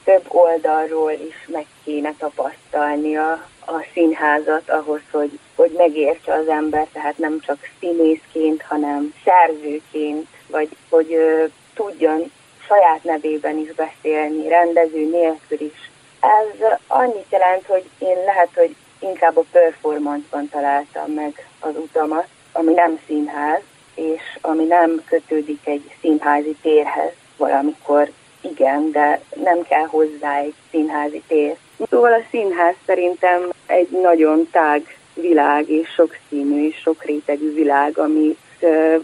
több 0.03 0.23
oldalról 0.27 1.11
is 1.11 1.47
meg 1.47 1.65
kéne 1.83 2.13
tapasztalni 2.17 3.15
a, 3.15 3.31
a 3.65 3.85
színházat 3.93 4.69
ahhoz, 4.69 5.01
hogy, 5.11 5.39
hogy 5.55 5.71
megértse 5.77 6.33
az 6.33 6.47
ember, 6.47 6.87
tehát 6.93 7.17
nem 7.17 7.39
csak 7.39 7.57
színészként, 7.79 8.61
hanem 8.61 9.13
szerzőként, 9.23 10.27
vagy 10.47 10.69
hogy 10.89 11.13
ö, 11.13 11.45
tudjon 11.73 12.31
saját 12.67 13.03
nevében 13.03 13.57
is 13.57 13.73
beszélni, 13.73 14.47
rendező 14.47 15.09
nélkül 15.09 15.67
is. 15.67 15.91
Ez 16.19 16.67
annyit 16.87 17.25
jelent, 17.29 17.65
hogy 17.65 17.89
én 17.99 18.17
lehet, 18.25 18.49
hogy 18.55 18.75
inkább 19.01 19.37
a 19.37 19.43
performance-ban 19.51 20.49
találtam 20.49 21.11
meg 21.11 21.47
az 21.59 21.75
utamat, 21.75 22.27
ami 22.51 22.73
nem 22.73 22.99
színház, 23.07 23.61
és 23.95 24.21
ami 24.41 24.63
nem 24.63 25.01
kötődik 25.05 25.67
egy 25.67 25.95
színházi 26.01 26.55
térhez 26.61 27.11
valamikor 27.37 28.11
igen, 28.41 28.91
de 28.91 29.21
nem 29.43 29.61
kell 29.61 29.85
hozzá 29.85 30.37
egy 30.37 30.53
színházi 30.71 31.21
tér. 31.27 31.55
Szóval 31.89 32.13
a 32.13 32.25
színház 32.29 32.75
szerintem 32.85 33.49
egy 33.65 33.89
nagyon 33.89 34.47
tág 34.51 34.97
világ, 35.13 35.69
és 35.69 35.89
sokszínű 35.89 36.67
és 36.67 36.75
sok 36.75 37.03
rétegű 37.03 37.53
világ, 37.53 37.97
amit 37.97 38.39
uh, 38.59 38.95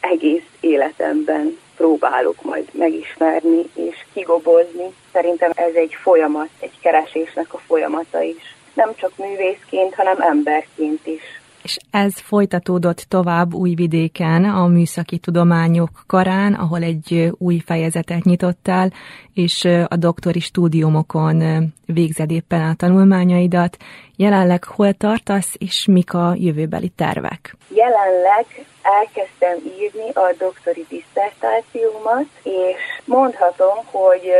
egész 0.00 0.46
életemben 0.60 1.58
próbálok 1.76 2.42
majd 2.42 2.68
megismerni 2.72 3.62
és 3.74 4.04
kigobozni. 4.12 4.94
Szerintem 5.12 5.50
ez 5.54 5.74
egy 5.74 5.94
folyamat, 6.02 6.48
egy 6.60 6.78
keresésnek 6.80 7.54
a 7.54 7.58
folyamata 7.58 8.22
is. 8.22 8.55
Nem 8.76 8.94
csak 8.94 9.12
művészként, 9.16 9.94
hanem 9.94 10.20
emberként 10.20 11.06
is 11.06 11.22
és 11.66 11.76
ez 11.90 12.20
folytatódott 12.20 13.04
tovább 13.08 13.54
Újvidéken, 13.54 14.44
a 14.44 14.66
Műszaki 14.66 15.18
Tudományok 15.18 15.90
Karán, 16.06 16.52
ahol 16.54 16.82
egy 16.82 17.30
új 17.38 17.58
fejezetet 17.66 18.22
nyitottál, 18.24 18.92
és 19.34 19.64
a 19.64 19.96
doktori 19.96 20.40
stúdiumokon 20.40 21.42
végzed 21.86 22.30
éppen 22.30 22.62
a 22.62 22.74
tanulmányaidat. 22.74 23.76
Jelenleg 24.16 24.64
hol 24.64 24.92
tartasz, 24.92 25.54
és 25.58 25.86
mik 25.86 26.14
a 26.14 26.34
jövőbeli 26.36 26.88
tervek? 26.88 27.56
Jelenleg 27.68 28.46
elkezdtem 28.82 29.56
írni 29.78 30.10
a 30.12 30.34
doktori 30.38 30.86
diszertációmat, 30.88 32.26
és 32.42 32.76
mondhatom, 33.04 33.76
hogy 33.84 34.30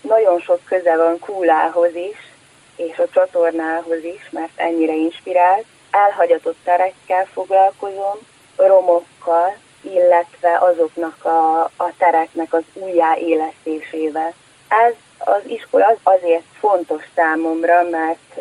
nagyon 0.00 0.38
sok 0.40 0.60
köze 0.64 0.96
van 0.96 1.18
Kúlához 1.18 1.94
is, 1.94 2.25
és 2.76 2.98
a 2.98 3.08
csatornához 3.08 4.04
is, 4.04 4.28
mert 4.30 4.52
ennyire 4.56 4.92
inspirált 4.92 5.64
elhagyatott 5.90 6.56
terekkel 6.64 7.26
foglalkozom, 7.32 8.18
romokkal, 8.56 9.56
illetve 9.80 10.58
azoknak 10.58 11.24
a, 11.24 11.62
a 11.62 11.92
tereknek 11.98 12.52
az 12.52 12.62
újjáélesztésével. 12.72 14.34
Ez 14.68 14.92
az 15.18 15.42
iskola 15.46 15.86
az 15.86 15.96
azért 16.02 16.44
fontos 16.58 17.02
számomra, 17.14 17.82
mert 17.82 18.38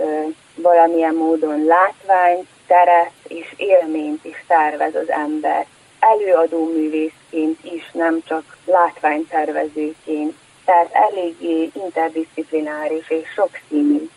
valamilyen 0.56 1.16
módon 1.16 1.66
látvány, 1.66 2.48
teret 2.68 3.12
és 3.28 3.54
élményt 3.58 4.26
is 4.26 4.44
tervez 4.48 4.96
az 4.96 5.10
ember. 5.10 5.66
Előadó 6.00 6.66
művészként 6.66 7.64
is, 7.64 7.92
nem 7.94 8.22
csak 8.28 8.58
látványtervezőként. 8.66 10.34
Tehát 10.66 10.90
eléggé 10.92 11.70
interdisziplináris 11.74 13.10
és 13.10 13.28
sokszínű. 13.36 14.10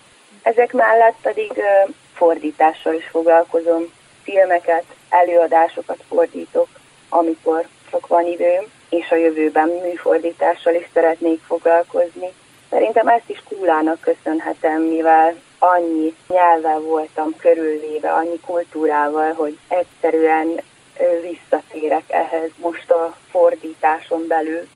Ezek 0.49 0.73
mellett 0.73 1.17
pedig 1.23 1.53
fordítással 2.15 2.95
is 2.95 3.05
foglalkozom, 3.05 3.93
filmeket, 4.23 4.85
előadásokat 5.09 5.99
fordítok, 6.09 6.69
amikor 7.09 7.67
csak 7.91 8.07
van 8.07 8.27
időm, 8.27 8.65
és 8.89 9.11
a 9.11 9.17
jövőben 9.17 9.69
műfordítással 9.69 10.75
is 10.75 10.89
szeretnék 10.95 11.41
foglalkozni. 11.41 12.33
Szerintem 12.71 13.09
ezt 13.09 13.29
is 13.31 13.43
Kúlának 13.49 14.01
köszönhetem, 14.01 14.83
mivel 14.83 15.35
annyi 15.59 16.15
nyelvvel 16.29 16.81
voltam 16.81 17.37
körülvéve, 17.37 18.13
annyi 18.13 18.41
kultúrával, 18.47 19.33
hogy 19.33 19.59
egyszerűen 19.69 20.61
visszatérek 21.23 22.05
ehhez 22.09 22.51
most 22.57 22.91
a 22.91 23.17
fordításon 23.31 24.27
belül. 24.27 24.69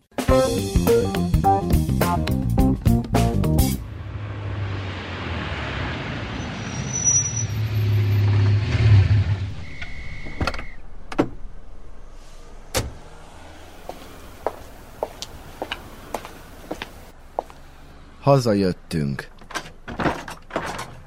Hazajöttünk. 18.23 19.29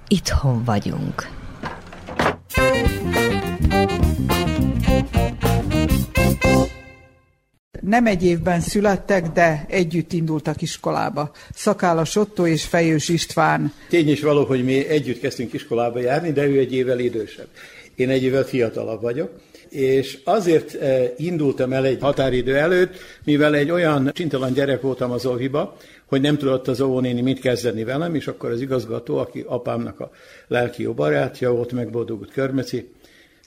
Itthon 0.08 0.64
vagyunk. 0.64 1.30
Nem 7.82 8.06
egy 8.06 8.24
évben 8.24 8.60
születtek, 8.60 9.28
de 9.28 9.66
együtt 9.70 10.14
indultak 10.14 10.62
iskolába. 10.62 11.32
Szakálas 11.54 12.16
Otto 12.16 12.48
és 12.48 12.66
Fejős 12.66 13.10
István. 13.10 13.74
Tény 13.90 14.10
is 14.10 14.22
való, 14.22 14.46
hogy 14.46 14.64
mi 14.64 14.88
együtt 14.88 15.20
kezdtünk 15.20 15.54
iskolába 15.54 16.00
járni, 16.00 16.32
de 16.32 16.46
ő 16.46 16.60
egy 16.60 16.74
évvel 16.74 17.00
idősebb. 17.00 17.48
Én 17.96 18.10
egy 18.10 18.24
évvel 18.24 18.44
fiatalabb 18.44 19.02
vagyok 19.02 19.32
és 19.76 20.18
azért 20.24 20.74
eh, 20.74 21.12
indultam 21.18 21.74
el 21.74 21.86
egy 21.86 22.02
határidő 22.02 22.56
előtt, 22.56 22.96
mivel 23.24 23.56
egy 23.56 23.72
olyan 23.72 24.12
csintalan 24.14 24.54
gyerek 24.54 24.82
voltam 24.82 25.12
az 25.12 25.26
óviba, 25.26 25.78
hogy 26.06 26.22
nem 26.22 26.38
tudott 26.38 26.68
az 26.68 26.82
óvónéni 26.82 27.22
mit 27.22 27.40
kezdeni 27.40 27.84
velem, 27.84 28.16
és 28.16 28.28
akkor 28.28 28.52
az 28.52 28.62
igazgató, 28.62 29.18
aki 29.18 29.44
apámnak 29.48 30.00
a 30.00 30.12
lelki 30.48 30.82
jó 30.82 30.94
barátja 30.94 31.52
volt, 31.52 31.72
megboldogult 31.72 32.32
körmeci, 32.32 32.90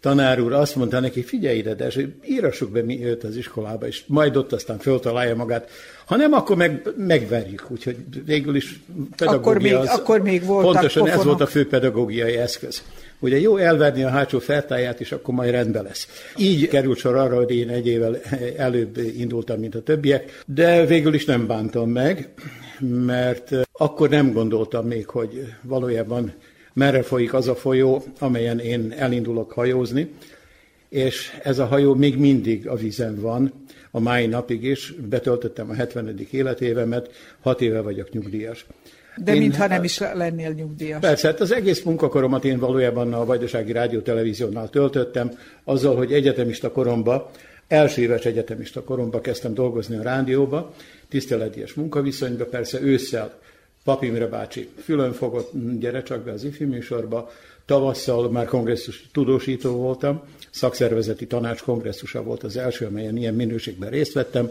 tanár 0.00 0.40
úr 0.40 0.52
azt 0.52 0.76
mondta 0.76 1.00
neki, 1.00 1.22
figyelj 1.22 1.58
ide, 1.58 1.74
de 1.74 1.90
írassuk 2.24 2.70
be 2.70 2.82
mi 2.82 3.04
őt 3.04 3.24
az 3.24 3.36
iskolába, 3.36 3.86
és 3.86 4.02
majd 4.06 4.36
ott 4.36 4.52
aztán 4.52 4.78
föltalálja 4.78 5.36
magát. 5.36 5.70
Ha 6.04 6.16
nem, 6.16 6.32
akkor 6.32 6.56
meg, 6.56 6.88
megverjük. 6.96 7.66
Úgyhogy 7.68 7.96
végül 8.24 8.56
is 8.56 8.80
pedagógia 9.16 9.38
akkor 9.38 9.58
még, 9.62 9.74
az, 9.74 9.88
akkor 9.88 10.22
még 10.22 10.44
voltak 10.44 10.72
Pontosan 10.72 11.02
pofonok. 11.02 11.20
ez 11.20 11.26
volt 11.26 11.40
a 11.40 11.46
fő 11.46 11.66
pedagógiai 11.68 12.36
eszköz. 12.36 12.82
Ugye 13.20 13.40
jó 13.40 13.56
elverni 13.56 14.02
a 14.02 14.08
hátsó 14.08 14.38
feltáját, 14.38 15.00
és 15.00 15.12
akkor 15.12 15.34
majd 15.34 15.50
rendben 15.50 15.82
lesz. 15.82 16.32
Így 16.36 16.68
került 16.68 16.98
sor 16.98 17.16
arra, 17.16 17.36
hogy 17.36 17.50
én 17.50 17.68
egy 17.68 17.86
évvel 17.86 18.20
előbb 18.56 18.96
indultam, 19.16 19.60
mint 19.60 19.74
a 19.74 19.82
többiek, 19.82 20.42
de 20.46 20.86
végül 20.86 21.14
is 21.14 21.24
nem 21.24 21.46
bántam 21.46 21.90
meg, 21.90 22.28
mert 23.06 23.54
akkor 23.72 24.08
nem 24.08 24.32
gondoltam 24.32 24.86
még, 24.86 25.06
hogy 25.06 25.54
valójában 25.62 26.32
merre 26.72 27.02
folyik 27.02 27.34
az 27.34 27.48
a 27.48 27.54
folyó, 27.54 28.04
amelyen 28.18 28.58
én 28.58 28.94
elindulok 28.96 29.52
hajózni, 29.52 30.10
és 30.88 31.38
ez 31.42 31.58
a 31.58 31.66
hajó 31.66 31.94
még 31.94 32.18
mindig 32.18 32.68
a 32.68 32.74
vízen 32.74 33.20
van, 33.20 33.52
a 33.90 34.00
mai 34.00 34.26
napig 34.26 34.64
is. 34.64 34.92
Betöltöttem 35.08 35.70
a 35.70 35.74
70. 35.74 36.26
életévemet, 36.30 37.10
hat 37.40 37.60
éve 37.60 37.80
vagyok 37.80 38.10
nyugdíjas. 38.10 38.66
De 39.24 39.34
én, 39.34 39.40
mintha 39.40 39.66
nem 39.66 39.84
is 39.84 39.98
lennél 39.98 40.50
nyugdíjas. 40.50 41.00
Persze, 41.00 41.28
hát 41.28 41.40
az 41.40 41.52
egész 41.52 41.82
munkakoromat 41.82 42.44
én 42.44 42.58
valójában 42.58 43.12
a 43.12 43.24
Vajdasági 43.24 43.72
Rádió 43.72 44.00
Televíziónál 44.00 44.70
töltöttem, 44.70 45.38
azzal, 45.64 45.96
hogy 45.96 46.12
egyetemista 46.12 46.72
koromba, 46.72 47.30
első 47.68 48.02
éves 48.02 48.24
egyetemista 48.24 48.82
koromba 48.82 49.20
kezdtem 49.20 49.54
dolgozni 49.54 49.96
a 49.96 50.02
rádióba, 50.02 50.74
tiszteleties 51.08 51.74
munkaviszonyba, 51.74 52.44
persze 52.44 52.80
ősszel 52.80 53.38
Papimre 53.84 54.26
bácsi 54.26 54.68
fülön 54.82 55.12
fogott, 55.12 55.50
gyere 55.78 56.02
csak 56.02 56.24
be 56.24 56.32
az 56.32 56.44
ifi 56.44 56.64
műsorba, 56.64 57.30
tavasszal 57.66 58.30
már 58.30 58.46
kongresszus 58.46 59.08
tudósító 59.12 59.76
voltam, 59.76 60.22
szakszervezeti 60.50 61.26
tanács 61.26 61.62
kongresszusa 61.62 62.22
volt 62.22 62.42
az 62.42 62.56
első, 62.56 62.86
amelyen 62.86 63.16
ilyen 63.16 63.34
minőségben 63.34 63.90
részt 63.90 64.12
vettem, 64.12 64.50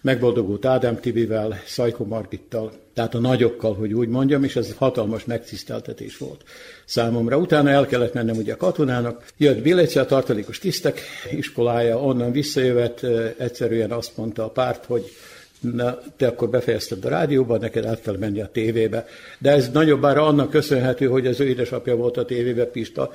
megboldogult 0.00 0.64
Ádám 0.64 1.00
Tibivel, 1.00 1.60
Szajko 1.66 2.04
Margittal, 2.04 2.72
tehát 2.94 3.14
a 3.14 3.18
nagyokkal, 3.18 3.74
hogy 3.74 3.92
úgy 3.92 4.08
mondjam, 4.08 4.44
és 4.44 4.56
ez 4.56 4.74
hatalmas 4.76 5.24
megtiszteltetés 5.24 6.18
volt 6.18 6.44
számomra. 6.84 7.36
Utána 7.36 7.70
el 7.70 7.86
kellett 7.86 8.14
mennem 8.14 8.36
ugye 8.36 8.52
a 8.52 8.56
katonának, 8.56 9.24
jött 9.36 9.62
Bilece, 9.62 10.00
a 10.00 10.06
tartalékos 10.06 10.58
tisztek 10.58 11.00
iskolája, 11.30 12.02
onnan 12.02 12.32
visszajövet, 12.32 13.02
egyszerűen 13.38 13.90
azt 13.90 14.16
mondta 14.16 14.44
a 14.44 14.50
párt, 14.50 14.84
hogy 14.84 15.12
na, 15.60 15.98
te 16.16 16.26
akkor 16.26 16.48
befejezted 16.48 17.04
a 17.04 17.08
rádióban, 17.08 17.60
neked 17.60 17.84
át 17.84 18.00
kell 18.00 18.16
menni 18.16 18.40
a 18.40 18.48
tévébe. 18.52 19.06
De 19.38 19.50
ez 19.50 19.70
nagyobbára 19.70 20.26
annak 20.26 20.50
köszönhető, 20.50 21.06
hogy 21.06 21.26
az 21.26 21.40
ő 21.40 21.46
édesapja 21.46 21.96
volt 21.96 22.16
a 22.16 22.24
tévébe, 22.24 22.64
Pista, 22.64 23.12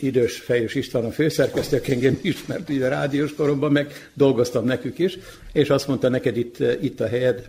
idős 0.00 0.36
Fejős 0.36 0.74
István 0.74 1.04
a 1.04 1.10
főszerkesztő, 1.10 1.80
engem 1.88 2.18
ismert 2.22 2.68
ugye 2.68 2.86
a 2.86 2.88
rádiós 2.88 3.34
koromban, 3.34 3.72
meg 3.72 4.10
dolgoztam 4.14 4.64
nekük 4.64 4.98
is, 4.98 5.18
és 5.52 5.70
azt 5.70 5.88
mondta 5.88 6.08
neked 6.08 6.36
itt, 6.36 6.56
itt 6.80 7.00
a 7.00 7.06
helyed, 7.06 7.46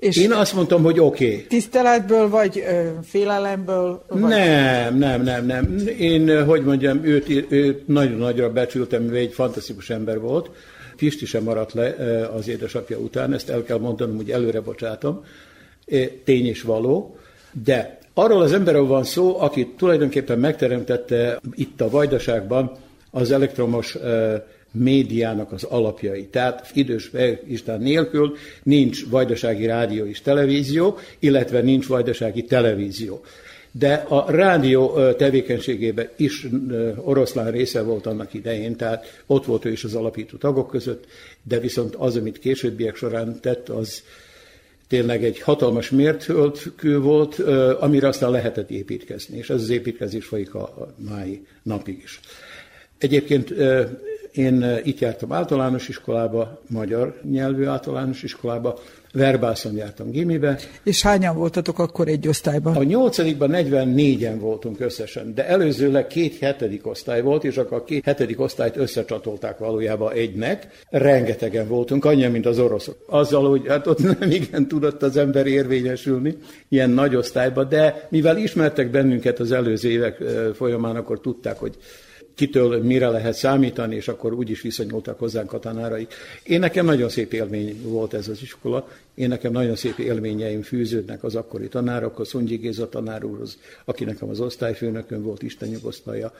és 0.00 0.16
Én 0.16 0.32
azt 0.32 0.54
mondtam, 0.54 0.82
hogy 0.82 1.00
oké. 1.00 1.26
Okay. 1.26 1.46
Tiszteletből, 1.48 2.28
vagy 2.28 2.64
ö, 2.68 2.88
félelemből? 3.04 4.04
Vagy... 4.08 4.20
Nem, 4.20 4.98
nem, 4.98 5.22
nem, 5.22 5.46
nem. 5.46 5.76
Én, 5.98 6.44
hogy 6.44 6.64
mondjam, 6.64 7.04
őt, 7.04 7.28
őt 7.48 7.88
nagyon 7.88 8.18
nagyra 8.18 8.52
becsültem, 8.52 9.12
ő 9.12 9.16
egy 9.16 9.32
fantasztikus 9.32 9.90
ember 9.90 10.20
volt. 10.20 10.50
Pisti 11.00 11.26
sem 11.26 11.42
maradt 11.42 11.72
le 11.72 11.94
az 12.34 12.48
édesapja 12.48 12.98
után, 12.98 13.32
ezt 13.32 13.48
el 13.48 13.62
kell 13.62 13.78
mondanom, 13.78 14.16
hogy 14.16 14.30
előre 14.30 14.60
bocsátom. 14.60 15.24
Tény 16.24 16.46
is 16.46 16.62
való. 16.62 17.16
De 17.64 17.98
arról 18.14 18.42
az 18.42 18.52
emberről 18.52 18.86
van 18.86 19.04
szó, 19.04 19.40
aki 19.40 19.66
tulajdonképpen 19.76 20.38
megteremtette 20.38 21.40
itt 21.54 21.80
a 21.80 21.90
Vajdaságban 21.90 22.72
az 23.10 23.30
elektromos 23.30 23.96
médiának 24.72 25.52
az 25.52 25.64
alapjai. 25.64 26.26
Tehát 26.26 26.70
idős 26.74 27.10
István 27.48 27.80
nélkül 27.80 28.36
nincs 28.62 29.08
vajdasági 29.08 29.66
rádió 29.66 30.04
és 30.04 30.20
televízió, 30.20 30.98
illetve 31.18 31.60
nincs 31.60 31.86
vajdasági 31.86 32.44
televízió. 32.44 33.20
De 33.72 33.94
a 33.94 34.30
rádió 34.30 35.12
tevékenységében 35.12 36.08
is 36.16 36.46
oroszlán 36.96 37.50
része 37.50 37.82
volt 37.82 38.06
annak 38.06 38.34
idején, 38.34 38.76
tehát 38.76 39.22
ott 39.26 39.44
volt 39.44 39.64
ő 39.64 39.70
is 39.70 39.84
az 39.84 39.94
alapító 39.94 40.36
tagok 40.36 40.70
között, 40.70 41.04
de 41.42 41.58
viszont 41.58 41.94
az, 41.94 42.16
amit 42.16 42.38
későbbiek 42.38 42.96
során 42.96 43.40
tett, 43.40 43.68
az 43.68 44.02
tényleg 44.88 45.24
egy 45.24 45.40
hatalmas 45.40 45.90
mértföldkő 45.90 47.00
volt, 47.00 47.38
amire 47.80 48.08
aztán 48.08 48.30
lehetett 48.30 48.70
építkezni, 48.70 49.36
és 49.36 49.50
ez 49.50 49.60
az 49.62 49.70
építkezés 49.70 50.24
folyik 50.24 50.54
a 50.54 50.94
mai 50.96 51.46
napig 51.62 52.00
is. 52.04 52.20
Egyébként 52.98 53.54
én 54.32 54.80
itt 54.84 54.98
jártam 54.98 55.32
általános 55.32 55.88
iskolába, 55.88 56.60
magyar 56.68 57.20
nyelvű 57.30 57.64
általános 57.64 58.22
iskolába, 58.22 58.78
Verbászon 59.12 59.76
jártam 59.76 60.10
gimibe. 60.10 60.58
És 60.82 61.02
hányan 61.02 61.36
voltatok 61.36 61.78
akkor 61.78 62.08
egy 62.08 62.28
osztályban? 62.28 62.76
A 62.76 62.82
nyolcadikban 62.82 63.50
44-en 63.52 64.36
voltunk 64.40 64.80
összesen, 64.80 65.34
de 65.34 65.46
előzőleg 65.46 66.06
két 66.06 66.38
hetedik 66.38 66.86
osztály 66.86 67.22
volt, 67.22 67.44
és 67.44 67.56
akkor 67.56 67.78
a 67.78 67.84
két 67.84 68.04
hetedik 68.04 68.40
osztályt 68.40 68.76
összecsatolták 68.76 69.58
valójában 69.58 70.12
egynek. 70.12 70.84
Rengetegen 70.88 71.68
voltunk, 71.68 72.04
annyian, 72.04 72.30
mint 72.30 72.46
az 72.46 72.58
oroszok. 72.58 72.96
Azzal, 73.06 73.48
hogy 73.48 73.62
hát 73.68 73.86
ott 73.86 74.02
nem 74.18 74.30
igen 74.30 74.68
tudott 74.68 75.02
az 75.02 75.16
ember 75.16 75.46
érvényesülni 75.46 76.36
ilyen 76.68 76.90
nagy 76.90 77.16
osztályba, 77.16 77.64
de 77.64 78.06
mivel 78.10 78.36
ismertek 78.36 78.90
bennünket 78.90 79.38
az 79.38 79.52
előző 79.52 79.88
évek 79.88 80.22
folyamán, 80.54 80.96
akkor 80.96 81.20
tudták, 81.20 81.58
hogy 81.58 81.76
kitől 82.34 82.82
mire 82.82 83.08
lehet 83.08 83.34
számítani, 83.34 83.94
és 83.96 84.08
akkor 84.08 84.32
úgy 84.32 84.50
is 84.50 84.60
viszonyultak 84.60 85.18
hozzánk 85.18 85.52
a 85.52 85.58
tanáraik. 85.58 86.14
Én 86.42 86.58
nekem 86.58 86.84
nagyon 86.84 87.08
szép 87.08 87.32
élmény 87.32 87.80
volt 87.82 88.14
ez 88.14 88.28
az 88.28 88.42
iskola, 88.42 88.88
én 89.14 89.28
nekem 89.28 89.52
nagyon 89.52 89.76
szép 89.76 89.98
élményeim 89.98 90.62
fűződnek 90.62 91.24
az 91.24 91.34
akkori 91.34 91.68
tanárokhoz, 91.68 92.28
Szongyi 92.28 92.56
Géza 92.56 92.88
tanár 92.88 93.24
úrhoz, 93.24 93.58
aki 93.84 94.04
nekem 94.04 94.28
az 94.28 94.40
osztályfőnökön 94.40 95.22
volt, 95.22 95.42
Isten 95.42 95.68
nyugosztalja, 95.68 96.32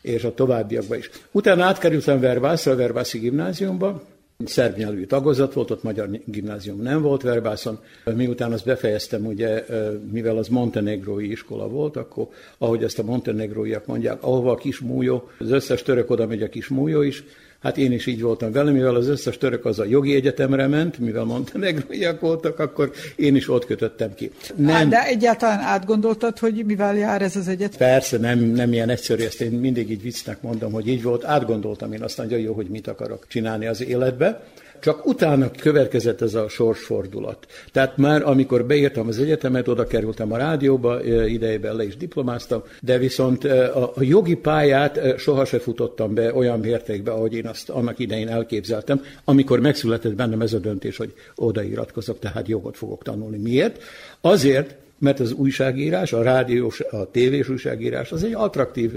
és 0.00 0.24
a 0.24 0.34
továbbiakban 0.34 0.98
is. 0.98 1.10
Utána 1.30 1.64
átkerültem 1.64 2.20
Verbászra, 2.20 2.72
a 2.72 2.76
Verbászi 2.76 3.18
gimnáziumba, 3.18 4.02
szerb 4.44 4.76
nyelvű 4.76 5.04
tagozat 5.04 5.52
volt, 5.52 5.70
ott 5.70 5.82
magyar 5.82 6.08
gimnázium 6.24 6.82
nem 6.82 7.02
volt 7.02 7.22
Verbászon. 7.22 7.78
Miután 8.04 8.52
azt 8.52 8.64
befejeztem, 8.64 9.26
ugye, 9.26 9.64
mivel 10.12 10.36
az 10.36 10.48
montenegrói 10.48 11.30
iskola 11.30 11.68
volt, 11.68 11.96
akkor, 11.96 12.28
ahogy 12.58 12.82
ezt 12.82 12.98
a 12.98 13.02
montenegróiak 13.02 13.86
mondják, 13.86 14.22
ahova 14.22 14.50
a 14.50 14.56
kis 14.56 14.78
mújó, 14.78 15.28
az 15.38 15.50
összes 15.50 15.82
török 15.82 16.10
oda 16.10 16.26
megy 16.26 16.42
a 16.42 16.48
kis 16.48 16.68
mújó 16.68 17.02
is, 17.02 17.24
Hát 17.66 17.76
én 17.76 17.92
is 17.92 18.06
így 18.06 18.20
voltam 18.20 18.52
vele, 18.52 18.70
mivel 18.70 18.94
az 18.94 19.08
összes 19.08 19.38
török 19.38 19.64
az 19.64 19.78
a 19.78 19.84
jogi 19.84 20.14
egyetemre 20.14 20.66
ment, 20.66 20.98
mivel 20.98 21.24
montenegróiak 21.24 22.20
voltak, 22.20 22.58
akkor 22.58 22.90
én 23.16 23.36
is 23.36 23.48
ott 23.48 23.66
kötöttem 23.66 24.14
ki. 24.14 24.30
Nem, 24.56 24.74
hát, 24.74 24.88
de 24.88 25.06
egyáltalán 25.06 25.58
átgondoltad, 25.58 26.38
hogy 26.38 26.64
mivel 26.66 26.96
jár 26.96 27.22
ez 27.22 27.36
az 27.36 27.48
egyetem? 27.48 27.78
Persze, 27.78 28.18
nem, 28.18 28.38
nem 28.38 28.72
ilyen 28.72 28.88
egyszerű, 28.88 29.24
ezt 29.24 29.40
én 29.40 29.50
mindig 29.50 29.90
így 29.90 30.02
viccnek 30.02 30.42
mondom, 30.42 30.72
hogy 30.72 30.88
így 30.88 31.02
volt. 31.02 31.24
Átgondoltam 31.24 31.92
én 31.92 32.02
azt 32.02 32.16
nagyon 32.16 32.38
jó, 32.38 32.54
hogy 32.54 32.66
mit 32.66 32.86
akarok 32.86 33.26
csinálni 33.28 33.66
az 33.66 33.82
életbe. 33.82 34.42
Csak 34.80 35.06
utána 35.06 35.50
következett 35.50 36.20
ez 36.20 36.34
a 36.34 36.48
sorsfordulat. 36.48 37.46
Tehát 37.72 37.96
már 37.96 38.22
amikor 38.22 38.64
beírtam 38.64 39.08
az 39.08 39.18
egyetemet, 39.18 39.68
oda 39.68 39.86
kerültem 39.86 40.32
a 40.32 40.36
rádióba, 40.36 41.04
idejében 41.26 41.76
le 41.76 41.84
is 41.84 41.96
diplomáztam, 41.96 42.62
de 42.80 42.98
viszont 42.98 43.44
a 43.74 43.92
jogi 44.00 44.34
pályát 44.34 45.18
sohasem 45.18 45.60
futottam 45.60 46.14
be 46.14 46.34
olyan 46.34 46.60
mértékben, 46.60 47.14
ahogy 47.14 47.34
én 47.34 47.46
azt 47.46 47.70
annak 47.70 47.98
idején 47.98 48.28
elképzeltem, 48.28 49.02
amikor 49.24 49.60
megszületett 49.60 50.14
bennem 50.14 50.40
ez 50.40 50.52
a 50.52 50.58
döntés, 50.58 50.96
hogy 50.96 51.12
odaíratkozok, 51.34 52.18
tehát 52.18 52.48
jogot 52.48 52.76
fogok 52.76 53.02
tanulni. 53.02 53.36
Miért? 53.36 53.82
Azért, 54.20 54.76
mert 54.98 55.20
az 55.20 55.32
újságírás, 55.32 56.12
a 56.12 56.22
rádiós, 56.22 56.80
a 56.80 57.10
tévés 57.10 57.48
újságírás 57.48 58.12
az 58.12 58.24
egy 58.24 58.34
attraktív 58.34 58.92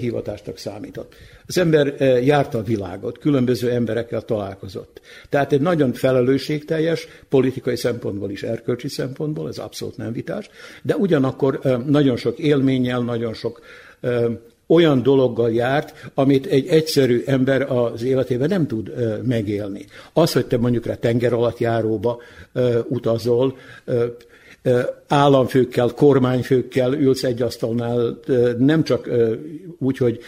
hivatásnak 0.00 0.58
számított. 0.58 1.14
Az 1.46 1.58
ember 1.58 1.94
járta 2.24 2.58
a 2.58 2.62
világot, 2.62 3.18
különböző 3.18 3.70
emberekkel 3.70 4.22
találkozott. 4.22 5.00
Tehát 5.28 5.52
egy 5.52 5.60
nagyon 5.60 5.92
felelősségteljes, 5.92 7.08
politikai 7.28 7.76
szempontból 7.76 8.30
is, 8.30 8.42
erkölcsi 8.42 8.88
szempontból, 8.88 9.48
ez 9.48 9.58
abszolút 9.58 9.96
nem 9.96 10.12
vitás, 10.12 10.48
de 10.82 10.96
ugyanakkor 10.96 11.60
nagyon 11.86 12.16
sok 12.16 12.38
élménnyel, 12.38 13.00
nagyon 13.00 13.34
sok 13.34 13.60
olyan 14.66 15.02
dologgal 15.02 15.52
járt, 15.52 16.10
amit 16.14 16.46
egy 16.46 16.66
egyszerű 16.66 17.22
ember 17.26 17.70
az 17.70 18.02
életében 18.02 18.48
nem 18.48 18.66
tud 18.66 18.92
megélni. 19.26 19.84
Az, 20.12 20.32
hogy 20.32 20.46
te 20.46 20.58
mondjuk 20.58 20.86
a 20.86 20.96
tenger 20.96 21.32
alatt 21.32 21.58
járóba 21.58 22.18
utazol, 22.88 23.56
államfőkkel, 25.08 25.88
kormányfőkkel 25.88 26.94
ülsz 26.94 27.22
egy 27.24 27.42
asztalnál, 27.42 28.18
nem 28.58 28.84
csak 28.84 29.08
úgy, 29.78 29.96
hogy 29.96 30.18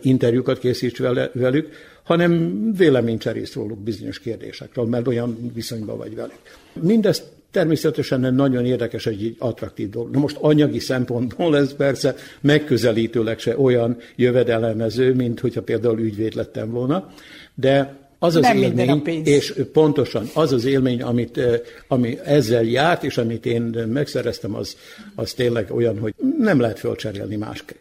interjúkat 0.00 0.58
készíts 0.58 0.98
velük, 1.32 1.68
hanem 2.02 2.62
véleménycserészt 2.76 3.54
róluk 3.54 3.78
bizonyos 3.78 4.18
kérdésekről, 4.18 4.84
mert 4.84 5.06
olyan 5.06 5.50
viszonyban 5.54 5.96
vagy 5.96 6.14
velük. 6.14 6.38
Mindezt 6.80 7.24
természetesen 7.50 8.34
nagyon 8.34 8.66
érdekes, 8.66 9.06
egy 9.06 9.36
attraktív 9.38 9.90
dolog. 9.90 10.10
Na 10.10 10.18
most 10.18 10.36
anyagi 10.40 10.78
szempontból 10.78 11.56
ez 11.56 11.74
persze 11.74 12.14
megközelítőleg 12.40 13.38
se 13.38 13.58
olyan 13.58 13.96
jövedelemező, 14.16 15.14
mint 15.14 15.40
hogyha 15.40 15.62
például 15.62 15.98
ügyvéd 15.98 16.34
lettem 16.34 16.70
volna, 16.70 17.12
de 17.54 18.05
az 18.18 18.36
az 18.36 18.42
nem 18.42 18.56
élmény, 18.56 19.22
és 19.24 19.54
pontosan 19.72 20.30
az 20.34 20.52
az 20.52 20.64
élmény, 20.64 21.02
amit, 21.02 21.40
ami 21.88 22.18
ezzel 22.24 22.64
járt, 22.64 23.04
és 23.04 23.18
amit 23.18 23.46
én 23.46 23.62
megszereztem, 23.92 24.54
az, 24.54 24.76
az 25.14 25.32
tényleg 25.32 25.70
olyan, 25.70 25.98
hogy 25.98 26.14
nem 26.38 26.60
lehet 26.60 26.78
fölcserélni 26.78 27.36
másképp. 27.36 27.78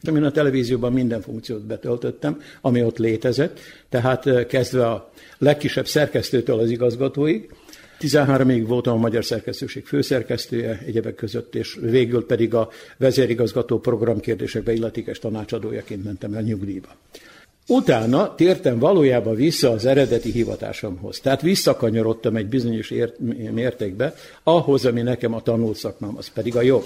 De 0.00 0.12
én 0.12 0.24
a 0.24 0.30
televízióban 0.30 0.92
minden 0.92 1.20
funkciót 1.20 1.66
betöltöttem, 1.66 2.40
ami 2.60 2.84
ott 2.84 2.98
létezett, 2.98 3.58
tehát 3.88 4.46
kezdve 4.46 4.86
a 4.86 5.10
legkisebb 5.38 5.86
szerkesztőtől 5.86 6.58
az 6.58 6.70
igazgatóig, 6.70 7.50
13 7.98 8.50
évig 8.50 8.66
voltam 8.66 8.94
a 8.94 9.00
Magyar 9.00 9.24
Szerkesztőség 9.24 9.86
főszerkesztője 9.86 10.82
egyebek 10.86 11.14
között, 11.14 11.54
és 11.54 11.78
végül 11.80 12.26
pedig 12.26 12.54
a 12.54 12.68
vezérigazgató 12.96 13.78
programkérdésekbe 13.78 14.72
illetékes 14.72 15.18
tanácsadójaként 15.18 16.04
mentem 16.04 16.34
el 16.34 16.42
nyugdíjba. 16.42 16.88
Utána 17.66 18.34
tértem 18.34 18.78
valójában 18.78 19.34
vissza 19.34 19.70
az 19.70 19.84
eredeti 19.84 20.30
hivatásomhoz. 20.30 21.20
Tehát 21.20 21.40
visszakanyarodtam 21.40 22.36
egy 22.36 22.46
bizonyos 22.46 22.90
ért, 22.90 23.18
mértékbe 23.52 24.14
ahhoz, 24.42 24.84
ami 24.84 25.02
nekem 25.02 25.34
a 25.34 25.42
tanult 25.42 25.76
szakmám, 25.76 26.16
az 26.16 26.28
pedig 26.28 26.56
a 26.56 26.62
jog. 26.62 26.84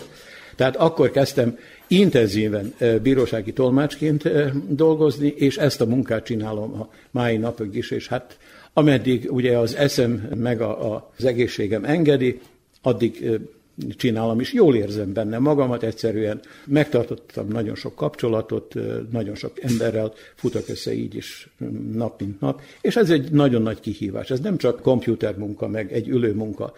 Tehát 0.56 0.76
akkor 0.76 1.10
kezdtem 1.10 1.58
intenzíven 1.86 2.74
bírósági 3.02 3.52
tolmácsként 3.52 4.28
dolgozni, 4.74 5.34
és 5.36 5.56
ezt 5.56 5.80
a 5.80 5.86
munkát 5.86 6.24
csinálom 6.24 6.80
a 6.80 6.88
mai 7.10 7.36
napig 7.36 7.74
is, 7.74 7.90
és 7.90 8.08
hát 8.08 8.38
ameddig 8.72 9.32
ugye 9.32 9.58
az 9.58 9.74
eszem 9.74 10.28
meg 10.34 10.60
a, 10.60 10.94
a, 10.94 11.10
az 11.18 11.24
egészségem 11.24 11.84
engedi, 11.84 12.40
addig 12.82 13.40
csinálom, 13.96 14.40
és 14.40 14.52
jól 14.52 14.76
érzem 14.76 15.12
benne 15.12 15.38
magamat, 15.38 15.82
egyszerűen 15.82 16.40
megtartottam 16.66 17.48
nagyon 17.48 17.74
sok 17.74 17.94
kapcsolatot, 17.94 18.74
nagyon 19.10 19.34
sok 19.34 19.62
emberrel 19.62 20.12
futok 20.34 20.68
össze 20.68 20.94
így 20.94 21.14
is 21.14 21.48
nap 21.92 22.20
mint 22.20 22.40
nap, 22.40 22.60
és 22.80 22.96
ez 22.96 23.10
egy 23.10 23.30
nagyon 23.30 23.62
nagy 23.62 23.80
kihívás. 23.80 24.30
Ez 24.30 24.40
nem 24.40 24.56
csak 24.56 24.80
komputermunka, 24.80 25.68
meg 25.68 25.92
egy 25.92 26.08
ülő 26.08 26.34
munka. 26.34 26.72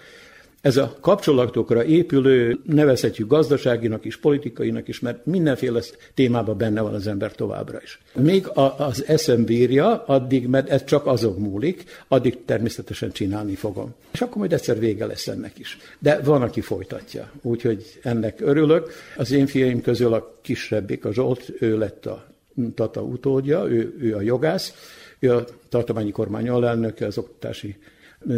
Ez 0.66 0.76
a 0.76 0.96
kapcsolatokra 1.00 1.84
épülő, 1.84 2.58
nevezhetjük 2.64 3.28
gazdaságinak 3.28 4.04
is, 4.04 4.16
politikainak 4.16 4.88
is, 4.88 5.00
mert 5.00 5.26
mindenféle 5.26 5.80
témában 6.14 6.56
benne 6.58 6.80
van 6.80 6.94
az 6.94 7.06
ember 7.06 7.32
továbbra 7.32 7.80
is. 7.82 8.00
Még 8.14 8.46
az 8.76 9.04
eszem 9.06 9.44
bírja, 9.44 10.04
addig, 10.04 10.46
mert 10.46 10.68
ez 10.68 10.84
csak 10.84 11.06
azok 11.06 11.38
múlik, 11.38 11.84
addig 12.08 12.44
természetesen 12.44 13.12
csinálni 13.12 13.54
fogom. 13.54 13.94
És 14.12 14.20
akkor 14.20 14.36
majd 14.36 14.52
egyszer 14.52 14.78
vége 14.78 15.06
lesz 15.06 15.28
ennek 15.28 15.58
is. 15.58 15.78
De 15.98 16.20
van, 16.20 16.42
aki 16.42 16.60
folytatja, 16.60 17.30
úgyhogy 17.42 17.98
ennek 18.02 18.40
örülök. 18.40 18.92
Az 19.16 19.32
én 19.32 19.46
fiaim 19.46 19.80
közül 19.80 20.12
a 20.12 20.38
kisebbik, 20.42 21.04
a 21.04 21.12
Zsolt, 21.12 21.52
ő 21.60 21.78
lett 21.78 22.06
a 22.06 22.26
Tata 22.74 23.02
utódja, 23.02 23.64
ő, 23.66 23.94
ő 24.00 24.14
a 24.14 24.20
jogász, 24.20 24.74
ő 25.18 25.34
a 25.34 25.44
tartományi 25.68 26.10
kormány 26.10 26.48
alelnöke, 26.48 27.06
az 27.06 27.18
oktatási 27.18 27.76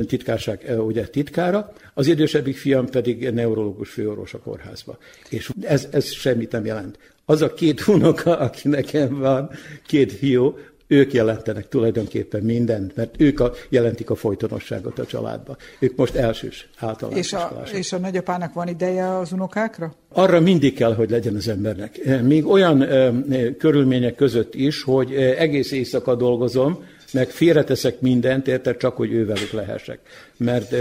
titkárság 0.06 0.72
ugye 0.78 1.06
titkára, 1.06 1.72
az 1.94 2.06
idősebbik 2.06 2.56
fiam 2.56 2.86
pedig 2.88 3.30
neurológus 3.30 3.90
főorvos 3.90 4.34
a 4.34 4.38
kórházba. 4.38 4.98
És 5.28 5.50
ez, 5.60 5.88
ez 5.90 6.10
semmit 6.10 6.52
nem 6.52 6.64
jelent. 6.64 6.98
Az 7.24 7.42
a 7.42 7.54
két 7.54 7.88
unoka, 7.88 8.38
aki 8.38 8.68
nekem 8.68 9.18
van, 9.18 9.50
két 9.86 10.12
fiú, 10.12 10.56
ők 10.88 11.12
jelentenek 11.12 11.68
tulajdonképpen 11.68 12.42
mindent, 12.42 12.96
mert 12.96 13.14
ők 13.18 13.40
a, 13.40 13.52
jelentik 13.68 14.10
a 14.10 14.14
folytonosságot 14.14 14.98
a 14.98 15.06
családba. 15.06 15.56
Ők 15.78 15.96
most 15.96 16.14
elsős 16.14 16.68
általános 16.76 17.18
és 17.18 17.32
a, 17.32 17.62
és 17.72 17.92
a 17.92 17.98
nagyapának 17.98 18.52
van 18.52 18.68
ideje 18.68 19.16
az 19.18 19.32
unokákra? 19.32 19.94
Arra 20.08 20.40
mindig 20.40 20.74
kell, 20.74 20.94
hogy 20.94 21.10
legyen 21.10 21.34
az 21.34 21.48
embernek. 21.48 22.20
Még 22.22 22.46
olyan 22.46 22.82
e, 22.82 23.12
körülmények 23.58 24.14
között 24.14 24.54
is, 24.54 24.82
hogy 24.82 25.14
egész 25.14 25.72
éjszaka 25.72 26.14
dolgozom, 26.14 26.84
meg 27.12 27.30
félreteszek 27.30 28.00
mindent, 28.00 28.48
érted, 28.48 28.76
csak 28.76 28.96
hogy 28.96 29.12
ővelük 29.12 29.50
lehessek. 29.50 29.98
Mert 30.36 30.74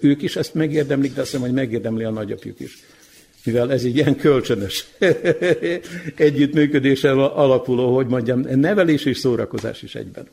ők 0.00 0.22
is 0.22 0.36
ezt 0.36 0.54
megérdemlik, 0.54 1.14
de 1.14 1.20
azt 1.20 1.30
hiszem, 1.30 1.44
hogy 1.46 1.54
megérdemli 1.54 2.04
a 2.04 2.10
nagyapjuk 2.10 2.60
is. 2.60 2.78
Mivel 3.44 3.72
ez 3.72 3.84
egy 3.84 3.96
ilyen 3.96 4.16
kölcsönös 4.16 4.86
együttműködéssel 6.16 7.18
alapuló, 7.18 7.94
hogy 7.94 8.06
mondjam, 8.06 8.40
nevelés 8.40 9.04
és 9.04 9.18
szórakozás 9.18 9.82
is 9.82 9.94
egyben. 9.94 10.28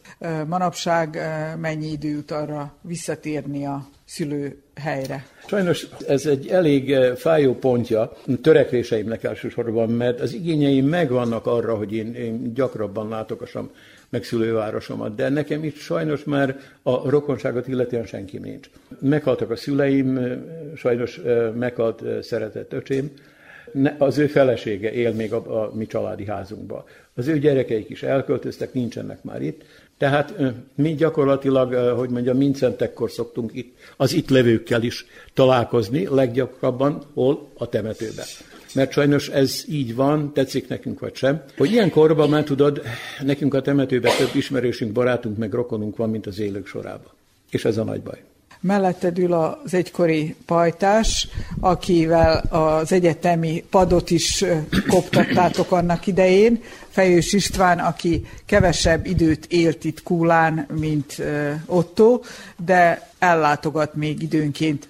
Manapság 0.48 1.20
mennyi 1.60 1.92
idő 1.92 2.08
jut 2.08 2.32
arra 2.32 2.76
visszatérni 2.82 3.66
a 3.66 3.88
szülő 4.06 4.58
helyre? 4.76 5.28
Sajnos 5.48 5.88
ez 6.08 6.26
egy 6.26 6.48
elég 6.48 6.96
fájó 7.16 7.56
pontja 7.56 8.12
törekvéseimnek 8.42 9.24
elsősorban, 9.24 9.90
mert 9.90 10.20
az 10.20 10.34
igényeim 10.34 10.88
megvannak 10.88 11.46
arra, 11.46 11.76
hogy 11.76 11.94
én, 11.94 12.14
én 12.14 12.54
gyakrabban 12.54 13.10
látogassam 13.10 13.70
meg 14.16 14.24
szülővárosomat, 14.24 15.16
de 15.16 15.30
nekem 15.30 15.64
itt 15.64 15.76
sajnos 15.76 16.24
már 16.24 16.60
a 16.84 17.10
rokonságot 17.10 17.68
illetően 17.68 18.06
senki 18.06 18.38
nincs. 18.38 18.70
Meghaltak 19.00 19.50
a 19.50 19.56
szüleim, 19.56 20.20
sajnos 20.76 21.22
meghalt 21.56 22.04
szeretett 22.24 22.74
öcsém, 22.74 23.12
az 23.98 24.18
ő 24.18 24.28
felesége 24.28 24.92
él 24.92 25.14
még 25.14 25.34
a, 25.34 25.64
a 25.64 25.72
mi 25.74 25.86
családi 25.86 26.26
házunkban. 26.26 26.84
Az 27.16 27.28
ő 27.28 27.40
gyerekeik 27.40 27.90
is 27.90 28.04
elköltöztek, 28.04 28.74
nincsenek 28.74 29.24
már 29.24 29.42
itt. 29.42 29.64
Tehát 29.98 30.34
mi 30.76 30.94
gyakorlatilag, 30.94 31.74
hogy 31.74 32.10
mondjam, 32.10 32.38
mincentekkor 32.38 33.12
szoktunk 33.12 33.52
itt, 33.54 33.78
az 33.98 34.14
itt 34.14 34.30
levőkkel 34.30 34.84
is 34.84 35.06
találkozni, 35.34 36.08
leggyakrabban 36.10 37.04
hol 37.14 37.50
a 37.58 37.70
temetőben 37.70 38.26
mert 38.76 38.92
sajnos 38.92 39.30
ez 39.30 39.64
így 39.68 39.96
van, 39.96 40.34
tetszik 40.34 40.68
nekünk 40.68 41.00
vagy 41.00 41.16
sem, 41.16 41.44
hogy 41.58 41.72
ilyen 41.72 41.90
korban 41.90 42.30
már 42.30 42.44
tudod, 42.44 42.82
nekünk 43.22 43.54
a 43.54 43.62
temetőben 43.62 44.12
több 44.18 44.36
ismerősünk, 44.36 44.92
barátunk, 44.92 45.38
meg 45.38 45.54
rokonunk 45.54 45.98
van, 45.98 46.10
mint 46.10 46.28
az 46.28 46.40
élők 46.40 46.68
sorában. 46.68 47.12
És 47.50 47.66
ez 47.66 47.78
a 47.78 47.84
nagy 47.84 48.02
baj. 48.02 48.24
Melletted 48.60 49.20
ül 49.20 49.34
az 49.34 49.74
egykori 49.74 50.36
pajtás, 50.46 51.28
akivel 51.60 52.38
az 52.50 52.92
egyetemi 52.92 53.64
padot 53.70 54.10
is 54.10 54.44
koptattátok 54.88 55.72
annak 55.72 56.08
idején. 56.08 56.64
Fejős 56.90 57.34
István, 57.34 57.80
aki 57.80 58.26
kevesebb 58.46 59.06
időt 59.06 59.46
élt 59.50 59.84
itt 59.84 60.04
Kúlán, 60.04 60.68
mint 60.80 61.22
Otto, 61.66 62.20
de 62.66 63.10
ellátogat 63.20 63.96
még 63.96 64.22
időnként, 64.22 64.88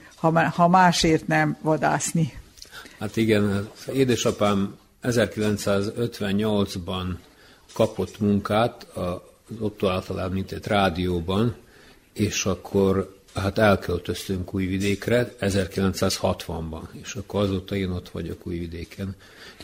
ha 0.56 0.68
másért 0.68 1.28
nem 1.28 1.58
vadászni. 1.62 2.34
Hát 3.06 3.18
igen, 3.18 3.70
édesapám 3.93 4.78
1958-ban 5.03 7.16
kapott 7.74 8.20
munkát 8.20 8.88
az 8.93 9.20
Otto 9.60 9.88
által 9.88 10.22
említett 10.22 10.68
rádióban, 10.68 11.56
és 12.14 12.45
akkor 12.45 13.16
hát 13.34 13.58
elköltöztünk 13.58 14.53
Újvidékre 14.53 15.36
1960-ban, 15.39 16.82
és 16.91 17.16
akkor 17.16 17.41
azóta 17.41 17.76
én 17.76 17.89
ott 17.89 18.10
vagyok 18.10 18.47
Újvidéken. 18.47 19.16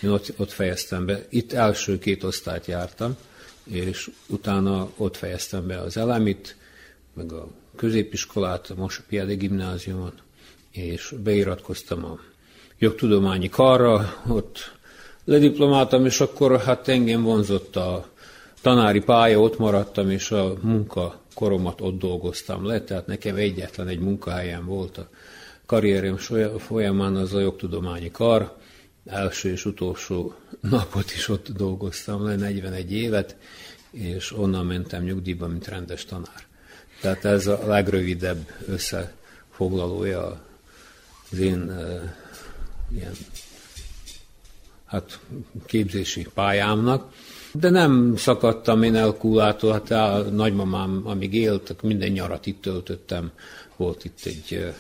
Én 0.02 0.10
ott, 0.10 0.34
ott 0.38 0.52
fejeztem 0.52 1.06
be. 1.06 1.26
Itt 1.30 1.54
első 1.54 2.00
két 2.00 2.24
osztályt 2.24 2.66
jártam, 2.66 3.18
és 3.64 4.10
utána 4.28 4.92
ott 4.98 5.18
fejeztem 5.18 5.68
be 5.68 5.80
az 5.80 5.98
elemit, 5.98 6.56
meg 7.14 7.32
a 7.32 7.48
középiskolát, 7.76 8.70
a 8.70 8.76
Mosopiádi 8.76 9.36
gimnáziumot, 9.36 10.22
és 10.72 11.14
beiratkoztam 11.24 12.06
a 12.06 12.20
jogtudományi 12.82 13.50
karra, 13.50 14.22
ott 14.28 14.72
lediplomáltam, 15.26 16.06
és 16.06 16.20
akkor 16.20 16.60
hát 16.60 16.88
engem 16.88 17.24
vonzott 17.24 17.76
a 17.76 18.08
tanári 18.62 19.00
pálya, 19.00 19.40
ott 19.40 19.58
maradtam, 19.58 20.10
és 20.10 20.32
a 20.32 20.54
munka 20.62 21.20
koromat 21.34 21.82
ott 21.82 22.00
dolgoztam 22.00 22.66
le, 22.66 22.82
tehát 22.82 23.08
nekem 23.08 23.36
egyetlen 23.36 23.88
egy 23.88 24.00
munkahelyem 24.00 24.66
volt 24.66 24.98
a 24.98 25.10
karrierem 25.66 26.18
folyamán 26.58 27.16
az 27.16 27.34
a 27.34 27.40
jogtudományi 27.40 28.12
kar, 28.12 28.58
első 29.06 29.52
és 29.52 29.66
utolsó 29.66 30.34
napot 30.62 31.12
is 31.12 31.30
ott 31.30 31.50
dolgoztam 31.50 32.26
le, 32.26 32.36
41 32.36 32.94
évet, 32.94 33.36
és 33.92 34.38
onnan 34.38 34.66
mentem 34.66 35.04
nyugdíjba, 35.04 35.48
mint 35.48 35.68
rendes 35.68 36.06
tanár. 36.06 36.46
Tehát 37.02 37.26
ez 37.26 37.48
a 37.48 37.60
legrövidebb 37.68 38.50
összefoglalója 38.68 40.42
az 41.32 41.40
én 41.40 41.72
ilyen 42.94 43.14
hát 44.86 45.20
képzési 45.66 46.28
pályámnak, 46.34 47.14
de 47.54 47.70
nem 47.70 48.14
szakadtam 48.18 48.84
én 48.84 48.96
el 48.96 49.18
hát 49.72 49.92
a 49.92 50.22
nagymamám, 50.32 51.02
amíg 51.04 51.34
élt, 51.34 51.82
minden 51.82 52.12
nyarat 52.12 52.46
itt 52.46 52.62
töltöttem, 52.62 53.32
volt 53.76 54.06
itt 54.06 54.20
egy 54.24 54.74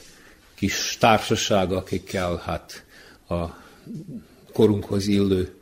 kis 0.55 0.97
társaság, 0.99 1.71
akikkel 1.71 2.41
hát 2.45 2.85
a 3.29 3.45
korunkhoz 4.53 5.07
illő 5.07 5.55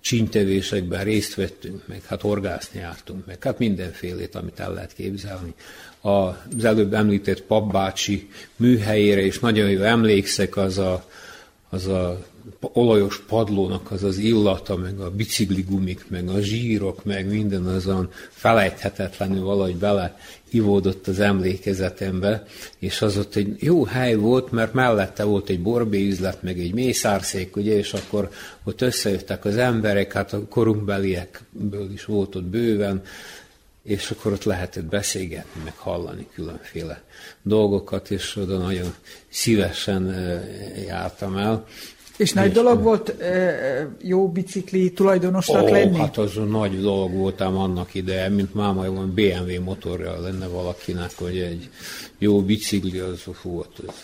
csíntevésekben 0.00 1.04
részt 1.04 1.34
vettünk, 1.34 1.86
meg 1.86 2.04
hát 2.04 2.24
orgászni 2.24 2.80
jártunk, 2.80 3.26
meg 3.26 3.42
hát 3.42 3.58
mindenfélét, 3.58 4.34
amit 4.34 4.60
el 4.60 4.72
lehet 4.72 4.92
képzelni. 4.92 5.54
Az 6.00 6.64
előbb 6.64 6.94
említett 6.94 7.42
papbácsi 7.42 8.30
műhelyére 8.56 9.24
is 9.24 9.38
nagyon 9.38 9.70
jó 9.70 9.80
emlékszek, 9.80 10.56
az 10.56 10.78
a 10.78 11.08
az 11.70 11.86
a 11.86 12.24
olajos 12.60 13.22
padlónak 13.28 13.90
az 13.90 14.02
az 14.02 14.18
illata, 14.18 14.76
meg 14.76 15.00
a 15.00 15.10
bicikligumik, 15.10 16.04
meg 16.08 16.28
a 16.28 16.40
zsírok, 16.40 17.04
meg 17.04 17.28
minden 17.28 17.66
azon 17.66 18.10
felejthetetlenül 18.30 19.44
valahogy 19.44 19.76
bele 19.76 20.16
ivódott 20.50 21.06
az 21.06 21.20
emlékezetembe, 21.20 22.46
és 22.78 23.02
az 23.02 23.16
ott 23.16 23.34
egy 23.34 23.56
jó 23.58 23.84
hely 23.84 24.14
volt, 24.14 24.50
mert 24.50 24.72
mellette 24.72 25.24
volt 25.24 25.48
egy 25.48 25.60
borbé 25.60 26.06
üzlet, 26.06 26.42
meg 26.42 26.58
egy 26.60 26.74
mészárszék, 26.74 27.56
ugye, 27.56 27.76
és 27.76 27.92
akkor 27.92 28.30
ott 28.64 28.80
összejöttek 28.80 29.44
az 29.44 29.56
emberek, 29.56 30.12
hát 30.12 30.32
a 30.32 30.46
korunkbeliekből 30.48 31.92
is 31.92 32.04
volt 32.04 32.34
ott 32.34 32.44
bőven, 32.44 33.02
és 33.86 34.10
akkor 34.10 34.32
ott 34.32 34.44
lehetett 34.44 34.84
beszélgetni, 34.84 35.60
meg 35.64 35.76
hallani 35.76 36.28
különféle 36.34 37.02
dolgokat, 37.42 38.10
és 38.10 38.36
oda 38.36 38.58
nagyon 38.58 38.94
szívesen 39.28 40.14
jártam 40.86 41.36
el. 41.36 41.66
És 42.16 42.32
nagy 42.32 42.46
és 42.46 42.52
dolog 42.52 42.82
volt 42.82 43.14
jó 44.02 44.28
bicikli 44.28 44.92
tulajdonosnak 44.92 45.62
ó, 45.62 45.68
lenni? 45.68 45.98
hát 45.98 46.16
az 46.16 46.32
nagy 46.48 46.80
dolog 46.80 47.12
voltam 47.12 47.56
annak 47.56 47.94
ide, 47.94 48.28
mint 48.28 48.54
máma 48.54 48.92
van 48.92 49.14
BMW 49.14 49.62
motorja 49.62 50.20
lenne 50.20 50.46
valakinek, 50.46 51.10
hogy 51.14 51.38
egy 51.38 51.68
jó 52.18 52.42
bicikli, 52.42 52.98
az 52.98 53.20
fú, 53.32 53.58
az, 53.58 53.94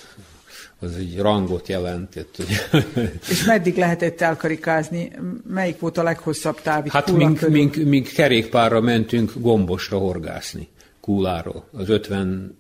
az 0.83 0.97
egy 0.97 1.19
rangot 1.19 1.69
jelentett. 1.69 2.37
És 3.31 3.45
meddig 3.45 3.77
lehetett 3.77 4.21
elkarikázni? 4.21 5.13
Melyik 5.49 5.81
volt 5.81 5.99
a 5.99 6.03
leghosszabb 6.03 6.61
táv? 6.61 6.89
Hát 6.89 7.13
mink, 7.13 7.49
mink, 7.49 7.77
mink 7.77 8.07
kerékpárra 8.07 8.81
mentünk 8.81 9.33
gombosra 9.35 9.99
horgászni, 9.99 10.69
Kúláról. 11.01 11.65
Az 11.73 11.89
50 11.89 12.59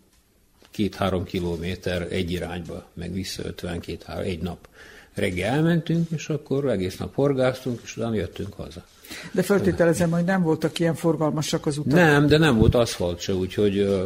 két-három 0.70 1.25
kilométer 1.25 2.07
egy 2.11 2.31
irányba, 2.31 2.87
meg 2.95 3.12
vissza 3.12 3.43
52 3.45 4.23
egy 4.23 4.43
nap. 4.43 4.68
Reggel 5.14 5.55
elmentünk, 5.55 6.11
és 6.11 6.29
akkor 6.29 6.68
egész 6.68 6.97
nap 6.97 7.14
horgáztunk, 7.14 7.81
és 7.83 7.97
utána 7.97 8.14
jöttünk 8.14 8.55
haza. 8.55 8.85
De 9.32 9.42
feltételezem, 9.42 10.10
hogy 10.10 10.24
nem 10.24 10.42
voltak 10.42 10.78
ilyen 10.78 10.94
forgalmasak 10.94 11.66
az 11.66 11.78
utak. 11.78 11.92
Nem, 11.92 12.26
de 12.26 12.38
nem 12.38 12.58
volt 12.58 12.74
aszfalt 12.74 13.20
se, 13.20 13.34
úgyhogy 13.34 14.02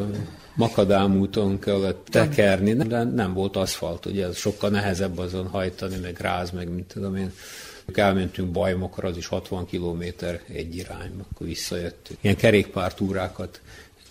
makadám 0.54 1.16
úton 1.16 1.58
kellett 1.58 2.06
tekerni, 2.10 2.74
de 2.74 3.04
nem 3.04 3.32
volt 3.32 3.56
aszfalt, 3.56 4.06
ugye 4.06 4.26
ez 4.26 4.36
sokkal 4.36 4.70
nehezebb 4.70 5.18
azon 5.18 5.46
hajtani, 5.46 5.96
meg 6.02 6.16
ráz, 6.20 6.50
meg 6.50 6.68
mint 6.74 6.86
tudom 6.86 7.16
én. 7.16 7.32
Elmentünk 7.94 8.50
Bajmokra, 8.50 9.08
az 9.08 9.16
is 9.16 9.26
60 9.26 9.66
kilométer 9.66 10.40
egy 10.52 10.76
irányba, 10.76 11.24
akkor 11.32 11.46
visszajöttünk. 11.46 12.18
Ilyen 12.22 12.36
kerékpártúrákat 12.36 13.60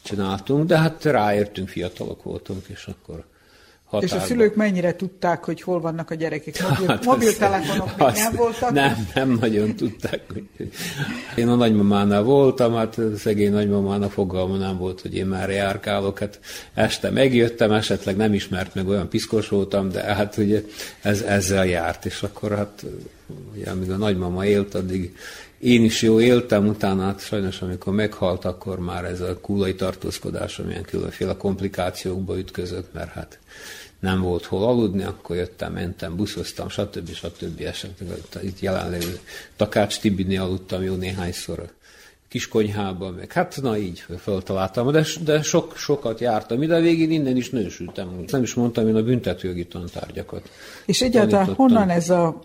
csináltunk, 0.02 0.68
de 0.68 0.78
hát 0.78 1.04
ráértünk, 1.04 1.70
fiatalok 1.70 2.24
voltunk, 2.24 2.66
és 2.68 2.86
akkor 2.86 3.24
határban. 3.96 4.18
És 4.18 4.24
a 4.24 4.28
szülők 4.28 4.56
mennyire 4.56 4.96
tudták, 4.96 5.44
hogy 5.44 5.62
hol 5.62 5.80
vannak 5.80 6.10
a 6.12 6.16
gyerekek? 6.16 6.62
Mobil, 6.70 6.88
hát 6.88 7.06
mobiltelefonok 7.06 7.90
az, 7.98 8.14
még 8.14 8.24
nem 8.24 8.34
voltak? 8.36 8.72
Nem, 8.72 9.08
nem 9.16 9.38
nagyon 9.42 9.76
tudták. 9.76 10.22
Én 11.36 11.48
a 11.48 11.56
nagymamánál 11.56 12.24
voltam, 12.24 12.74
hát 12.74 12.98
szegény 13.18 13.52
nagymamának 13.52 14.12
fogalma 14.12 14.58
nem 14.58 14.78
volt, 14.78 15.02
hogy 15.02 15.16
én 15.16 15.26
már 15.26 15.50
járkálok. 15.50 16.20
Hát 16.20 16.40
este 16.74 17.10
megjöttem, 17.10 17.72
esetleg 17.72 18.16
nem 18.16 18.34
ismert 18.34 18.76
meg, 18.76 18.88
olyan 18.88 19.10
piszkos 19.10 19.48
voltam, 19.48 19.90
de 19.90 20.02
hát 20.02 20.38
ugye 20.38 20.64
ez, 21.02 21.22
ezzel 21.22 21.66
járt, 21.66 22.06
és 22.06 22.24
akkor 22.24 22.56
hát 22.56 22.86
ugye, 23.54 23.72
amíg 23.72 23.92
a 23.92 23.98
nagymama 23.98 24.46
élt, 24.46 24.76
addig 24.76 25.16
én 25.60 25.84
is 25.84 26.02
jó 26.02 26.20
éltem, 26.20 26.68
utána 26.68 27.04
hát 27.04 27.20
sajnos 27.20 27.62
amikor 27.62 27.94
meghalt, 27.94 28.46
akkor 28.46 28.80
már 28.80 29.06
ez 29.06 29.22
a 29.22 29.38
kúlai 29.40 29.76
tartózkodás, 29.76 30.60
amilyen 30.60 30.84
különféle 30.84 31.36
komplikációkba 31.38 32.38
ütközött, 32.38 32.94
mert 32.94 33.12
hát 33.12 33.40
nem 34.06 34.22
volt 34.22 34.46
hol 34.46 34.64
aludni, 34.64 35.04
akkor 35.04 35.36
jöttem, 35.36 35.74
mentem, 35.74 36.16
buszoztam, 36.16 36.70
stb. 36.70 37.14
stb. 37.14 37.62
esetleg 37.62 38.10
itt 38.42 38.60
jelenlevő 38.60 39.20
Takács 39.56 40.00
Tibinél 40.00 40.42
aludtam 40.42 40.84
jó 40.84 40.96
néhányszor 40.96 41.60
a 41.60 41.70
kis 42.28 42.48
konyhában, 42.48 43.14
meg 43.14 43.32
hát 43.32 43.60
na 43.62 43.78
így 43.78 44.06
föltaláltam, 44.20 44.92
de, 44.92 45.06
de 45.24 45.42
sok, 45.42 45.78
sokat 45.78 46.20
jártam 46.20 46.62
ide, 46.62 46.80
végén 46.80 47.12
innen 47.12 47.36
is 47.36 47.50
nősültem. 47.50 48.24
Nem 48.28 48.44
is 48.44 48.54
mondtam 48.54 48.88
én 48.88 48.96
a 48.96 49.04
büntetőjogi 49.04 49.66
tantárgyakat. 49.66 50.50
És 50.86 51.02
egyáltalán 51.02 51.54
honnan 51.54 51.90
ez 51.90 52.10
a, 52.10 52.40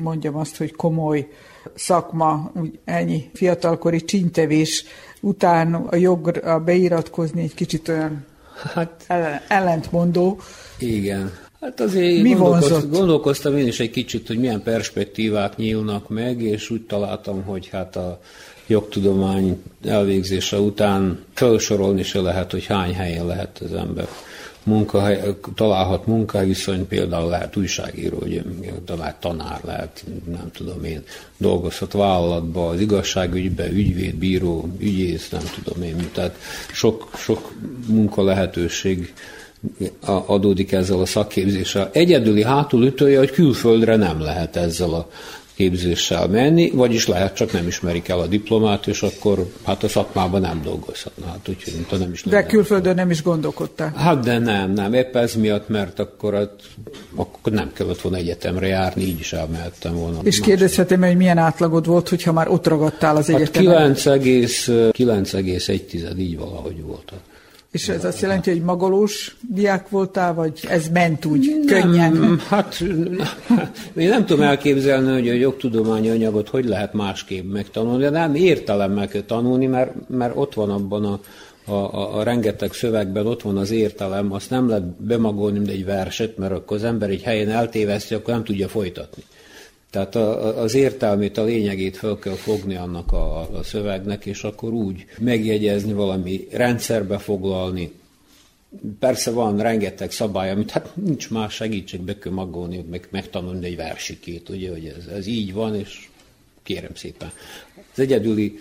mondjam 0.00 0.36
azt, 0.36 0.56
hogy 0.56 0.72
komoly 0.72 1.28
szakma, 1.74 2.52
úgy 2.54 2.78
ennyi 2.84 3.30
fiatalkori 3.34 4.04
csintevés 4.04 4.84
után 5.20 5.74
a 5.74 5.96
jogra 5.96 6.60
beiratkozni 6.60 7.42
egy 7.42 7.54
kicsit 7.54 7.88
olyan 7.88 8.24
hát, 8.74 9.06
ellentmondó. 9.48 10.40
Igen. 10.78 11.32
Hát 11.60 11.80
azért 11.80 12.22
Mi 12.22 12.32
gondolkozt, 12.32 12.90
gondolkoztam 12.90 13.56
én 13.56 13.66
is 13.66 13.80
egy 13.80 13.90
kicsit, 13.90 14.26
hogy 14.26 14.38
milyen 14.38 14.62
perspektívák 14.62 15.56
nyílnak 15.56 16.08
meg, 16.08 16.40
és 16.40 16.70
úgy 16.70 16.82
találtam, 16.82 17.42
hogy 17.42 17.68
hát 17.68 17.96
a 17.96 18.20
jogtudomány 18.66 19.62
elvégzése 19.84 20.58
után 20.58 21.24
felsorolni 21.34 22.02
se 22.02 22.20
lehet, 22.20 22.50
hogy 22.50 22.66
hány 22.66 22.94
helyen 22.94 23.26
lehet 23.26 23.58
az 23.58 23.72
ember 23.72 24.08
munkahely, 24.64 25.36
találhat 25.54 26.06
munkaviszony, 26.06 26.86
például 26.86 27.28
lehet 27.28 27.56
újságíró, 27.56 28.18
hogy 28.18 28.42
lehet 28.96 29.20
tanár, 29.20 29.60
lehet, 29.64 30.04
nem 30.30 30.50
tudom 30.52 30.84
én, 30.84 31.02
dolgozhat 31.36 31.92
vállalatba, 31.92 32.68
az 32.68 32.80
igazságügybe, 32.80 33.70
ügyvéd, 33.70 34.14
bíró, 34.14 34.68
ügyész, 34.78 35.28
nem 35.28 35.42
tudom 35.62 35.82
én, 35.82 36.10
tehát 36.12 36.36
sok, 36.72 37.10
sok 37.16 37.52
munka 37.86 38.22
lehetőség 38.22 39.12
adódik 40.04 40.72
ezzel 40.72 41.00
a 41.00 41.06
szakképzéssel. 41.06 41.90
Egyedüli 41.92 42.44
hátulütője, 42.44 43.18
hogy 43.18 43.30
külföldre 43.30 43.96
nem 43.96 44.20
lehet 44.20 44.56
ezzel 44.56 44.90
a 44.94 45.08
képzéssel 45.54 46.28
menni, 46.28 46.70
vagyis 46.70 47.06
lehet, 47.06 47.34
csak 47.34 47.52
nem 47.52 47.66
ismerik 47.66 48.08
el 48.08 48.18
a 48.18 48.26
diplomát, 48.26 48.86
és 48.86 49.02
akkor 49.02 49.52
hát 49.64 49.82
a 49.82 49.88
szakmában 49.88 50.40
nem 50.40 50.60
dolgozhatna. 50.64 51.26
Hát 51.26 51.48
úgyhogy, 51.48 51.72
mint 51.74 51.98
nem 51.98 52.12
is 52.12 52.22
de 52.22 52.46
külföldön 52.46 52.94
nem 52.94 53.10
is 53.10 53.22
gondolkodtál? 53.22 53.92
Hát 53.96 54.20
de 54.20 54.38
nem, 54.38 54.72
nem. 54.72 54.94
Épp 54.94 55.16
ez 55.16 55.34
miatt, 55.34 55.68
mert 55.68 55.98
akkor, 55.98 56.34
hát, 56.34 56.50
akkor 57.14 57.52
nem 57.52 57.70
kellett 57.72 58.00
volna 58.00 58.18
egyetemre 58.18 58.66
járni, 58.66 59.02
így 59.02 59.20
is 59.20 59.32
elmehettem 59.32 59.94
volna. 59.94 60.18
És 60.22 60.40
kérdezhetem, 60.40 61.02
hogy 61.02 61.16
milyen 61.16 61.38
átlagod 61.38 61.86
volt, 61.86 62.08
hogyha 62.08 62.32
már 62.32 62.48
ott 62.48 62.66
ragadtál 62.66 63.16
az 63.16 63.26
hát 63.26 63.36
egyetemen? 63.36 63.94
9,1 63.94 66.18
így 66.18 66.38
valahogy 66.38 66.82
volt. 66.82 67.12
És 67.72 67.88
ez 67.88 68.04
azt 68.04 68.20
jelenti, 68.20 68.50
hogy 68.50 68.62
magolós 68.62 69.36
diák 69.48 69.88
voltál, 69.88 70.34
vagy 70.34 70.60
ez 70.68 70.88
ment 70.88 71.24
úgy 71.24 71.62
nem, 71.64 71.82
könnyen? 71.82 72.38
Hát 72.48 72.80
én 73.96 74.08
nem 74.08 74.26
tudom 74.26 74.42
elképzelni, 74.42 75.12
hogy 75.12 75.28
a 75.28 75.32
jogtudományi 75.32 76.08
anyagot 76.08 76.48
hogy 76.48 76.64
lehet 76.64 76.92
másképp 76.92 77.52
megtanulni, 77.52 78.02
de 78.02 78.10
nem 78.10 78.34
értelemmel 78.34 79.08
kell 79.08 79.22
tanulni, 79.22 79.66
mert, 79.66 80.08
mert 80.08 80.32
ott 80.36 80.54
van 80.54 80.70
abban 80.70 81.04
a, 81.04 81.20
a, 81.64 81.72
a, 81.72 82.18
a 82.18 82.22
rengeteg 82.22 82.72
szövegben, 82.72 83.26
ott 83.26 83.42
van 83.42 83.56
az 83.56 83.70
értelem, 83.70 84.32
azt 84.32 84.50
nem 84.50 84.68
lehet 84.68 84.84
bemagolni, 84.84 85.58
mint 85.58 85.70
egy 85.70 85.84
verset, 85.84 86.36
mert 86.36 86.52
akkor 86.52 86.76
az 86.76 86.84
ember 86.84 87.10
egy 87.10 87.22
helyen 87.22 87.48
eltéveszti, 87.48 88.14
akkor 88.14 88.34
nem 88.34 88.44
tudja 88.44 88.68
folytatni. 88.68 89.22
Tehát 89.92 90.14
a, 90.14 90.60
az 90.60 90.74
értelmét, 90.74 91.38
a 91.38 91.44
lényegét 91.44 91.96
fel 91.96 92.18
kell 92.18 92.34
fogni 92.34 92.76
annak 92.76 93.12
a, 93.12 93.40
a 93.40 93.62
szövegnek, 93.62 94.26
és 94.26 94.42
akkor 94.42 94.72
úgy 94.72 95.04
megjegyezni, 95.18 95.92
valami 95.92 96.46
rendszerbe 96.50 97.18
foglalni. 97.18 97.92
Persze 98.98 99.30
van 99.30 99.58
rengeteg 99.58 100.10
szabály, 100.10 100.50
amit 100.50 100.70
hát 100.70 100.96
nincs 100.96 101.30
más 101.30 101.54
segítségbe 101.54 102.18
kell 102.18 102.32
magolni, 102.32 102.84
meg 102.90 103.08
megtanulni 103.10 103.66
egy 103.66 103.76
versikét, 103.76 104.48
ugye, 104.48 104.70
hogy 104.70 104.86
ez, 104.98 105.06
ez 105.06 105.26
így 105.26 105.52
van, 105.52 105.74
és 105.74 106.08
kérem 106.62 106.94
szépen. 106.94 107.32
Az 107.92 107.98
egyedüli 107.98 108.58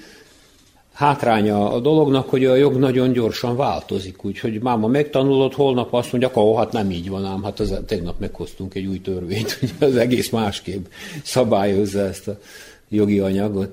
hátránya 0.93 1.71
a 1.71 1.79
dolognak, 1.79 2.29
hogy 2.29 2.45
a 2.45 2.55
jog 2.55 2.77
nagyon 2.77 3.11
gyorsan 3.11 3.55
változik, 3.55 4.25
úgyhogy 4.25 4.61
máma 4.61 4.87
megtanulod, 4.87 5.53
holnap 5.53 5.93
azt 5.93 6.11
mondja, 6.11 6.31
ó, 6.35 6.55
hát 6.55 6.71
nem 6.71 6.91
így 6.91 7.09
van 7.09 7.25
ám, 7.25 7.43
hát 7.43 7.59
az, 7.59 7.79
tegnap 7.85 8.19
meghoztunk 8.19 8.75
egy 8.75 8.85
új 8.85 9.01
törvényt, 9.01 9.51
hogy 9.59 9.71
az 9.79 9.95
egész 9.95 10.29
másképp 10.29 10.85
szabályozza 11.23 11.99
ezt 11.99 12.27
a 12.27 12.37
jogi 12.89 13.19
anyagot. 13.19 13.69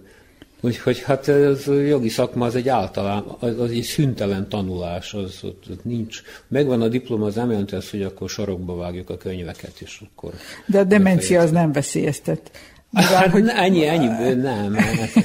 Úgyhogy 0.61 1.03
hát 1.03 1.29
ez 1.29 1.69
a 1.69 1.81
jogi 1.81 2.09
szakma 2.09 2.47
az 2.47 2.55
egy 2.55 2.69
általán, 2.69 3.25
az, 3.39 3.59
az 3.59 3.71
egy 3.71 3.83
szüntelen 3.83 4.49
tanulás, 4.49 5.15
az 5.15 5.39
ott, 5.43 5.65
ott 5.71 5.85
nincs. 5.85 6.23
Megvan 6.49 6.83
a 6.83 6.89
diploma, 6.89 7.27
az 7.27 7.35
nem 7.35 7.51
jelenti 7.51 7.75
azt, 7.75 7.91
hogy 7.91 8.03
akkor 8.03 8.29
sarokba 8.29 8.77
vágjuk 8.77 9.11
a 9.11 9.17
könyveket, 9.17 9.73
és 9.79 10.03
akkor... 10.11 10.33
De 10.67 10.79
a 10.79 10.85
demencia 10.85 11.41
az 11.41 11.51
nem 11.51 11.73
veszélyeztet. 11.73 12.51
Mivel, 12.91 13.15
hát 13.15 13.31
hogy... 13.31 13.49
ennyi, 13.49 13.87
ennyi, 13.87 14.35
nem, 14.35 14.77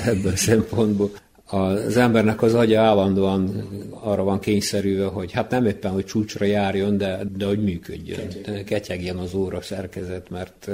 ebből 0.06 0.32
a 0.32 0.36
szempontból 0.36 1.12
az 1.46 1.98
embernek 1.98 2.42
az 2.42 2.54
agya 2.54 2.82
állandóan 2.82 3.68
arra 3.92 4.24
van 4.24 4.40
kényszerülve, 4.40 5.06
hogy 5.06 5.32
hát 5.32 5.50
nem 5.50 5.66
éppen, 5.66 5.92
hogy 5.92 6.06
csúcsra 6.06 6.46
járjon, 6.46 6.98
de, 6.98 7.20
de 7.38 7.46
hogy 7.46 7.64
működjön. 7.64 8.28
Ketyegjen 8.66 9.18
az 9.18 9.34
óra 9.34 9.62
szerkezet, 9.62 10.30
mert 10.30 10.70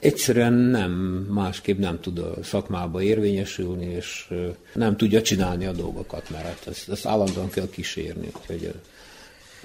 egyszerűen 0.00 0.52
nem, 0.52 0.90
másképp 1.30 1.78
nem 1.78 2.00
tud 2.00 2.18
a 2.18 2.34
szakmába 2.42 3.02
érvényesülni, 3.02 3.86
és 3.86 4.28
nem 4.74 4.96
tudja 4.96 5.22
csinálni 5.22 5.66
a 5.66 5.72
dolgokat, 5.72 6.30
mert 6.30 6.44
hát 6.44 6.66
ezt, 6.68 6.88
ezt 6.88 7.06
állandóan 7.06 7.50
kell 7.50 7.68
kísérni. 7.70 8.28
Úgyhogy 8.40 8.72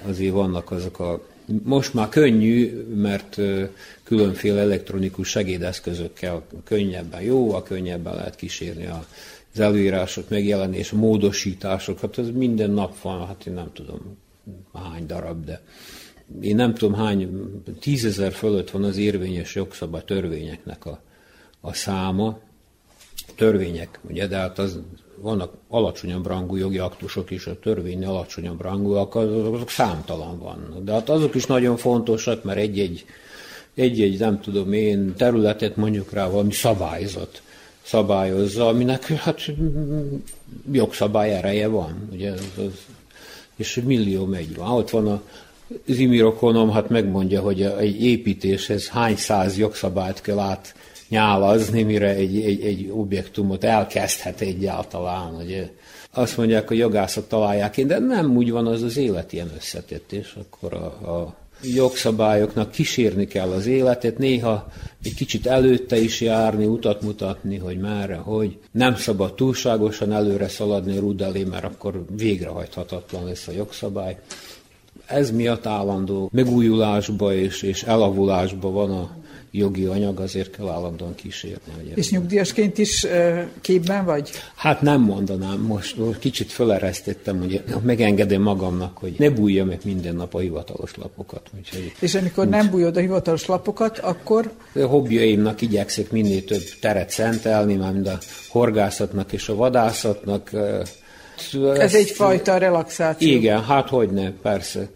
azért 0.05 0.33
vannak 0.33 0.71
azok 0.71 0.99
a 0.99 1.21
most 1.63 1.93
már 1.93 2.09
könnyű, 2.09 2.85
mert 2.95 3.37
különféle 4.03 4.59
elektronikus 4.59 5.29
segédeszközökkel 5.29 6.43
könnyebben, 6.63 7.21
jóval 7.21 7.63
könnyebben 7.63 8.15
lehet 8.15 8.35
kísérni 8.35 8.85
a 8.85 9.05
az 9.57 9.63
előírások 9.63 10.29
megjelenés, 10.29 10.91
módosítások, 10.91 11.99
hát 11.99 12.17
ez 12.17 12.29
minden 12.29 12.71
nap 12.71 13.01
van, 13.01 13.27
hát 13.27 13.45
én 13.45 13.53
nem 13.53 13.69
tudom 13.73 14.17
hány 14.73 15.05
darab, 15.05 15.45
de 15.45 15.61
én 16.41 16.55
nem 16.55 16.73
tudom 16.73 16.93
hány, 16.93 17.29
tízezer 17.79 18.31
fölött 18.31 18.69
van 18.69 18.83
az 18.83 18.97
érvényes 18.97 19.55
jogszabály 19.55 20.03
törvényeknek 20.05 20.85
a, 20.85 21.01
a 21.61 21.73
száma. 21.73 22.39
Törvények, 23.35 23.99
ugye, 24.09 24.27
de 24.27 24.37
hát 24.37 24.59
az, 24.59 24.79
vannak 25.21 25.53
alacsonyabb 25.67 26.27
rangú 26.27 26.55
jogi 26.55 26.77
aktusok 26.77 27.31
is, 27.31 27.47
a 27.47 27.59
törvény 27.59 28.05
alacsonyabb 28.05 28.61
rangúak, 28.61 29.15
azok, 29.15 29.53
azok 29.53 29.69
számtalan 29.69 30.39
vannak. 30.39 30.83
De 30.83 30.91
hát 30.91 31.09
azok 31.09 31.35
is 31.35 31.45
nagyon 31.45 31.77
fontosak, 31.77 32.43
mert 32.43 32.57
egy-egy, 32.57 33.05
egy-egy 33.75 34.19
nem 34.19 34.41
tudom 34.41 34.73
én, 34.73 35.13
területet 35.15 35.75
mondjuk 35.75 36.11
rá 36.11 36.29
valami 36.29 36.51
szabályzat 36.51 37.41
szabályozza, 37.87 38.67
aminek 38.67 39.07
hát 39.07 39.41
jogszabály 40.71 41.33
ereje 41.33 41.67
van. 41.67 42.09
Ugye, 42.11 42.31
az, 42.31 42.51
az, 42.57 42.85
és 43.55 43.81
millió 43.85 44.25
megy 44.25 44.55
van. 44.55 44.71
Ott 44.71 44.89
van 44.89 45.07
a, 45.07 45.21
az 45.87 45.97
imirokonom, 45.97 46.71
hát 46.71 46.89
megmondja, 46.89 47.41
hogy 47.41 47.61
egy 47.61 48.03
építéshez 48.03 48.87
hány 48.87 49.15
száz 49.15 49.57
jogszabályt 49.57 50.21
kell 50.21 50.39
át 50.39 50.75
nyálazni, 51.09 51.83
mire 51.83 52.09
egy, 52.09 52.41
egy, 52.41 52.61
egy 52.61 52.89
objektumot 52.91 53.63
elkezdhet 53.63 54.41
egyáltalán. 54.41 55.35
Ugye. 55.35 55.69
azt 56.11 56.37
mondják, 56.37 56.67
hogy 56.67 56.77
jogászok 56.77 57.27
találják 57.27 57.71
ki, 57.71 57.85
de 57.85 57.99
nem 57.99 58.37
úgy 58.37 58.51
van 58.51 58.67
az 58.67 58.81
az 58.83 58.97
élet 58.97 59.33
ilyen 59.33 59.51
összetett, 59.55 60.11
és 60.11 60.35
akkor 60.39 60.73
a, 60.73 60.85
a 61.11 61.35
jogszabályoknak 61.61 62.71
kísérni 62.71 63.27
kell 63.27 63.49
az 63.49 63.65
életet, 63.65 64.17
néha 64.17 64.67
egy 65.03 65.13
kicsit 65.13 65.47
előtte 65.47 65.97
is 65.97 66.21
járni, 66.21 66.65
utat 66.65 67.01
mutatni, 67.01 67.57
hogy 67.57 67.77
merre, 67.77 68.15
hogy 68.15 68.57
nem 68.71 68.95
szabad 68.95 69.33
túlságosan 69.33 70.11
előre 70.11 70.47
szaladni 70.47 70.97
rúd 70.97 71.21
elé, 71.21 71.43
mert 71.43 71.63
akkor 71.63 72.05
végrehajthatatlan 72.15 73.25
lesz 73.25 73.47
a 73.47 73.51
jogszabály. 73.51 74.19
Ez 75.05 75.31
miatt 75.31 75.65
állandó 75.65 76.29
megújulásba 76.33 77.33
és, 77.33 77.61
és 77.61 77.83
elavulásba 77.83 78.71
van 78.71 78.91
a, 78.91 79.15
jogi 79.57 79.85
anyag, 79.85 80.19
azért 80.19 80.55
kell 80.55 80.67
állandóan 80.67 81.15
kísérni. 81.15 81.71
Hogy 81.75 81.91
és 81.95 82.09
nyugdíjasként 82.09 82.77
is 82.77 83.07
képben 83.61 84.05
vagy? 84.05 84.29
Hát 84.55 84.81
nem 84.81 85.01
mondanám, 85.01 85.59
most 85.59 85.95
kicsit 86.19 86.51
feleresztettem, 86.51 87.39
hogy 87.39 87.63
megengedem 87.83 88.41
magamnak, 88.41 88.97
hogy 88.97 89.15
ne 89.17 89.29
bújja 89.29 89.65
meg 89.65 89.79
minden 89.83 90.15
nap 90.15 90.33
a 90.33 90.39
hivatalos 90.39 90.95
lapokat. 90.95 91.49
Úgyhogy, 91.57 91.91
és 91.99 92.15
amikor 92.15 92.43
úgy, 92.43 92.49
nem 92.49 92.69
bújod 92.69 92.97
a 92.97 92.99
hivatalos 92.99 93.45
lapokat, 93.45 93.99
akkor? 93.99 94.51
A 94.75 94.79
hobbiaimnak 94.79 95.61
igyekszek 95.61 96.11
minél 96.11 96.43
több 96.43 96.63
teret 96.81 97.09
szentelni, 97.09 97.75
már 97.75 97.93
mind 97.93 98.07
a 98.07 98.17
horgászatnak 98.49 99.33
és 99.33 99.49
a 99.49 99.55
vadászatnak. 99.55 100.53
Ez, 100.53 101.61
ez 101.77 101.95
egyfajta 101.95 102.57
relaxáció. 102.57 103.29
Igen, 103.29 103.63
hát 103.63 103.89
hogy 103.89 104.09
ne, 104.09 104.31
persze 104.31 104.89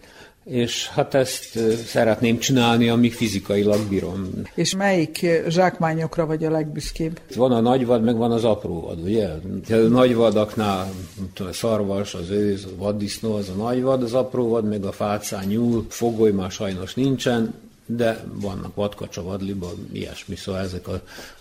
és 0.43 0.87
hát 0.87 1.13
ezt 1.13 1.59
szeretném 1.85 2.37
csinálni, 2.37 2.89
amíg 2.89 3.13
fizikailag 3.13 3.79
bírom. 3.89 4.29
És 4.55 4.75
melyik 4.75 5.25
zsákmányokra 5.47 6.25
vagy 6.25 6.45
a 6.45 6.49
legbüszkébb? 6.49 7.19
Van 7.35 7.51
a 7.51 7.59
nagyvad, 7.59 8.03
meg 8.03 8.17
van 8.17 8.31
az 8.31 8.43
apróvad, 8.43 8.99
ugye? 8.99 9.27
A 9.69 9.75
nagyvadaknál 9.75 10.91
a 11.39 11.53
szarvas, 11.53 12.13
az 12.13 12.29
őz, 12.29 12.65
a 12.65 12.75
vaddisznó, 12.77 13.35
az 13.35 13.49
a 13.49 13.53
nagyvad, 13.53 14.03
az 14.03 14.13
apróvad, 14.13 14.67
meg 14.67 14.85
a 14.85 14.91
fácán 14.91 15.45
nyúl, 15.45 15.85
fogoly 15.89 16.31
már 16.31 16.51
sajnos 16.51 16.93
nincsen, 16.93 17.53
de 17.85 18.23
vannak 18.33 18.75
vadkacsa, 18.75 19.23
vadliba, 19.23 19.71
ilyesmi, 19.91 20.35
szóval 20.35 20.61
ezek 20.61 20.87
az 20.87 20.99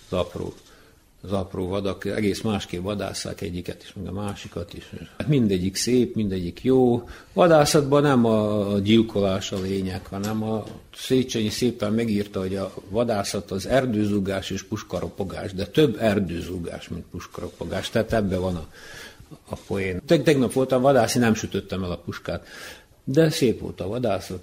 apró 0.09 0.55
az 1.23 1.33
apró 1.33 1.69
vadak 1.69 2.05
egész 2.05 2.41
másképp 2.41 2.83
vadásszák 2.83 3.41
egyiket 3.41 3.83
is, 3.83 3.93
meg 3.93 4.07
a 4.07 4.13
másikat 4.13 4.75
is. 4.75 4.91
Hát 5.19 5.29
mindegyik 5.29 5.77
szép, 5.77 6.15
mindegyik 6.15 6.63
jó. 6.63 7.09
Vadászatban 7.33 8.03
nem 8.03 8.25
a 8.25 8.79
gyilkolás 8.79 9.53
a 9.53 9.61
lényeg, 9.61 10.07
hanem 10.07 10.43
a 10.43 10.65
Széchenyi 10.95 11.49
szépen 11.49 11.93
megírta, 11.93 12.41
hogy 12.41 12.57
a 12.57 12.75
vadászat 12.89 13.51
az 13.51 13.67
erdőzugás 13.67 14.51
és 14.51 14.63
puskaropogás, 14.63 15.53
de 15.53 15.67
több 15.67 15.97
erdőzugás, 16.01 16.89
mint 16.89 17.05
puskaropogás. 17.11 17.91
Tehát 17.91 18.13
ebbe 18.13 18.37
van 18.37 18.57
a, 18.57 18.67
a 19.49 19.57
poén. 19.67 20.01
Tegnap 20.07 20.53
voltam 20.53 20.83
vadászni, 20.83 21.21
nem 21.21 21.35
sütöttem 21.35 21.85
el 21.85 21.91
a 21.91 21.97
puskát, 21.97 22.47
de 23.05 23.31
szép 23.31 23.61
volt 23.61 23.81
a 23.81 23.89
vadászat, 23.89 24.43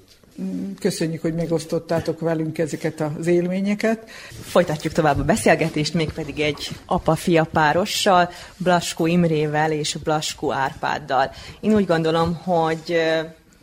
Köszönjük, 0.80 1.22
hogy 1.22 1.34
megosztottátok 1.34 2.20
velünk 2.20 2.58
ezeket 2.58 3.04
az 3.20 3.28
élményeket. 3.28 4.10
Folytatjuk 4.42 4.94
tovább 4.94 5.20
a 5.20 5.24
beszélgetést, 5.24 5.94
mégpedig 5.94 6.40
egy 6.40 6.70
apa-fia 6.86 7.44
párossal, 7.44 8.30
Blaskó 8.58 9.06
Imrével 9.06 9.72
és 9.72 9.96
Blaskó 10.04 10.52
Árpáddal. 10.54 11.32
Én 11.60 11.74
úgy 11.74 11.86
gondolom, 11.86 12.36
hogy 12.36 13.02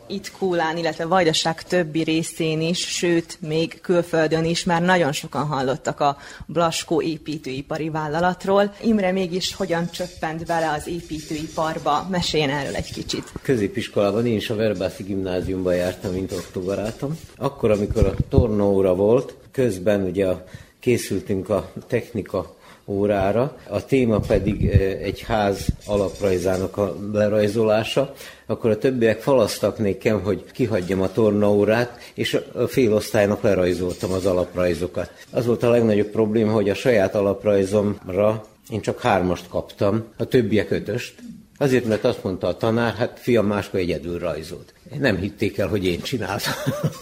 itt 0.07 0.31
Kúlán, 0.31 0.77
illetve 0.77 1.05
Vajdaság 1.05 1.63
többi 1.63 2.03
részén 2.03 2.61
is, 2.61 2.79
sőt, 2.79 3.37
még 3.41 3.81
külföldön 3.81 4.45
is 4.45 4.63
már 4.63 4.81
nagyon 4.81 5.11
sokan 5.11 5.45
hallottak 5.45 5.99
a 5.99 6.17
Blaskó 6.45 7.01
építőipari 7.01 7.89
vállalatról. 7.89 8.73
Imre 8.81 9.11
mégis 9.11 9.55
hogyan 9.55 9.89
csöppent 9.89 10.45
bele 10.45 10.71
az 10.71 10.87
építőiparba? 10.87 12.07
Meséljen 12.09 12.49
erről 12.49 12.75
egy 12.75 12.91
kicsit. 12.91 13.31
Középiskolában 13.41 14.25
én 14.25 14.35
is 14.35 14.49
a 14.49 14.55
Verbászi 14.55 15.03
gimnáziumba 15.03 15.71
jártam, 15.71 16.13
mint 16.13 16.31
októbarátom. 16.31 17.19
Akkor, 17.37 17.71
amikor 17.71 18.05
a 18.05 18.13
tornóra 18.29 18.95
volt, 18.95 19.35
közben 19.51 20.03
ugye 20.03 20.33
készültünk 20.79 21.49
a 21.49 21.71
technika 21.87 22.55
órára, 22.85 23.57
a 23.69 23.85
téma 23.85 24.19
pedig 24.19 24.65
egy 25.01 25.21
ház 25.21 25.67
alaprajzának 25.85 26.77
a 26.77 26.95
lerajzolása, 27.13 28.13
akkor 28.45 28.69
a 28.69 28.77
többiek 28.77 29.21
falasztak 29.21 29.77
nekem, 29.77 30.21
hogy 30.21 30.43
kihagyjam 30.51 31.01
a 31.01 31.11
tornaórát, 31.11 31.99
és 32.13 32.39
a 32.53 32.67
félosztálynak 32.67 33.41
lerajzoltam 33.41 34.11
az 34.11 34.25
alaprajzokat. 34.25 35.11
Az 35.31 35.45
volt 35.45 35.63
a 35.63 35.69
legnagyobb 35.69 36.07
probléma, 36.07 36.51
hogy 36.51 36.69
a 36.69 36.75
saját 36.75 37.15
alaprajzomra 37.15 38.45
én 38.69 38.81
csak 38.81 39.01
hármast 39.01 39.47
kaptam, 39.49 40.03
a 40.17 40.25
többiek 40.25 40.71
ötöst, 40.71 41.13
Azért, 41.57 41.85
mert 41.85 42.03
azt 42.03 42.23
mondta 42.23 42.47
a 42.47 42.57
tanár, 42.57 42.93
hát 42.93 43.19
fiam 43.19 43.45
máskor 43.45 43.79
egyedül 43.79 44.19
rajzolt. 44.19 44.73
Nem 44.99 45.17
hitték 45.17 45.57
el, 45.57 45.67
hogy 45.67 45.85
én 45.85 46.01
csináltam. 46.01 46.53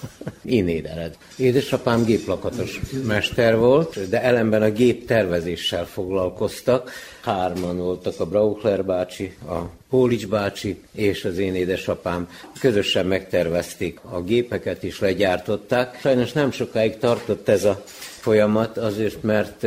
én 0.45 0.67
édeled. 0.67 1.17
Édesapám 1.37 2.03
géplakatos 2.03 2.81
mester 3.07 3.57
volt, 3.57 4.09
de 4.09 4.21
ellenben 4.21 4.61
a 4.61 4.71
gép 4.71 5.07
tervezéssel 5.07 5.85
foglalkoztak. 5.85 6.91
Hárman 7.21 7.77
voltak 7.77 8.19
a 8.19 8.25
Brauchler 8.25 8.85
bácsi, 8.85 9.35
a 9.47 9.59
Pólics 9.89 10.27
bácsi 10.27 10.81
és 10.91 11.25
az 11.25 11.37
én 11.37 11.55
édesapám. 11.55 12.29
Közösen 12.59 13.05
megtervezték 13.05 13.99
a 14.11 14.21
gépeket 14.21 14.83
és 14.83 14.99
legyártották. 14.99 15.99
Sajnos 16.01 16.31
nem 16.31 16.51
sokáig 16.51 16.97
tartott 16.97 17.49
ez 17.49 17.63
a 17.63 17.83
folyamat, 18.24 18.78
azért, 18.78 19.24
mert 19.24 19.65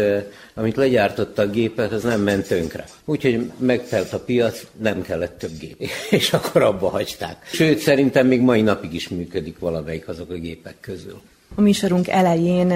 amit 0.55 0.77
legyártotta 0.77 1.43
a 1.43 1.51
gépet, 1.51 1.93
az 1.93 2.03
nem 2.03 2.21
ment 2.21 2.47
tönkre. 2.47 2.85
Úgyhogy 3.05 3.51
megtelt 3.59 4.13
a 4.13 4.19
piac, 4.19 4.67
nem 4.81 5.03
kellett 5.03 5.39
több 5.39 5.59
gép, 5.59 5.89
és 6.11 6.33
akkor 6.33 6.63
abba 6.63 6.89
hagyták. 6.89 7.37
Sőt, 7.53 7.79
szerintem 7.79 8.27
még 8.27 8.41
mai 8.41 8.63
napig 8.63 8.95
is 8.95 9.09
működik 9.09 9.59
valamelyik 9.59 10.09
azok 10.09 10.31
a 10.31 10.35
gépek 10.35 10.75
közül. 10.81 11.21
A 11.55 11.61
műsorunk 11.61 12.09
elején 12.09 12.73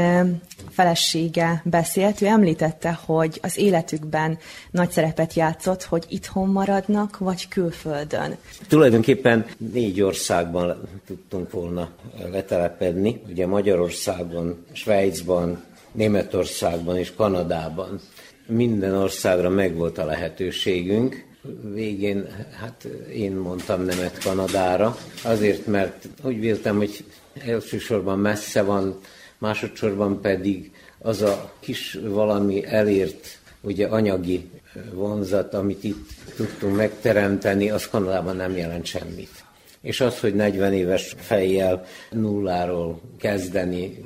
felesége 0.70 1.62
beszélt, 1.64 2.20
ő 2.20 2.26
említette, 2.26 2.98
hogy 3.04 3.38
az 3.42 3.58
életükben 3.58 4.38
nagy 4.70 4.90
szerepet 4.90 5.34
játszott, 5.34 5.82
hogy 5.82 6.04
itthon 6.08 6.48
maradnak, 6.48 7.18
vagy 7.18 7.48
külföldön. 7.48 8.36
Tulajdonképpen 8.68 9.46
négy 9.72 10.00
országban 10.00 10.88
tudtunk 11.06 11.50
volna 11.50 11.88
letelepedni, 12.32 13.20
ugye 13.28 13.46
Magyarországon, 13.46 14.64
Svájcban, 14.72 15.62
Németországban 15.92 16.96
és 16.96 17.12
Kanadában. 17.16 18.00
Minden 18.46 18.94
országra 18.94 19.48
megvolt 19.48 19.98
a 19.98 20.04
lehetőségünk. 20.04 21.24
Végén, 21.72 22.26
hát 22.60 22.86
én 23.12 23.32
mondtam 23.32 23.84
nemet 23.84 24.18
Kanadára, 24.18 24.96
azért, 25.24 25.66
mert 25.66 26.08
úgy 26.22 26.40
véltem, 26.40 26.76
hogy 26.76 27.04
elsősorban 27.46 28.18
messze 28.18 28.62
van, 28.62 29.00
másodszorban 29.38 30.20
pedig 30.20 30.72
az 30.98 31.22
a 31.22 31.52
kis 31.60 31.98
valami 32.02 32.64
elért, 32.66 33.38
ugye 33.60 33.86
anyagi 33.86 34.50
vonzat, 34.92 35.54
amit 35.54 35.84
itt 35.84 36.08
tudtunk 36.36 36.76
megteremteni, 36.76 37.70
az 37.70 37.88
Kanadában 37.88 38.36
nem 38.36 38.56
jelent 38.56 38.84
semmit 38.84 39.39
és 39.82 40.00
az, 40.00 40.20
hogy 40.20 40.34
40 40.34 40.72
éves 40.72 41.14
fejjel 41.18 41.84
nulláról 42.10 43.00
kezdeni 43.18 44.04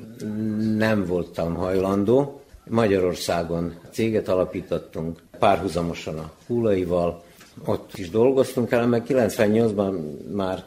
nem 0.77 1.05
voltam 1.05 1.55
hajlandó. 1.55 2.41
Magyarországon 2.67 3.73
céget 3.91 4.27
alapítottunk, 4.27 5.19
párhuzamosan 5.39 6.17
a 6.17 6.31
Hulaival, 6.47 7.23
ott 7.65 7.97
is 7.97 8.09
dolgoztunk 8.09 8.71
el, 8.71 8.87
meg 8.87 9.03
98-ban 9.07 9.93
már 10.31 10.63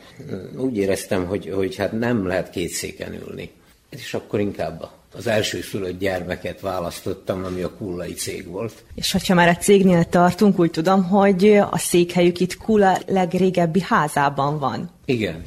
úgy 0.57 0.77
éreztem, 0.77 1.27
hogy, 1.27 1.51
hogy 1.55 1.77
hát 1.77 1.93
nem 1.93 2.27
lehet 2.27 2.51
két 2.51 2.71
széken 2.71 3.15
ülni. 3.29 3.51
És 3.91 4.15
akkor 4.15 4.41
inkább 4.41 4.83
a 4.83 4.98
az 5.17 5.27
első 5.27 5.61
szülött 5.61 5.99
gyermeket 5.99 6.61
választottam, 6.61 7.45
ami 7.45 7.63
a 7.63 7.71
Kullai 7.71 8.13
cég 8.13 8.47
volt. 8.47 8.73
És 8.95 9.13
hogyha 9.13 9.35
már 9.35 9.49
a 9.49 9.57
cégnél 9.57 10.05
tartunk, 10.05 10.59
úgy 10.59 10.71
tudom, 10.71 11.05
hogy 11.05 11.57
a 11.71 11.79
székhelyük 11.79 12.41
itt 12.41 12.57
Kula 12.57 12.99
legrégebbi 13.07 13.81
házában 13.81 14.59
van. 14.59 14.91
Igen. 15.05 15.43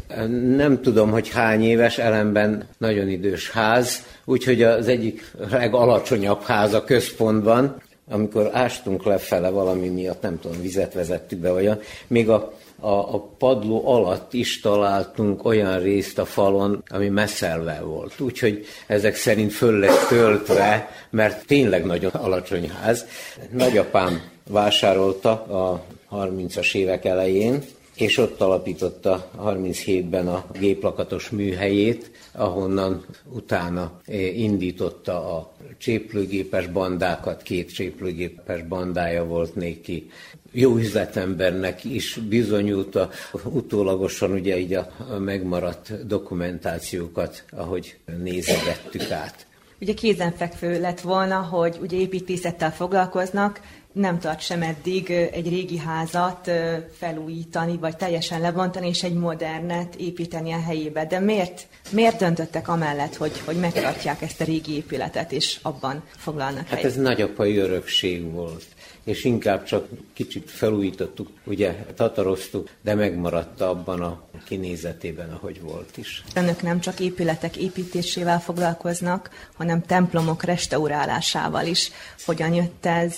Nem 0.55 0.81
tudom, 0.81 1.11
hogy 1.11 1.29
hány 1.29 1.63
éves, 1.63 1.97
ellenben 1.97 2.67
nagyon 2.77 3.09
idős 3.09 3.51
ház, 3.51 4.03
úgyhogy 4.25 4.63
az 4.63 4.87
egyik 4.87 5.31
legalacsonyabb 5.49 6.41
ház 6.41 6.73
a 6.73 6.83
központban, 6.83 7.81
amikor 8.09 8.49
ástunk 8.53 9.05
lefele 9.05 9.49
valami 9.49 9.87
miatt, 9.87 10.21
nem 10.21 10.39
tudom, 10.39 10.61
vizet 10.61 10.93
vezettük 10.93 11.39
be, 11.39 11.51
olyan, 11.51 11.79
még 12.07 12.29
a 12.29 12.53
a, 12.81 13.15
a 13.15 13.19
padló 13.37 13.87
alatt 13.87 14.33
is 14.33 14.59
találtunk 14.59 15.45
olyan 15.45 15.79
részt 15.79 16.17
a 16.17 16.25
falon, 16.25 16.83
ami 16.87 17.07
messzelve 17.07 17.81
volt. 17.81 18.19
Úgyhogy 18.19 18.65
ezek 18.87 19.15
szerint 19.15 19.51
föl 19.51 19.79
lett 19.79 20.07
töltve, 20.07 20.89
mert 21.09 21.47
tényleg 21.47 21.85
nagyon 21.85 22.11
alacsony 22.11 22.69
ház. 22.69 23.05
Nagyapám 23.51 24.21
vásárolta 24.49 25.31
a 25.31 25.83
30-as 26.11 26.75
évek 26.75 27.05
elején, 27.05 27.63
és 27.95 28.17
ott 28.17 28.41
alapította 28.41 29.31
37-ben 29.43 30.27
a 30.27 30.45
géplakatos 30.59 31.29
műhelyét, 31.29 32.11
ahonnan 32.31 33.05
utána 33.31 34.01
indította 34.35 35.37
a 35.37 35.51
cséplőgépes 35.77 36.67
bandákat, 36.67 37.41
két 37.41 37.73
cséplőgépes 37.73 38.63
bandája 38.63 39.25
volt 39.25 39.55
néki. 39.55 40.09
Jó 40.51 40.77
üzletembernek 40.77 41.83
is 41.83 42.15
bizonyult 42.15 42.95
a, 42.95 43.09
utólagosan 43.43 44.31
ugye 44.31 44.59
így 44.59 44.73
a 44.73 44.87
megmaradt 45.19 46.07
dokumentációkat, 46.07 47.43
ahogy 47.51 47.97
nézegettük 48.23 49.11
át. 49.11 49.45
Ugye 49.81 49.93
kézenfekvő 49.93 50.79
lett 50.79 51.01
volna, 51.01 51.35
hogy 51.35 51.77
ugye 51.81 51.97
építészettel 51.97 52.71
foglalkoznak, 52.71 53.61
nem 53.93 54.19
tart 54.19 54.39
sem 54.39 54.61
eddig 54.61 55.11
egy 55.11 55.49
régi 55.49 55.77
házat 55.77 56.51
felújítani, 56.97 57.77
vagy 57.77 57.97
teljesen 57.97 58.41
lebontani, 58.41 58.87
és 58.87 59.03
egy 59.03 59.13
modernet 59.13 59.95
építeni 59.95 60.51
a 60.51 60.61
helyébe. 60.61 61.05
De 61.05 61.19
miért, 61.19 61.67
miért 61.91 62.17
döntöttek 62.17 62.67
amellett, 62.67 63.15
hogy, 63.15 63.41
hogy 63.45 63.55
megtartják 63.55 64.21
ezt 64.21 64.41
a 64.41 64.43
régi 64.43 64.75
épületet, 64.75 65.31
és 65.31 65.59
abban 65.61 66.03
foglalnak 66.17 66.67
Hát 66.67 66.83
ez 66.83 66.95
nagyapai 66.95 67.57
örökség 67.57 68.31
volt 68.31 68.65
és 69.03 69.23
inkább 69.23 69.63
csak 69.63 69.87
kicsit 70.13 70.49
felújítottuk, 70.49 71.29
ugye 71.43 71.75
tataroztuk, 71.95 72.69
de 72.81 72.95
megmaradt 72.95 73.61
abban 73.61 74.01
a 74.01 74.21
kinézetében, 74.45 75.29
ahogy 75.29 75.61
volt 75.61 75.97
is. 75.97 76.23
Önök 76.35 76.61
nem 76.61 76.79
csak 76.79 76.99
épületek 76.99 77.57
építésével 77.57 78.39
foglalkoznak, 78.39 79.29
hanem 79.53 79.81
templomok 79.81 80.43
restaurálásával 80.43 81.65
is. 81.65 81.91
Hogyan 82.25 82.53
jött 82.53 82.85
ez 82.85 83.15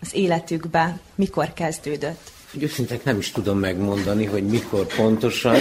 az 0.00 0.14
életükbe, 0.14 0.98
mikor 1.14 1.52
kezdődött? 1.52 2.30
Őszintek 2.58 3.04
nem 3.04 3.18
is 3.18 3.30
tudom 3.30 3.58
megmondani, 3.58 4.24
hogy 4.24 4.46
mikor 4.46 4.86
pontosan, 4.86 5.56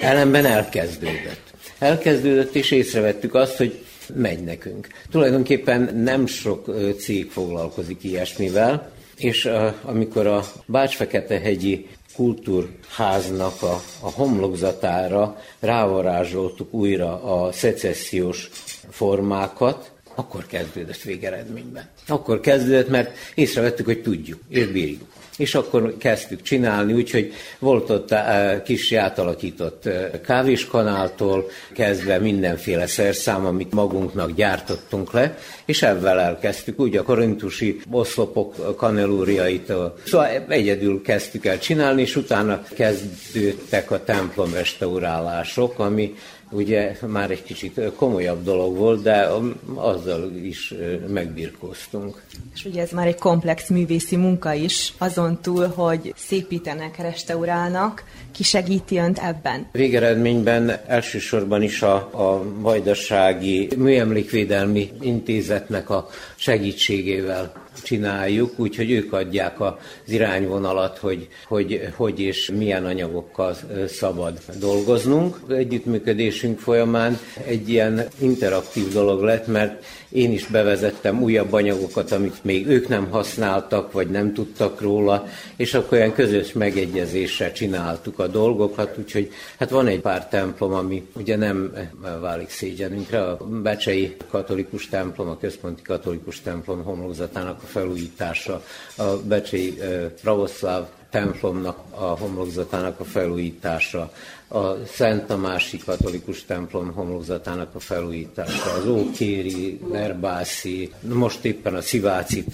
ellenben 0.00 0.44
elkezdődött. 0.44 1.52
Elkezdődött, 1.78 2.54
és 2.54 2.70
észrevettük 2.70 3.34
azt, 3.34 3.56
hogy 3.56 3.84
megy 4.14 4.44
nekünk. 4.44 4.88
Tulajdonképpen 5.10 5.94
nem 5.94 6.26
sok 6.26 6.74
cég 6.98 7.30
foglalkozik 7.30 8.04
ilyesmivel, 8.04 8.90
és 9.16 9.48
amikor 9.82 10.26
a 10.26 10.44
Bács-Fekete-hegyi 10.66 11.88
kultúrháznak 12.14 13.62
a, 13.62 13.80
a 14.00 14.10
homlokzatára 14.10 15.36
rávarázsoltuk 15.60 16.72
újra 16.74 17.22
a 17.22 17.52
szecessziós 17.52 18.50
formákat, 18.90 19.92
akkor 20.14 20.46
kezdődött 20.46 21.02
végeredményben. 21.02 21.88
Akkor 22.08 22.40
kezdődött, 22.40 22.88
mert 22.88 23.16
észrevettük, 23.34 23.86
hogy 23.86 24.02
tudjuk, 24.02 24.40
és 24.48 24.66
bírjuk 24.66 25.12
és 25.36 25.54
akkor 25.54 25.96
kezdtük 25.98 26.42
csinálni, 26.42 26.92
úgyhogy 26.92 27.32
volt 27.58 27.90
ott 27.90 28.10
eh, 28.10 28.60
kis 28.64 28.92
átalakított 28.92 29.86
eh, 29.86 30.10
kávéskanáltól 30.24 31.50
kezdve 31.74 32.18
mindenféle 32.18 32.86
szerszám, 32.86 33.46
amit 33.46 33.72
magunknak 33.72 34.32
gyártottunk 34.32 35.12
le, 35.12 35.38
és 35.64 35.82
ebben 35.82 36.18
elkezdtük, 36.18 36.80
úgy 36.80 36.96
a 36.96 37.02
korintusi 37.02 37.80
oszlopok 37.90 38.76
kanelúriait, 38.76 39.72
szóval 40.04 40.28
egyedül 40.48 41.02
kezdtük 41.02 41.46
el 41.46 41.58
csinálni, 41.58 42.00
és 42.00 42.16
utána 42.16 42.62
kezdődtek 42.74 43.90
a 43.90 44.04
templom 44.04 44.54
restaurálások, 44.54 45.78
ami 45.78 46.14
ugye 46.52 46.96
már 47.06 47.30
egy 47.30 47.42
kicsit 47.42 47.80
komolyabb 47.96 48.44
dolog 48.44 48.76
volt, 48.76 49.02
de 49.02 49.28
azzal 49.74 50.30
is 50.42 50.74
megbirkóztunk. 51.08 52.22
És 52.54 52.64
ugye 52.64 52.80
ez 52.80 52.90
már 52.90 53.06
egy 53.06 53.18
komplex 53.18 53.68
művészi 53.68 54.16
munka 54.16 54.52
is, 54.52 54.94
azon 54.98 55.38
túl, 55.42 55.66
hogy 55.66 56.12
szépítenek, 56.16 56.96
restaurálnak, 56.96 58.04
ki 58.32 58.42
segíti 58.42 58.96
önt 58.96 59.18
ebben? 59.18 59.68
Végeredményben 59.72 60.80
elsősorban 60.86 61.62
is 61.62 61.82
a, 61.82 61.94
a 61.94 62.42
Vajdasági 62.60 63.68
Műemlékvédelmi 63.76 64.90
Intézetnek 65.00 65.90
a 65.90 66.08
segítségével 66.36 67.61
csináljuk, 67.82 68.58
úgyhogy 68.58 68.90
ők 68.90 69.12
adják 69.12 69.60
az 69.60 69.72
irányvonalat, 70.06 70.98
hogy, 70.98 71.28
hogy 71.46 71.88
hogy 71.96 72.20
és 72.20 72.50
milyen 72.56 72.84
anyagokkal 72.84 73.56
szabad 73.86 74.38
dolgoznunk. 74.58 75.40
Együttműködésünk 75.48 76.58
folyamán 76.58 77.18
egy 77.46 77.68
ilyen 77.68 78.06
interaktív 78.18 78.92
dolog 78.92 79.22
lett, 79.22 79.46
mert 79.46 79.84
én 80.12 80.32
is 80.32 80.46
bevezettem 80.46 81.22
újabb 81.22 81.52
anyagokat, 81.52 82.12
amit 82.12 82.44
még 82.44 82.66
ők 82.66 82.88
nem 82.88 83.10
használtak, 83.10 83.92
vagy 83.92 84.08
nem 84.08 84.34
tudtak 84.34 84.80
róla, 84.80 85.26
és 85.56 85.74
akkor 85.74 85.98
olyan 85.98 86.12
közös 86.12 86.52
megegyezéssel 86.52 87.52
csináltuk 87.52 88.18
a 88.18 88.26
dolgokat, 88.26 88.98
úgyhogy 88.98 89.30
hát 89.58 89.70
van 89.70 89.86
egy 89.86 90.00
pár 90.00 90.28
templom, 90.28 90.72
ami 90.72 91.08
ugye 91.16 91.36
nem 91.36 91.72
válik 92.20 92.50
szégyenünkre. 92.50 93.22
A 93.22 93.36
Becsei 93.36 94.16
katolikus 94.30 94.88
templom, 94.88 95.28
a 95.28 95.38
központi 95.38 95.82
katolikus 95.82 96.40
templom 96.40 96.82
homlokzatának 96.82 97.62
a 97.62 97.66
felújítása, 97.66 98.62
a 98.96 99.04
Becsei 99.04 99.78
pravoszláv 100.22 100.86
templomnak 101.10 101.78
a 101.90 102.04
homlokzatának 102.04 103.00
a 103.00 103.04
felújítása, 103.04 104.12
a 104.52 104.76
Szent 104.86 105.26
Tamási 105.26 105.78
katolikus 105.78 106.44
templom 106.44 106.92
homlokzatának 106.92 107.74
a 107.74 107.80
felújítása, 107.80 108.72
az 108.72 108.86
Ókéri, 108.86 109.78
Verbászi, 109.88 110.92
most 111.14 111.44
éppen 111.44 111.74
a 111.74 111.80
Szivácit 111.80 112.46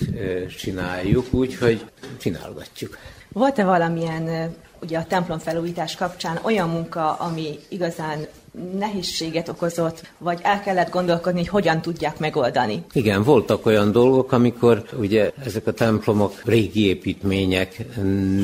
csináljuk, 0.59 1.27
úgyhogy 1.31 1.85
csinálgatjuk. 2.19 2.99
Volt-e 3.33 3.65
valamilyen 3.65 4.55
ugye 4.83 4.99
a 4.99 5.05
templom 5.05 5.39
felújítás 5.39 5.97
kapcsán 5.97 6.39
olyan 6.43 6.69
munka, 6.69 7.12
ami 7.12 7.59
igazán 7.69 8.27
nehézséget 8.79 9.49
okozott, 9.49 10.03
vagy 10.19 10.41
el 10.43 10.61
kellett 10.61 10.91
gondolkodni, 10.91 11.39
hogy 11.39 11.49
hogyan 11.49 11.81
tudják 11.81 12.19
megoldani? 12.19 12.85
Igen, 12.93 13.23
voltak 13.23 13.66
olyan 13.66 13.93
dolgok, 13.93 14.33
amikor 14.33 14.85
ugye 14.99 15.31
ezek 15.45 15.66
a 15.66 15.73
templomok 15.73 16.43
régi 16.45 16.87
építmények, 16.87 17.85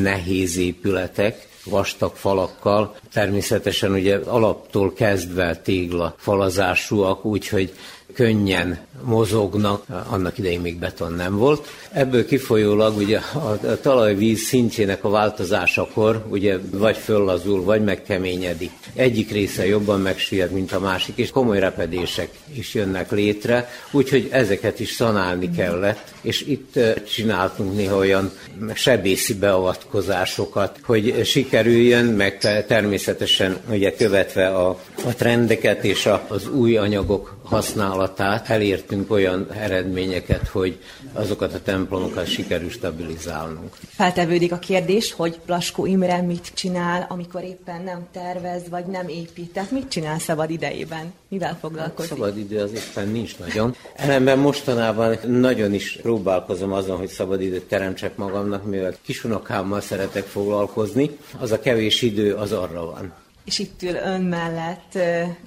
nehéz 0.03 0.57
épületek, 0.57 1.53
vastag 1.65 2.15
falakkal, 2.15 2.97
természetesen 3.13 3.93
ugye 3.93 4.17
alaptól 4.17 4.93
kezdve 4.93 5.57
tégla 5.57 6.15
falazásúak, 6.19 7.25
úgyhogy 7.25 7.75
könnyen 8.13 8.79
mozognak, 9.03 9.85
annak 10.09 10.39
idején 10.39 10.61
még 10.61 10.79
beton 10.79 11.13
nem 11.13 11.37
volt. 11.37 11.69
Ebből 11.93 12.27
kifolyólag 12.27 12.97
ugye 12.97 13.19
a 13.35 13.81
talajvíz 13.81 14.41
szintjének 14.41 15.05
a 15.05 15.11
változásakor 15.11 16.25
ugye 16.29 16.59
vagy 16.71 16.97
föllazul, 16.97 17.65
vagy 17.65 17.85
megkeményedik. 17.85 18.71
Egyik 18.95 19.31
része 19.31 19.67
jobban 19.67 20.01
megsüllyed, 20.01 20.51
mint 20.51 20.73
a 20.73 20.81
másik, 20.81 21.17
és 21.17 21.31
komoly 21.31 21.59
repedések 21.59 22.29
is 22.55 22.75
jönnek 22.75 23.11
létre, 23.11 23.69
úgyhogy 23.91 24.29
ezeket 24.31 24.81
is 24.81 24.91
szanálni 24.91 25.51
kellett, 25.51 26.13
és 26.21 26.41
itt 26.47 26.79
csináltunk 27.09 27.75
néha 27.75 27.97
olyan 27.97 28.31
sebészi 28.75 29.35
beavatkozásokat, 29.35 30.79
hogy 30.83 31.25
sikerüljön, 31.25 32.05
meg 32.05 32.39
természetesen 32.67 33.57
ugye 33.71 33.95
követve 33.95 34.49
a, 34.49 34.69
a 35.05 35.15
trendeket 35.17 35.85
és 35.85 36.09
az 36.29 36.49
új 36.49 36.77
anyagok 36.77 37.34
használatát 37.45 38.49
elértünk 38.49 39.11
olyan 39.11 39.53
eredményeket, 39.53 40.49
hogy 40.49 40.79
azokat 41.13 41.55
a 41.55 41.63
templomokat 41.63 42.27
sikerül 42.27 42.71
stabilizálnunk. 42.71 43.77
Feltevődik 43.89 44.53
a 44.53 44.59
kérdés, 44.59 45.13
hogy 45.13 45.39
Plaskó 45.45 45.87
Imre 45.87 46.23
mit 46.23 46.51
csinál, 46.55 47.07
amikor 47.09 47.43
éppen 47.43 47.83
nem 47.83 48.07
tervez, 48.13 48.63
vagy 48.71 48.87
nem 48.87 49.09
épít. 49.09 49.53
Tehát 49.53 49.71
mit 49.71 49.89
csinál 49.89 50.19
szabad 50.19 50.51
idejében? 50.51 51.13
Mivel 51.29 51.59
foglalkozik? 51.61 52.11
Hát 52.11 52.19
szabad 52.19 52.39
idő 52.39 52.61
az 52.61 52.73
éppen 52.73 53.09
nincs 53.09 53.39
nagyon. 53.39 53.75
Ellenben 53.97 54.39
mostanában 54.39 55.19
nagyon 55.27 55.75
is 55.75 55.99
próbálkozom 56.03 56.73
azon, 56.73 56.97
hogy 56.97 57.09
szabad 57.09 57.41
időt 57.41 57.65
teremtsek 57.65 58.17
magamnak, 58.17 58.65
mivel 58.65 58.95
kisunokámmal 59.03 59.81
szeretek 59.81 60.25
foglalkozni. 60.25 61.11
Az 61.39 61.53
a 61.53 61.61
kevés 61.61 62.03
idő 62.03 62.35
az 62.35 62.53
arra 62.53 62.85
van 62.85 63.13
és 63.45 63.59
itt 63.59 63.83
ül 63.83 63.95
ön 63.95 64.23
mellett 64.23 64.99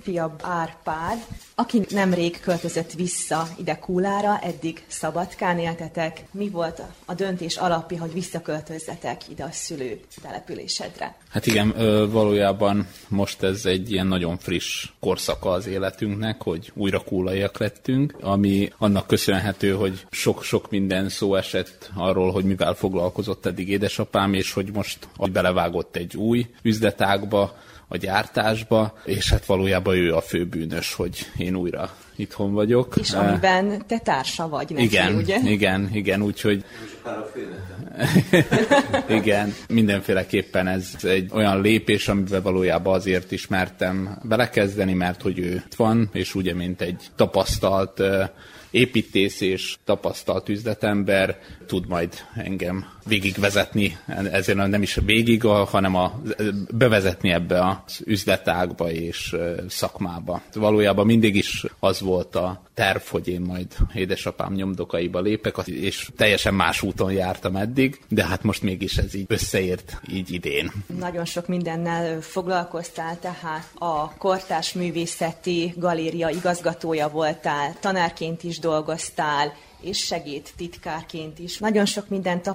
fia 0.01 0.35
Árpád, 0.41 1.25
aki 1.55 1.81
nemrég 1.89 2.39
költözött 2.39 2.91
vissza 2.91 3.47
ide 3.59 3.79
Kúlára, 3.79 4.39
eddig 4.39 4.83
Szabadkán 4.87 5.59
éltetek. 5.59 6.23
Mi 6.31 6.49
volt 6.49 6.81
a 7.05 7.13
döntés 7.13 7.55
alapja, 7.55 7.99
hogy 7.99 8.13
visszaköltözzetek 8.13 9.29
ide 9.29 9.43
a 9.43 9.51
szülő 9.51 9.99
településedre? 10.21 11.15
Hát 11.29 11.45
igen, 11.45 11.73
valójában 12.11 12.87
most 13.07 13.43
ez 13.43 13.65
egy 13.65 13.91
ilyen 13.91 14.07
nagyon 14.07 14.37
friss 14.37 14.89
korszaka 14.99 15.49
az 15.49 15.67
életünknek, 15.67 16.41
hogy 16.41 16.71
újra 16.73 16.99
kúlaiak 16.99 17.57
lettünk, 17.57 18.15
ami 18.21 18.69
annak 18.77 19.07
köszönhető, 19.07 19.73
hogy 19.73 20.05
sok-sok 20.09 20.69
minden 20.69 21.09
szó 21.09 21.35
esett 21.35 21.91
arról, 21.95 22.31
hogy 22.31 22.45
mivel 22.45 22.73
foglalkozott 22.73 23.45
eddig 23.45 23.69
édesapám, 23.69 24.33
és 24.33 24.53
hogy 24.53 24.71
most 24.73 25.07
belevágott 25.31 25.95
egy 25.95 26.15
új 26.15 26.45
üzletágba, 26.61 27.55
a 27.87 27.97
gyártásba, 27.97 28.97
és 29.05 29.29
hát 29.29 29.45
valójában 29.45 29.95
ő 29.95 30.15
a 30.15 30.21
fő 30.21 30.45
bűnös, 30.45 30.93
hogy 30.93 31.25
én 31.37 31.55
újra 31.55 31.95
itthon 32.15 32.53
vagyok. 32.53 32.95
És 32.99 33.11
amiben 33.11 33.83
te 33.87 33.99
társa 33.99 34.47
vagy 34.49 34.69
neki, 34.69 34.83
igen, 34.83 35.15
ugye? 35.15 35.39
Igen, 35.43 35.89
igen, 35.93 36.21
úgyhogy... 36.21 36.65
igen, 39.19 39.53
mindenféleképpen 39.69 40.67
ez 40.67 40.89
egy 41.01 41.31
olyan 41.33 41.61
lépés, 41.61 42.07
amiben 42.07 42.41
valójában 42.41 42.93
azért 42.93 43.31
ismertem 43.31 44.19
belekezdeni, 44.23 44.93
mert 44.93 45.21
hogy 45.21 45.39
ő 45.39 45.63
van, 45.75 46.09
és 46.13 46.35
ugye 46.35 46.53
mint 46.53 46.81
egy 46.81 47.03
tapasztalt 47.15 48.01
építész 48.71 49.41
és 49.41 49.75
tapasztalt 49.85 50.49
üzletember 50.49 51.39
tud 51.65 51.87
majd 51.87 52.13
engem 52.35 52.85
végigvezetni, 53.07 53.97
ezért 54.31 54.57
nem 54.57 54.81
is 54.81 54.99
végig, 55.05 55.43
hanem 55.43 55.95
a, 55.95 56.21
bevezetni 56.71 57.31
ebbe 57.31 57.81
az 57.85 58.01
üzletágba 58.05 58.91
és 58.91 59.35
szakmába. 59.69 60.41
Valójában 60.53 61.05
mindig 61.05 61.35
is 61.35 61.65
az 61.79 61.99
volt 61.99 62.35
a 62.35 62.61
terv, 62.73 63.01
hogy 63.09 63.27
én 63.27 63.41
majd 63.41 63.67
édesapám 63.93 64.53
nyomdokaiba 64.53 65.19
lépek, 65.19 65.55
és 65.65 66.09
teljesen 66.17 66.53
más 66.53 66.81
úton 66.81 67.11
jártam 67.11 67.55
eddig, 67.55 67.99
de 68.09 68.25
hát 68.25 68.43
most 68.43 68.61
mégis 68.61 68.97
ez 68.97 69.13
így 69.13 69.25
összeért 69.27 70.01
így 70.13 70.31
idén. 70.31 70.71
Nagyon 70.99 71.25
sok 71.25 71.47
mindennel 71.47 72.21
foglalkoztál, 72.21 73.19
tehát 73.19 73.67
a 73.73 74.13
Kortás 74.17 74.73
Művészeti 74.73 75.73
Galéria 75.75 76.29
igazgatója 76.29 77.09
voltál, 77.09 77.75
tanárként 77.79 78.43
is 78.43 78.59
dolgoztál, 78.59 79.53
és 79.81 79.97
segít 79.97 80.53
titkárként 80.57 81.39
is. 81.39 81.57
Nagyon 81.57 81.85
sok 81.85 82.09
mindent 82.09 82.47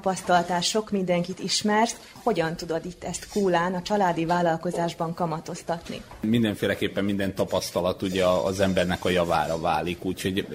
tapasztaltál, 0.43 0.61
sok 0.61 0.91
mindenkit 0.91 1.39
ismersz. 1.39 1.97
Hogyan 2.23 2.57
tudod 2.57 2.85
itt 2.85 3.05
ezt 3.05 3.29
kúlán 3.29 3.75
a 3.75 3.83
családi 3.83 4.25
vállalkozásban 4.25 5.15
kamatoztatni? 5.15 6.03
Mindenféleképpen 6.21 7.05
minden 7.05 7.35
tapasztalat 7.35 8.03
ugye 8.03 8.25
az 8.27 8.61
embernek 8.61 9.05
a 9.05 9.11
javára 9.11 9.61
válik, 9.61 10.05
úgyhogy 10.05 10.47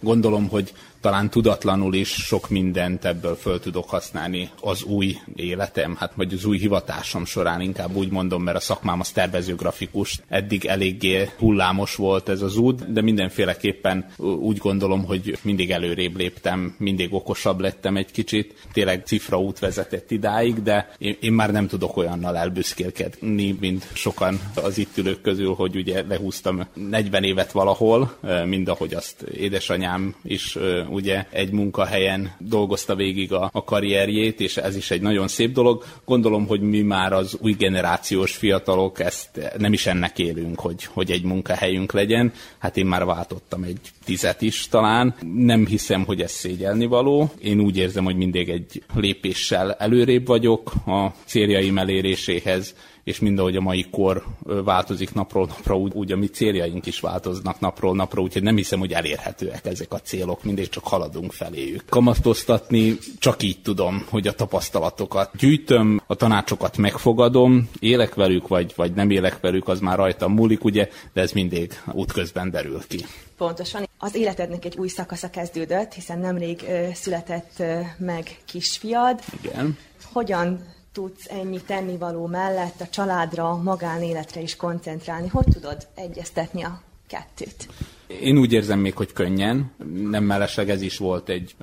gondolom, 0.00 0.48
hogy 0.48 0.72
talán 1.00 1.30
tudatlanul 1.30 1.94
is 1.94 2.08
sok 2.08 2.48
mindent 2.48 3.04
ebből 3.04 3.36
föl 3.36 3.60
tudok 3.60 3.88
használni 3.88 4.50
az 4.60 4.82
új 4.82 5.16
életem, 5.36 5.96
hát 5.98 6.12
vagy 6.14 6.32
az 6.32 6.44
új 6.44 6.58
hivatásom 6.58 7.24
során 7.24 7.60
inkább 7.60 7.94
úgy 7.96 8.10
mondom, 8.10 8.42
mert 8.42 8.56
a 8.56 8.60
szakmám 8.60 9.00
az 9.00 9.10
tervezőgrafikus. 9.10 10.20
Eddig 10.28 10.64
eléggé 10.64 11.28
hullámos 11.38 11.94
volt 11.94 12.28
ez 12.28 12.42
az 12.42 12.56
út, 12.56 12.92
de 12.92 13.00
mindenféleképpen 13.00 14.06
úgy 14.18 14.56
gondolom, 14.56 15.04
hogy 15.04 15.38
mindig 15.42 15.70
előrébb 15.70 16.16
léptem, 16.16 16.74
mindig 16.78 17.14
okosabb 17.14 17.60
lettem 17.60 17.96
egy 17.96 18.10
kicsit. 18.10 18.54
Tényleg 18.72 19.02
cifra 19.06 19.33
út 19.38 19.58
vezetett 19.58 20.10
idáig, 20.10 20.62
de 20.62 20.94
én, 20.98 21.16
én 21.20 21.32
már 21.32 21.50
nem 21.52 21.66
tudok 21.66 21.96
olyannal 21.96 22.36
elbüszkélkedni, 22.36 23.56
mint 23.60 23.86
sokan 23.92 24.40
az 24.54 24.78
itt 24.78 24.96
ülők 24.96 25.20
közül, 25.20 25.54
hogy 25.54 25.76
ugye 25.76 26.04
lehúztam 26.08 26.66
40 26.74 27.24
évet 27.24 27.52
valahol, 27.52 28.16
mind 28.44 28.68
ahogy 28.68 28.94
azt 28.94 29.22
édesanyám 29.22 30.14
is 30.22 30.58
ugye 30.88 31.26
egy 31.30 31.50
munkahelyen 31.50 32.32
dolgozta 32.38 32.94
végig 32.94 33.32
a, 33.32 33.50
a 33.52 33.64
karrierjét, 33.64 34.40
és 34.40 34.56
ez 34.56 34.76
is 34.76 34.90
egy 34.90 35.00
nagyon 35.00 35.28
szép 35.28 35.52
dolog. 35.52 35.84
Gondolom, 36.04 36.46
hogy 36.46 36.60
mi 36.60 36.80
már 36.80 37.12
az 37.12 37.38
új 37.40 37.52
generációs 37.52 38.36
fiatalok 38.36 39.00
ezt 39.00 39.52
nem 39.58 39.72
is 39.72 39.86
ennek 39.86 40.18
élünk, 40.18 40.60
hogy, 40.60 40.84
hogy 40.84 41.10
egy 41.10 41.22
munkahelyünk 41.22 41.92
legyen. 41.92 42.32
Hát 42.58 42.76
én 42.76 42.86
már 42.86 43.04
váltottam 43.04 43.62
egy 43.62 43.80
tizet 44.04 44.42
is 44.42 44.68
talán. 44.68 45.14
Nem 45.36 45.66
hiszem, 45.66 46.04
hogy 46.04 46.20
ez 46.20 46.30
szégyelni 46.30 46.86
való. 46.86 47.30
Én 47.42 47.60
úgy 47.60 47.76
érzem, 47.76 48.04
hogy 48.04 48.16
mindig 48.16 48.48
egy 48.48 48.82
lépéssel 49.14 49.72
előrébb 49.72 50.26
vagyok 50.26 50.72
a 50.86 51.12
céljaim 51.24 51.78
eléréséhez 51.78 52.74
és 53.04 53.18
mindahogy 53.18 53.56
a 53.56 53.60
mai 53.60 53.86
kor 53.90 54.24
változik 54.42 55.14
napról 55.14 55.46
napra, 55.46 55.76
úgy, 55.76 55.92
úgy 55.94 56.12
a 56.12 56.16
mi 56.16 56.26
céljaink 56.26 56.86
is 56.86 57.00
változnak 57.00 57.60
napról 57.60 57.94
napra, 57.94 58.22
úgyhogy 58.22 58.42
nem 58.42 58.56
hiszem, 58.56 58.78
hogy 58.78 58.92
elérhetőek 58.92 59.66
ezek 59.66 59.92
a 59.92 60.00
célok, 60.00 60.44
mindig 60.44 60.68
csak 60.68 60.84
haladunk 60.84 61.32
feléjük. 61.32 61.84
Kamatoztatni 61.88 62.98
csak 63.18 63.42
így 63.42 63.62
tudom, 63.62 64.06
hogy 64.10 64.26
a 64.26 64.32
tapasztalatokat 64.32 65.36
gyűjtöm, 65.36 66.00
a 66.06 66.14
tanácsokat 66.14 66.76
megfogadom, 66.76 67.68
élek 67.78 68.14
velük, 68.14 68.48
vagy, 68.48 68.72
vagy 68.76 68.92
nem 68.92 69.10
élek 69.10 69.40
velük, 69.40 69.68
az 69.68 69.80
már 69.80 69.96
rajtam 69.96 70.32
múlik, 70.32 70.64
ugye, 70.64 70.88
de 71.12 71.20
ez 71.20 71.32
mindig 71.32 71.82
útközben 71.92 72.50
derül 72.50 72.80
ki. 72.88 73.04
Pontosan. 73.36 73.88
Az 73.98 74.14
életednek 74.14 74.64
egy 74.64 74.76
új 74.76 74.88
szakasza 74.88 75.30
kezdődött, 75.30 75.92
hiszen 75.92 76.18
nemrég 76.18 76.64
ö, 76.68 76.88
született 76.94 77.52
ö, 77.58 77.80
meg 77.98 78.40
kisfiad. 78.44 79.20
Igen. 79.42 79.76
Hogyan 80.12 80.73
tudsz 80.94 81.30
ennyi 81.30 81.60
tennivaló 81.60 82.26
mellett 82.26 82.80
a 82.80 82.88
családra, 82.88 83.56
magánéletre 83.56 84.40
is 84.40 84.56
koncentrálni? 84.56 85.28
Hogy 85.28 85.46
tudod 85.52 85.86
egyeztetni 85.94 86.62
a 86.62 86.82
kettőt? 87.06 87.68
Én 88.06 88.38
úgy 88.38 88.52
érzem 88.52 88.78
még, 88.78 88.96
hogy 88.96 89.12
könnyen. 89.12 89.72
Nem 90.08 90.24
mellesleg 90.24 90.70
ez 90.70 90.82
is 90.82 90.96
volt 90.96 91.28
egy 91.28 91.54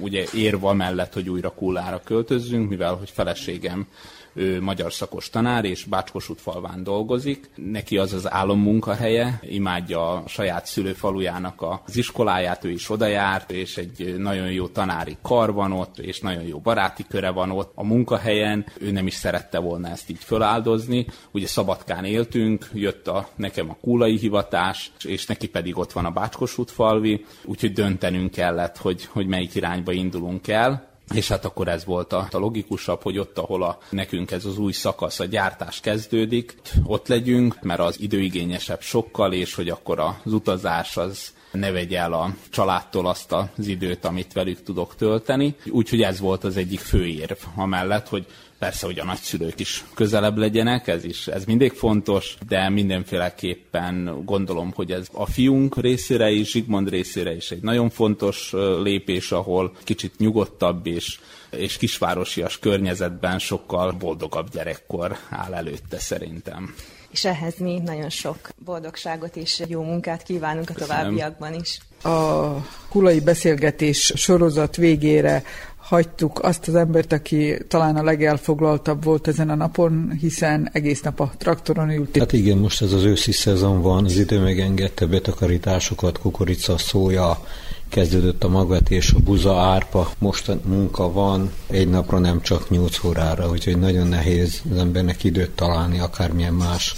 ugye 0.00 0.24
érva 0.34 0.72
mellett, 0.72 1.12
hogy 1.12 1.28
újra 1.28 1.50
kullára 1.50 2.00
költözzünk, 2.04 2.68
mivel 2.68 2.94
hogy 2.94 3.10
feleségem 3.10 3.86
ő 4.32 4.60
magyar 4.60 4.92
szakos 4.92 5.30
tanár, 5.30 5.64
és 5.64 5.84
Bácskosút 5.84 6.40
falván 6.40 6.82
dolgozik. 6.82 7.50
Neki 7.54 7.98
az 7.98 8.12
az 8.12 8.30
álommunkahelye, 8.30 9.40
imádja 9.42 10.12
a 10.12 10.22
saját 10.26 10.66
szülőfalujának 10.66 11.62
az 11.84 11.96
iskoláját, 11.96 12.64
ő 12.64 12.70
is 12.70 12.90
oda 12.90 13.06
járt, 13.06 13.50
és 13.50 13.76
egy 13.76 14.14
nagyon 14.18 14.52
jó 14.52 14.66
tanári 14.66 15.16
kar 15.22 15.52
van 15.52 15.72
ott, 15.72 15.98
és 15.98 16.20
nagyon 16.20 16.42
jó 16.42 16.58
baráti 16.58 17.04
köre 17.08 17.30
van 17.30 17.50
ott 17.50 17.72
a 17.74 17.84
munkahelyen. 17.84 18.66
Ő 18.78 18.90
nem 18.90 19.06
is 19.06 19.14
szerette 19.14 19.58
volna 19.58 19.88
ezt 19.88 20.10
így 20.10 20.24
föláldozni. 20.24 21.06
Ugye 21.30 21.46
Szabadkán 21.46 22.04
éltünk, 22.04 22.70
jött 22.72 23.08
a, 23.08 23.28
nekem 23.36 23.70
a 23.70 23.76
kúlai 23.80 24.16
hivatás, 24.16 24.92
és 25.04 25.26
neki 25.26 25.48
pedig 25.48 25.78
ott 25.78 25.92
van 25.92 26.04
a 26.04 26.10
Bácskosút 26.10 26.70
falvi, 26.70 27.24
úgyhogy 27.44 27.72
döntenünk 27.72 28.30
kellett, 28.30 28.76
hogy, 28.76 29.04
hogy 29.04 29.26
melyik 29.26 29.54
irányba 29.54 29.92
indulunk 29.92 30.48
el 30.48 30.89
és 31.14 31.28
hát 31.28 31.44
akkor 31.44 31.68
ez 31.68 31.84
volt 31.84 32.12
a, 32.12 32.28
a 32.30 32.38
logikusabb, 32.38 33.02
hogy 33.02 33.18
ott, 33.18 33.38
ahol 33.38 33.62
a, 33.62 33.78
nekünk 33.90 34.30
ez 34.30 34.44
az 34.44 34.58
új 34.58 34.72
szakasz, 34.72 35.20
a 35.20 35.24
gyártás 35.24 35.80
kezdődik, 35.80 36.54
ott 36.84 37.08
legyünk, 37.08 37.62
mert 37.62 37.80
az 37.80 38.00
időigényesebb 38.00 38.80
sokkal, 38.80 39.32
és 39.32 39.54
hogy 39.54 39.68
akkor 39.68 39.98
az 39.98 40.32
utazás 40.32 40.96
az 40.96 41.32
ne 41.52 41.70
vegye 41.70 41.98
el 41.98 42.12
a 42.12 42.34
családtól 42.50 43.06
azt 43.06 43.32
az 43.32 43.66
időt, 43.66 44.04
amit 44.04 44.32
velük 44.32 44.62
tudok 44.62 44.94
tölteni. 44.96 45.54
Úgyhogy 45.70 46.02
ez 46.02 46.20
volt 46.20 46.44
az 46.44 46.56
egyik 46.56 46.80
fő 46.80 47.06
érv, 47.06 47.38
amellett, 47.56 48.08
hogy 48.08 48.26
Persze, 48.60 48.86
hogy 48.86 48.98
a 48.98 49.04
nagyszülők 49.04 49.60
is 49.60 49.84
közelebb 49.94 50.36
legyenek, 50.36 50.86
ez 50.86 51.04
is 51.04 51.26
ez 51.26 51.44
mindig 51.44 51.72
fontos, 51.72 52.36
de 52.48 52.68
mindenféleképpen 52.68 54.22
gondolom, 54.24 54.72
hogy 54.74 54.92
ez 54.92 55.06
a 55.12 55.26
fiunk 55.26 55.80
részére 55.80 56.30
is, 56.30 56.50
Zsigmond 56.50 56.88
részére 56.88 57.34
is 57.34 57.50
egy 57.50 57.62
nagyon 57.62 57.90
fontos 57.90 58.52
lépés, 58.82 59.32
ahol 59.32 59.72
kicsit 59.84 60.18
nyugodtabb 60.18 60.86
és 60.86 61.18
és 61.50 61.76
kisvárosias 61.76 62.58
környezetben 62.58 63.38
sokkal 63.38 63.92
boldogabb 63.92 64.50
gyerekkor 64.50 65.16
áll 65.30 65.54
előtte 65.54 65.98
szerintem 65.98 66.74
és 67.10 67.24
ehhez 67.24 67.54
mi 67.58 67.78
nagyon 67.84 68.10
sok 68.10 68.48
boldogságot 68.64 69.36
és 69.36 69.62
jó 69.68 69.82
munkát 69.82 70.22
kívánunk 70.22 70.70
a 70.70 70.74
továbbiakban 70.74 71.54
is. 71.54 71.78
A 72.02 72.54
kulai 72.88 73.20
beszélgetés 73.20 74.12
sorozat 74.16 74.76
végére 74.76 75.42
hagytuk 75.90 76.38
azt 76.42 76.68
az 76.68 76.74
embert, 76.74 77.12
aki 77.12 77.58
talán 77.68 77.96
a 77.96 78.02
legelfoglaltabb 78.02 79.04
volt 79.04 79.28
ezen 79.28 79.50
a 79.50 79.54
napon, 79.54 80.16
hiszen 80.20 80.68
egész 80.72 81.00
nap 81.00 81.20
a 81.20 81.32
traktoron 81.38 81.90
ült. 81.90 82.16
Hát 82.18 82.32
igen, 82.32 82.58
most 82.58 82.82
ez 82.82 82.92
az 82.92 83.04
őszi 83.04 83.32
szezon 83.32 83.82
van, 83.82 84.04
az 84.04 84.16
idő 84.16 84.40
megengedte 84.40 85.06
betakarításokat, 85.06 86.18
kukorica, 86.18 86.78
szója, 86.78 87.44
kezdődött 87.88 88.44
a 88.44 88.48
magvetés, 88.48 89.12
a 89.12 89.18
buza, 89.18 89.60
árpa, 89.60 90.10
most 90.18 90.52
munka 90.64 91.12
van, 91.12 91.52
egy 91.66 91.88
napra 91.88 92.18
nem 92.18 92.40
csak 92.40 92.70
8 92.70 93.04
órára, 93.04 93.48
úgyhogy 93.48 93.78
nagyon 93.78 94.06
nehéz 94.06 94.62
az 94.70 94.78
embernek 94.78 95.24
időt 95.24 95.50
találni 95.50 95.98
akármilyen 95.98 96.54
más 96.54 96.94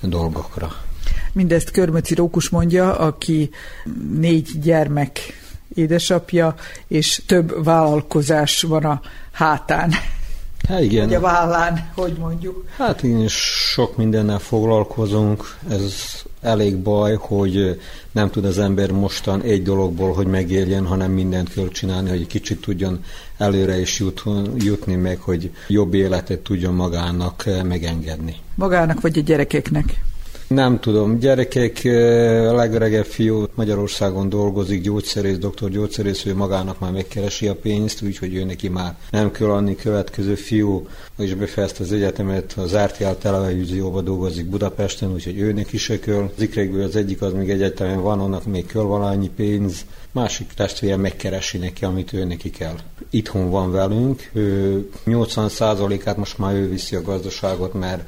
dolgokra. 0.00 0.72
Mindezt 1.32 1.70
Körmöci 1.70 2.14
Rókus 2.14 2.48
mondja, 2.48 2.98
aki 2.98 3.50
négy 4.18 4.48
gyermek 4.62 5.18
édesapja, 5.74 6.54
és 6.88 7.22
több 7.26 7.64
vállalkozás 7.64 8.62
van 8.62 8.84
a 8.84 9.00
hátán. 9.32 9.92
Hát 10.68 10.80
igen. 10.80 11.06
Vagy 11.06 11.14
a 11.14 11.20
vállán, 11.20 11.90
hogy 11.94 12.12
mondjuk. 12.18 12.64
Hát 12.76 13.02
igen, 13.02 13.28
sok 13.28 13.96
mindennel 13.96 14.38
foglalkozunk. 14.38 15.56
Ez 15.70 15.94
elég 16.40 16.76
baj, 16.76 17.16
hogy 17.20 17.80
nem 18.12 18.30
tud 18.30 18.44
az 18.44 18.58
ember 18.58 18.90
mostan 18.90 19.42
egy 19.42 19.62
dologból, 19.62 20.12
hogy 20.12 20.26
megéljen, 20.26 20.86
hanem 20.86 21.10
mindent 21.10 21.52
kell 21.52 21.68
csinálni, 21.68 22.08
hogy 22.08 22.26
kicsit 22.26 22.60
tudjon 22.60 23.04
előre 23.38 23.80
is 23.80 23.98
jut, 23.98 24.22
jutni, 24.56 24.94
meg 24.94 25.18
hogy 25.20 25.50
jobb 25.68 25.94
életet 25.94 26.38
tudjon 26.38 26.74
magának 26.74 27.44
megengedni. 27.64 28.36
Magának 28.54 29.00
vagy 29.00 29.18
a 29.18 29.22
gyerekeknek? 29.22 30.02
Nem 30.54 30.80
tudom, 30.80 31.18
gyerekek, 31.18 31.80
a 32.48 32.54
legöregebb 32.54 33.04
fiú 33.04 33.46
Magyarországon 33.54 34.28
dolgozik, 34.28 34.82
gyógyszerész, 34.82 35.38
doktor 35.38 35.70
gyógyszerész, 35.70 36.24
ő 36.24 36.34
magának 36.34 36.78
már 36.78 36.92
megkeresi 36.92 37.46
a 37.48 37.54
pénzt, 37.54 38.02
úgyhogy 38.02 38.34
ő 38.34 38.44
neki 38.44 38.68
már 38.68 38.96
nem 39.10 39.30
kell 39.30 39.50
annyi 39.50 39.76
következő 39.76 40.34
fiú, 40.34 40.86
és 41.18 41.34
befejezte 41.34 41.82
az 41.82 41.92
egyetemet, 41.92 42.52
az 42.52 42.76
RTL 42.76 43.10
televízióban 43.20 44.04
dolgozik 44.04 44.46
Budapesten, 44.46 45.12
úgyhogy 45.12 45.38
ő 45.38 45.52
neki 45.52 45.78
se 45.78 45.98
kell. 45.98 46.30
Az 46.36 46.42
ikrekből 46.42 46.82
az 46.82 46.96
egyik 46.96 47.22
az 47.22 47.32
még 47.32 47.50
egyetemen 47.50 48.00
van, 48.00 48.20
annak 48.20 48.46
még 48.46 48.66
kell 48.66 48.82
valannyi 48.82 49.30
pénz, 49.36 49.84
másik 50.12 50.52
testvére 50.56 50.96
megkeresi 50.96 51.58
neki, 51.58 51.84
amit 51.84 52.12
ő 52.12 52.24
neki 52.24 52.50
kell. 52.50 52.76
Itthon 53.10 53.50
van 53.50 53.72
velünk, 53.72 54.30
ő 54.32 54.88
80%-át 55.06 56.16
most 56.16 56.38
már 56.38 56.54
ő 56.54 56.68
viszi 56.68 56.96
a 56.96 57.02
gazdaságot, 57.02 57.74
mert 57.74 58.02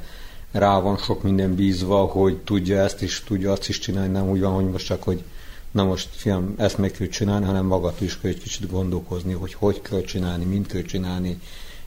rá 0.53 0.79
van 0.79 0.97
sok 0.97 1.23
minden 1.23 1.55
bízva, 1.55 1.97
hogy 1.97 2.37
tudja 2.37 2.79
ezt 2.79 3.01
is, 3.01 3.23
tudja 3.27 3.51
azt 3.51 3.69
is 3.69 3.79
csinálni, 3.79 4.11
nem 4.11 4.29
úgy 4.29 4.41
van, 4.41 4.53
hogy 4.53 4.69
most 4.69 4.85
csak, 4.85 5.03
hogy 5.03 5.23
na 5.71 5.83
most 5.83 6.09
fiam, 6.11 6.53
ezt 6.57 6.77
meg 6.77 6.91
kell 6.91 7.07
csinálni, 7.07 7.45
hanem 7.45 7.65
magad 7.65 7.93
is 7.99 8.19
kell 8.19 8.31
egy 8.31 8.39
kicsit 8.39 8.71
gondolkozni, 8.71 9.33
hogy 9.33 9.53
hogy 9.53 9.81
kell 9.81 10.01
csinálni, 10.01 10.45
mint 10.45 10.67
kell 10.67 10.81
csinálni, 10.81 11.39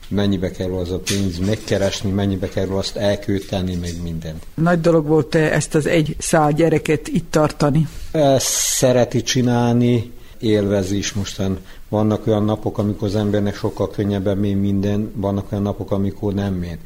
mennyibe 0.07 0.51
kerül 0.51 0.77
az 0.77 0.91
a 0.91 0.99
pénz 0.99 1.37
megkeresni, 1.37 2.11
mennyibe 2.11 2.49
kerül 2.49 2.77
azt 2.77 2.95
elkölteni, 2.95 3.75
meg 3.75 4.01
mindent. 4.03 4.45
Nagy 4.53 4.81
dolog 4.81 5.05
volt 5.05 5.35
-e 5.35 5.53
ezt 5.53 5.75
az 5.75 5.85
egy 5.85 6.15
szál 6.19 6.51
gyereket 6.51 7.07
itt 7.07 7.31
tartani? 7.31 7.87
Ezt 8.11 8.45
szereti 8.47 9.21
csinálni, 9.21 10.11
élvezi 10.39 10.97
is 10.97 11.13
mostan. 11.13 11.57
Vannak 11.89 12.27
olyan 12.27 12.43
napok, 12.43 12.77
amikor 12.77 13.07
az 13.07 13.15
embernek 13.15 13.55
sokkal 13.55 13.89
könnyebben 13.89 14.37
mély 14.37 14.53
minden, 14.53 15.11
vannak 15.15 15.51
olyan 15.51 15.63
napok, 15.63 15.91
amikor 15.91 16.33
nem 16.33 16.53
mély 16.53 16.77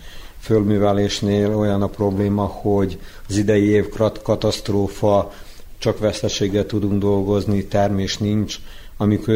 fölművelésnél 0.41 1.55
olyan 1.55 1.81
a 1.81 1.87
probléma, 1.87 2.43
hogy 2.43 2.99
az 3.29 3.37
idei 3.37 3.65
év 3.65 3.89
katasztrófa, 4.23 5.31
csak 5.77 5.99
veszteséggel 5.99 6.65
tudunk 6.65 7.01
dolgozni, 7.01 7.65
termés 7.65 8.17
nincs. 8.17 8.59
Amikor 8.97 9.33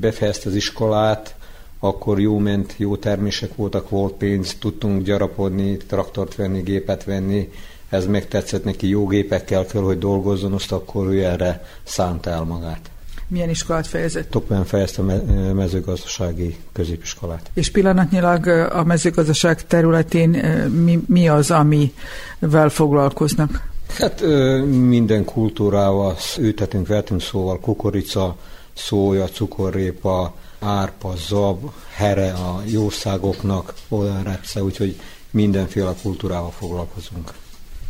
befejezte 0.00 0.48
az 0.48 0.54
iskolát, 0.54 1.34
akkor 1.78 2.20
jó 2.20 2.38
ment, 2.38 2.74
jó 2.76 2.96
termések 2.96 3.54
voltak, 3.54 3.88
volt 3.88 4.12
pénz, 4.12 4.56
tudtunk 4.58 5.02
gyarapodni, 5.02 5.76
traktort 5.76 6.34
venni, 6.34 6.60
gépet 6.60 7.04
venni, 7.04 7.50
ez 7.88 8.06
megtetszett 8.06 8.64
neki, 8.64 8.88
jó 8.88 9.06
gépekkel 9.06 9.66
kell, 9.66 9.82
hogy 9.82 9.98
dolgozzon, 9.98 10.52
azt 10.52 10.72
akkor 10.72 11.06
ő 11.06 11.24
erre 11.24 11.66
szánta 11.82 12.30
el 12.30 12.42
magát. 12.42 12.90
Milyen 13.28 13.48
iskolát 13.48 13.86
fejezett? 13.86 14.30
Toppen 14.30 14.64
fejezte 14.64 15.02
a 15.02 15.52
mezőgazdasági 15.52 16.56
középiskolát. 16.72 17.50
És 17.54 17.70
pillanatnyilag 17.70 18.46
a 18.72 18.84
mezőgazdaság 18.84 19.66
területén 19.66 20.28
mi, 20.70 21.00
mi 21.06 21.28
az, 21.28 21.50
amivel 21.50 22.68
foglalkoznak? 22.68 23.72
Hát 23.98 24.20
minden 24.66 25.24
kultúrával 25.24 26.16
ültetünk, 26.38 26.86
vetünk 26.86 27.20
szóval 27.20 27.60
kukorica, 27.60 28.36
szója, 28.72 29.26
cukorrépa, 29.26 30.34
árpa, 30.58 31.14
zab, 31.28 31.70
here 31.96 32.32
a 32.32 32.62
jószágoknak, 32.64 33.74
olyan 33.88 34.22
repsze, 34.22 34.62
úgyhogy 34.62 35.00
mindenféle 35.30 35.94
kultúrával 36.02 36.50
foglalkozunk. 36.50 37.32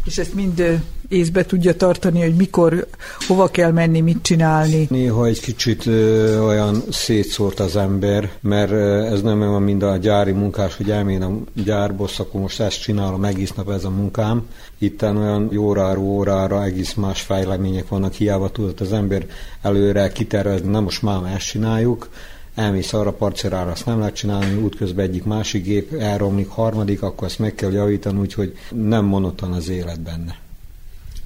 És 0.05 0.19
ezt 0.19 0.35
mind 0.35 0.83
észbe 1.09 1.45
tudja 1.45 1.77
tartani, 1.77 2.21
hogy 2.21 2.35
mikor, 2.35 2.87
hova 3.27 3.49
kell 3.49 3.71
menni, 3.71 4.01
mit 4.01 4.23
csinálni? 4.23 4.87
Néha 4.91 5.27
egy 5.27 5.41
kicsit 5.41 5.87
ö, 5.87 6.39
olyan 6.41 6.83
szétszórt 6.91 7.61
az 7.61 7.77
ember, 7.77 8.31
mert 8.41 8.73
ez 9.13 9.23
nem 9.23 9.41
olyan, 9.41 9.63
mind 9.63 9.83
a 9.83 9.97
gyári 9.97 10.33
munkás, 10.33 10.77
hogy 10.77 10.91
elmén 10.91 11.23
a 11.23 11.33
gyárból, 11.65 12.09
akkor 12.19 12.41
most 12.41 12.61
ezt 12.61 12.81
csinálom, 12.81 13.25
egész 13.25 13.53
nap 13.53 13.71
ez 13.71 13.85
a 13.85 13.91
munkám. 13.91 14.47
Itt 14.79 15.03
olyan 15.03 15.57
óráról 15.57 16.05
órára 16.05 16.65
egész 16.65 16.95
más 16.95 17.21
fejlemények 17.21 17.89
vannak, 17.89 18.13
hiába 18.13 18.49
tudott 18.49 18.81
az 18.81 18.93
ember 18.93 19.27
előre 19.63 20.13
kitervezni, 20.13 20.71
nem 20.71 20.83
most 20.83 21.03
már 21.03 21.33
ezt 21.35 21.47
csináljuk, 21.47 22.09
elmész 22.55 22.93
arra 22.93 23.13
parcelára, 23.13 23.71
azt 23.71 23.87
nem 23.87 23.99
lehet 23.99 24.15
csinálni, 24.15 24.63
útközben 24.63 25.05
egyik 25.05 25.25
másik 25.25 25.65
gép 25.65 25.93
elromlik, 25.93 26.49
harmadik, 26.49 27.03
akkor 27.03 27.27
ezt 27.27 27.39
meg 27.39 27.55
kell 27.55 27.73
javítani, 27.73 28.19
úgyhogy 28.19 28.59
nem 28.71 29.05
monoton 29.05 29.53
az 29.53 29.69
élet 29.69 30.01
benne. 30.01 30.39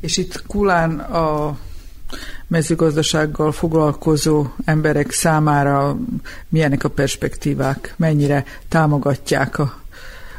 És 0.01 0.17
itt 0.17 0.43
Kulán 0.47 0.99
a 0.99 1.59
mezőgazdasággal 2.47 3.53
foglalkozó 3.53 4.47
emberek 4.65 5.11
számára 5.11 5.97
milyenek 6.49 6.85
a 6.85 6.89
perspektívák, 6.89 7.95
mennyire 7.97 8.45
támogatják 8.69 9.59
a 9.59 9.81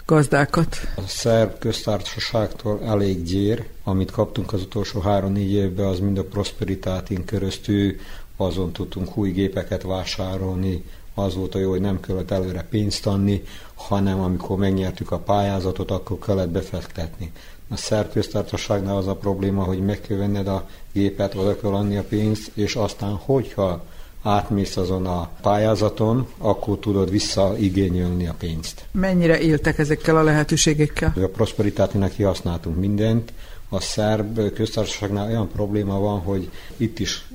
gazdákat? 0.05 0.77
A 0.95 1.07
szerb 1.07 1.59
köztársaságtól 1.59 2.79
elég 2.83 3.23
gyér, 3.23 3.67
amit 3.83 4.11
kaptunk 4.11 4.53
az 4.53 4.61
utolsó 4.61 4.99
három-négy 4.99 5.51
évben, 5.51 5.85
az 5.85 5.99
mind 5.99 6.17
a 6.17 6.23
prosperitátin 6.23 7.25
keresztül 7.25 7.95
azon 8.41 8.71
tudtunk 8.71 9.17
új 9.17 9.31
gépeket 9.31 9.81
vásárolni, 9.81 10.83
az 11.13 11.35
volt 11.35 11.55
a 11.55 11.59
jó, 11.59 11.69
hogy 11.69 11.81
nem 11.81 11.99
kellett 11.99 12.31
előre 12.31 12.67
pénzt 12.69 13.07
adni, 13.07 13.43
hanem 13.73 14.19
amikor 14.19 14.57
megnyertük 14.57 15.11
a 15.11 15.17
pályázatot, 15.17 15.91
akkor 15.91 16.19
kellett 16.19 16.49
befektetni. 16.49 17.31
A 17.69 17.77
szerköztársaságnál 17.77 18.97
az 18.97 19.07
a 19.07 19.15
probléma, 19.15 19.63
hogy 19.63 19.79
meg 19.79 20.01
kell 20.01 20.17
venned 20.17 20.47
a 20.47 20.67
gépet, 20.91 21.35
oda 21.35 21.59
kell 21.59 21.73
adni 21.73 21.97
a 21.97 22.03
pénzt, 22.03 22.51
és 22.53 22.75
aztán 22.75 23.11
hogyha 23.13 23.83
átmész 24.23 24.77
azon 24.77 25.05
a 25.05 25.29
pályázaton, 25.41 26.27
akkor 26.37 26.77
tudod 26.77 27.09
visszaigényelni 27.09 28.27
a 28.27 28.35
pénzt. 28.37 28.85
Mennyire 28.91 29.39
éltek 29.39 29.77
ezekkel 29.77 30.17
a 30.17 30.23
lehetőségekkel? 30.23 31.13
A 31.15 31.27
prosperitátinak 31.27 32.11
kihasználtunk 32.11 32.77
mindent, 32.77 33.33
a 33.69 33.79
szerb 33.79 34.53
köztársaságnál 34.53 35.27
olyan 35.27 35.49
probléma 35.49 35.99
van, 35.99 36.19
hogy 36.19 36.49
itt 36.77 36.99
is 36.99 37.27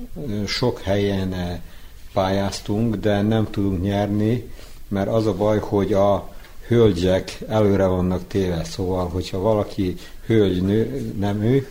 sok 0.47 0.79
helyen 0.81 1.61
pályáztunk, 2.13 2.95
de 2.95 3.21
nem 3.21 3.47
tudunk 3.49 3.81
nyerni, 3.81 4.51
mert 4.87 5.07
az 5.07 5.25
a 5.25 5.33
baj, 5.33 5.59
hogy 5.59 5.93
a 5.93 6.33
hölgyek 6.67 7.37
előre 7.47 7.85
vannak 7.85 8.27
téve, 8.27 8.63
szóval, 8.63 9.07
hogyha 9.07 9.39
valaki 9.39 9.95
hölgy, 10.25 10.61
nő, 10.61 11.13
nem 11.19 11.41
ő, 11.41 11.67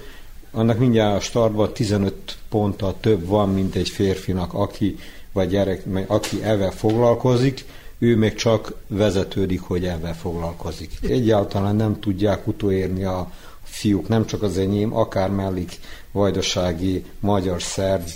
annak 0.51 0.79
mindjárt 0.79 1.17
a 1.17 1.21
startban 1.21 1.73
15 1.73 2.37
ponttal 2.49 2.95
több 3.01 3.27
van, 3.27 3.49
mint 3.49 3.75
egy 3.75 3.89
férfinak, 3.89 4.55
aki, 4.55 4.99
vagy 5.33 5.49
gyerek, 5.49 5.83
aki 6.07 6.43
ebben 6.43 6.71
foglalkozik, 6.71 7.65
ő 7.99 8.17
még 8.17 8.35
csak 8.35 8.75
vezetődik, 8.87 9.61
hogy 9.61 9.85
ebben 9.85 10.15
foglalkozik. 10.15 10.91
Egyáltalán 11.09 11.77
nem 11.77 12.01
tudják 12.01 12.47
utolérni 12.47 13.05
a, 13.05 13.31
fiúk, 13.75 14.09
nem 14.09 14.27
csak 14.27 14.43
az 14.43 14.59
enyém, 14.59 14.97
akár 14.97 15.31
mellik 15.31 15.79
vajdasági 16.13 17.05
magyar 17.21 17.63
szerb 17.63 18.09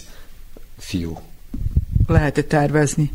fiú. 0.78 1.18
Lehet-e 2.06 2.43
tervezni? 2.43 3.10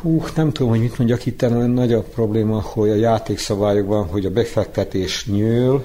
Hú, 0.00 0.24
nem 0.34 0.52
tudom, 0.52 0.70
hogy 0.70 0.80
mit 0.80 0.98
mondjak 0.98 1.26
itt, 1.26 1.40
nagy 1.74 1.92
a 1.92 2.02
probléma, 2.02 2.60
hogy 2.60 2.90
a 2.90 2.94
játékszabályokban, 2.94 4.06
hogy 4.06 4.26
a 4.26 4.30
befektetés 4.30 5.26
nyíl, 5.26 5.84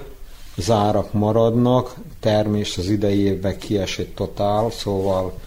zárak 0.58 1.14
maradnak, 1.14 1.96
termés 2.20 2.78
az 2.78 2.90
idei 2.90 3.20
évben 3.20 3.58
kiesett 3.58 4.16
totál, 4.16 4.72
szóval 4.72 5.40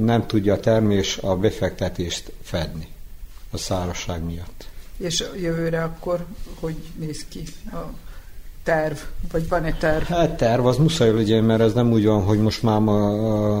nem 0.00 0.26
tudja 0.26 0.54
a 0.54 0.60
termés 0.60 1.18
a 1.18 1.36
befektetést 1.36 2.32
fedni 2.42 2.88
a 3.50 3.56
szárazság 3.56 4.24
miatt. 4.24 4.68
És 4.96 5.24
jövőre 5.40 5.82
akkor 5.82 6.24
hogy 6.60 6.76
néz 6.98 7.24
ki 7.28 7.42
a 7.72 8.09
terv, 8.62 8.96
vagy 9.32 9.48
van 9.48 9.64
egy 9.64 9.78
terv? 9.78 10.04
Hát 10.04 10.36
terv, 10.36 10.66
az 10.66 10.76
muszáj 10.76 11.12
legyen, 11.12 11.44
mert 11.44 11.60
ez 11.60 11.72
nem 11.72 11.92
úgy 11.92 12.06
van, 12.06 12.22
hogy 12.22 12.38
most 12.38 12.62
máma, 12.62 12.92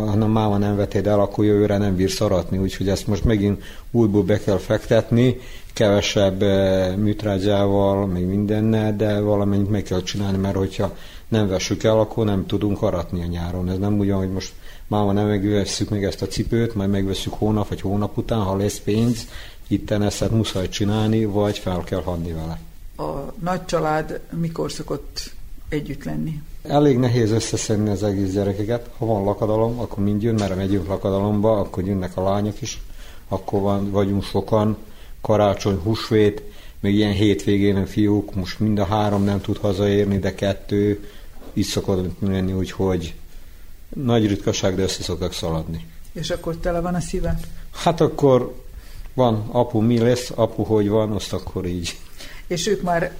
hanem 0.06 0.30
máma 0.30 0.58
nem 0.58 0.76
vetéd 0.76 1.06
el, 1.06 1.20
akkor 1.20 1.44
jövőre 1.44 1.78
nem 1.78 1.96
bír 1.96 2.12
aratni, 2.18 2.58
úgyhogy 2.58 2.88
ezt 2.88 3.06
most 3.06 3.24
megint 3.24 3.62
újból 3.90 4.22
be 4.22 4.38
kell 4.38 4.58
fektetni, 4.58 5.40
kevesebb 5.72 6.42
eh, 6.42 6.96
műtrágyával, 6.96 8.06
még 8.06 8.26
mindennel, 8.26 8.96
de 8.96 9.20
valamennyit 9.20 9.70
meg 9.70 9.82
kell 9.82 10.02
csinálni, 10.02 10.38
mert 10.38 10.56
hogyha 10.56 10.96
nem 11.28 11.48
vessük 11.48 11.84
el, 11.84 11.98
akkor 11.98 12.24
nem 12.24 12.46
tudunk 12.46 12.82
aratni 12.82 13.22
a 13.22 13.26
nyáron. 13.26 13.70
Ez 13.70 13.78
nem 13.78 13.98
úgy, 13.98 14.10
hogy 14.10 14.32
most 14.32 14.52
máma 14.86 15.12
nem 15.12 15.26
megvesszük 15.26 15.88
meg 15.88 16.04
ezt 16.04 16.22
a 16.22 16.26
cipőt, 16.26 16.74
majd 16.74 16.90
megveszünk 16.90 17.34
hónap 17.38 17.68
vagy 17.68 17.80
hónap 17.80 18.16
után, 18.16 18.40
ha 18.40 18.56
lesz 18.56 18.78
pénz, 18.78 19.28
itten 19.68 20.02
ezt 20.02 20.30
muszáj 20.30 20.68
csinálni, 20.68 21.24
vagy 21.24 21.58
fel 21.58 21.82
kell 21.84 22.02
hadni 22.02 22.32
vele 22.32 22.58
a 23.00 23.34
nagy 23.38 23.64
család 23.64 24.20
mikor 24.40 24.72
szokott 24.72 25.32
együtt 25.68 26.04
lenni? 26.04 26.42
Elég 26.62 26.98
nehéz 26.98 27.30
összeszedni 27.30 27.90
az 27.90 28.02
egész 28.02 28.32
gyerekeket. 28.32 28.90
Ha 28.98 29.06
van 29.06 29.24
lakadalom, 29.24 29.78
akkor 29.78 30.04
mind 30.04 30.22
jön, 30.22 30.34
mert 30.34 30.56
megyünk 30.56 30.86
lakadalomba, 30.88 31.58
akkor 31.58 31.84
jönnek 31.84 32.16
a 32.16 32.22
lányok 32.22 32.62
is, 32.62 32.80
akkor 33.28 33.60
van, 33.60 33.90
vagyunk 33.90 34.22
sokan, 34.22 34.76
karácsony, 35.20 35.76
húsvét, 35.76 36.42
még 36.80 36.94
ilyen 36.94 37.12
hétvégén 37.12 37.76
a 37.76 37.86
fiúk, 37.86 38.34
most 38.34 38.60
mind 38.60 38.78
a 38.78 38.84
három 38.84 39.24
nem 39.24 39.40
tud 39.40 39.56
hazaérni, 39.56 40.18
de 40.18 40.34
kettő, 40.34 41.08
így 41.52 41.64
szokott 41.64 42.20
menni, 42.20 42.52
úgyhogy 42.52 43.14
nagy 43.94 44.26
ritkaság, 44.26 44.74
de 44.74 44.82
össze 44.82 45.02
szoktak 45.02 45.32
szaladni. 45.32 45.86
És 46.12 46.30
akkor 46.30 46.56
tele 46.56 46.80
van 46.80 46.94
a 46.94 47.00
szíve? 47.00 47.40
Hát 47.70 48.00
akkor 48.00 48.54
van, 49.14 49.48
apu 49.48 49.80
mi 49.80 49.98
lesz, 49.98 50.32
apu 50.34 50.62
hogy 50.62 50.88
van, 50.88 51.12
azt 51.12 51.32
akkor 51.32 51.66
így 51.66 51.98
és 52.50 52.66
ők 52.66 52.82
már 52.82 53.12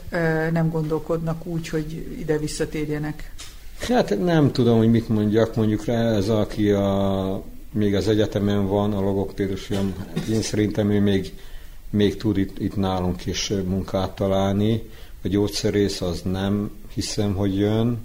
nem 0.52 0.70
gondolkodnak 0.70 1.47
úgy, 1.47 1.69
hogy 1.69 2.16
ide 2.19 2.39
visszatérjenek. 2.39 3.32
Hát 3.78 4.19
nem 4.19 4.52
tudom, 4.52 4.78
hogy 4.78 4.90
mit 4.90 5.09
mondjak 5.09 5.55
mondjuk 5.55 5.85
rá, 5.85 6.12
ez 6.12 6.28
aki 6.28 6.70
a, 6.70 7.43
még 7.73 7.94
az 7.94 8.09
egyetemen 8.09 8.66
van, 8.66 8.93
a 8.93 9.01
logopédus 9.01 9.65
fiam, 9.65 9.94
én 10.31 10.43
szerintem 10.43 10.90
ő 10.90 11.01
még, 11.01 11.32
még 11.90 12.16
tud 12.16 12.36
itt, 12.36 12.59
itt 12.59 12.77
nálunk 12.77 13.27
is 13.27 13.48
munkát 13.48 14.15
találni, 14.15 14.82
a 15.24 15.28
gyógyszerész 15.28 16.01
az 16.01 16.23
nem 16.23 16.70
hiszem, 16.94 17.35
hogy 17.35 17.59
jön, 17.59 17.98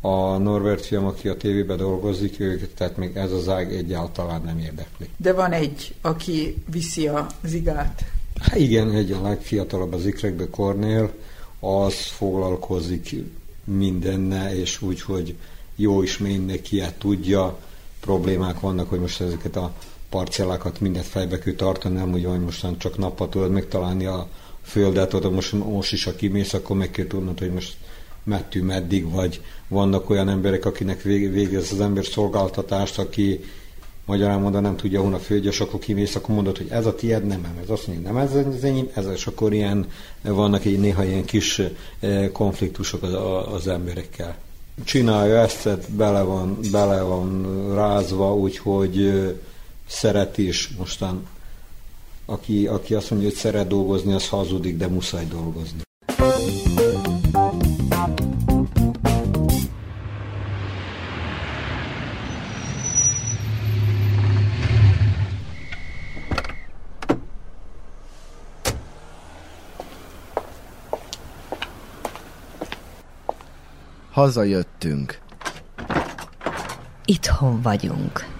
a 0.00 0.36
Norbert 0.36 0.84
fiam, 0.84 1.04
aki 1.04 1.28
a 1.28 1.36
tévében 1.36 1.76
dolgozik, 1.76 2.40
ők, 2.40 2.74
tehát 2.74 2.96
még 2.96 3.16
ez 3.16 3.32
az 3.32 3.48
ág 3.48 3.74
egyáltalán 3.74 4.42
nem 4.44 4.58
érdekli. 4.58 5.08
De 5.16 5.32
van 5.32 5.52
egy, 5.52 5.94
aki 6.00 6.56
viszi 6.70 7.08
a 7.08 7.26
zigát. 7.44 8.04
Hát 8.40 8.56
igen, 8.56 8.90
egy 8.90 9.12
a 9.12 9.22
legfiatalabb 9.22 9.92
az 9.92 10.06
ikrekbe, 10.06 10.50
Kornél, 10.50 11.12
az 11.60 11.94
foglalkozik 11.94 13.14
mindenne, 13.64 14.58
és 14.58 14.82
úgy, 14.82 15.00
hogy 15.00 15.34
jó 15.76 16.02
is 16.02 16.18
mindenki 16.18 16.82
tudja, 16.98 17.58
problémák 18.00 18.60
vannak, 18.60 18.88
hogy 18.88 19.00
most 19.00 19.20
ezeket 19.20 19.56
a 19.56 19.72
parcellákat 20.08 20.80
mindet 20.80 21.04
fejbe 21.04 21.38
kell 21.38 21.54
tartani, 21.54 21.94
nem 21.94 22.12
úgy, 22.12 22.24
hogy 22.24 22.40
mostan 22.40 22.78
csak 22.78 22.98
nappal 22.98 23.28
tudod 23.28 23.50
megtalálni 23.50 24.04
a 24.04 24.28
földet, 24.62 25.14
oda 25.14 25.30
most, 25.30 25.52
most 25.52 25.92
is, 25.92 26.04
ha 26.04 26.14
kimész, 26.14 26.52
akkor 26.52 26.76
meg 26.76 26.90
kell 26.90 27.06
tudnod, 27.06 27.38
hogy 27.38 27.52
most 27.52 27.76
mettünk 28.24 28.66
meddig, 28.66 29.10
vagy. 29.10 29.42
Vannak 29.68 30.10
olyan 30.10 30.28
emberek, 30.28 30.64
akinek 30.64 31.02
végez 31.02 31.72
az 31.72 31.80
ember 31.80 32.04
szolgáltatást, 32.04 32.98
aki 32.98 33.44
magyarán 34.04 34.40
mondva 34.40 34.60
nem 34.60 34.76
tudja, 34.76 35.18
földje, 35.18 35.50
és 35.50 35.60
akkor 35.60 35.80
kimész, 35.80 36.14
akkor 36.14 36.34
mondod, 36.34 36.56
hogy 36.56 36.68
ez 36.70 36.86
a 36.86 36.94
tied, 36.94 37.26
nem, 37.26 37.40
nem, 37.40 37.58
ez 37.62 37.70
azt 37.70 37.86
mondja, 37.86 38.12
nem 38.12 38.22
ez 38.22 38.34
az 38.34 38.64
enyém, 38.64 38.90
ez, 38.94 39.06
és 39.06 39.26
akkor 39.26 39.52
ilyen, 39.52 39.86
vannak 40.22 40.64
egy 40.64 40.78
néha 40.78 41.04
ilyen 41.04 41.24
kis 41.24 41.62
eh, 42.00 42.28
konfliktusok 42.32 43.02
az, 43.02 43.14
az 43.54 43.68
emberekkel. 43.68 44.36
Csinálja 44.84 45.36
ezt, 45.36 45.90
bele 45.90 46.22
van, 46.22 46.58
bele 46.70 47.02
van 47.02 47.44
rázva, 47.74 48.36
úgyhogy 48.36 49.02
eh, 49.02 49.32
szeret 49.86 50.38
is 50.38 50.68
mostan. 50.78 51.26
Aki, 52.24 52.66
aki 52.66 52.94
azt 52.94 53.10
mondja, 53.10 53.28
hogy 53.28 53.38
szeret 53.38 53.66
dolgozni, 53.68 54.12
az 54.12 54.28
hazudik, 54.28 54.76
de 54.76 54.88
muszáj 54.88 55.26
dolgozni. 55.26 55.80
Hazajöttünk. 74.10 75.18
Itthon 77.04 77.62
vagyunk. 77.62 78.39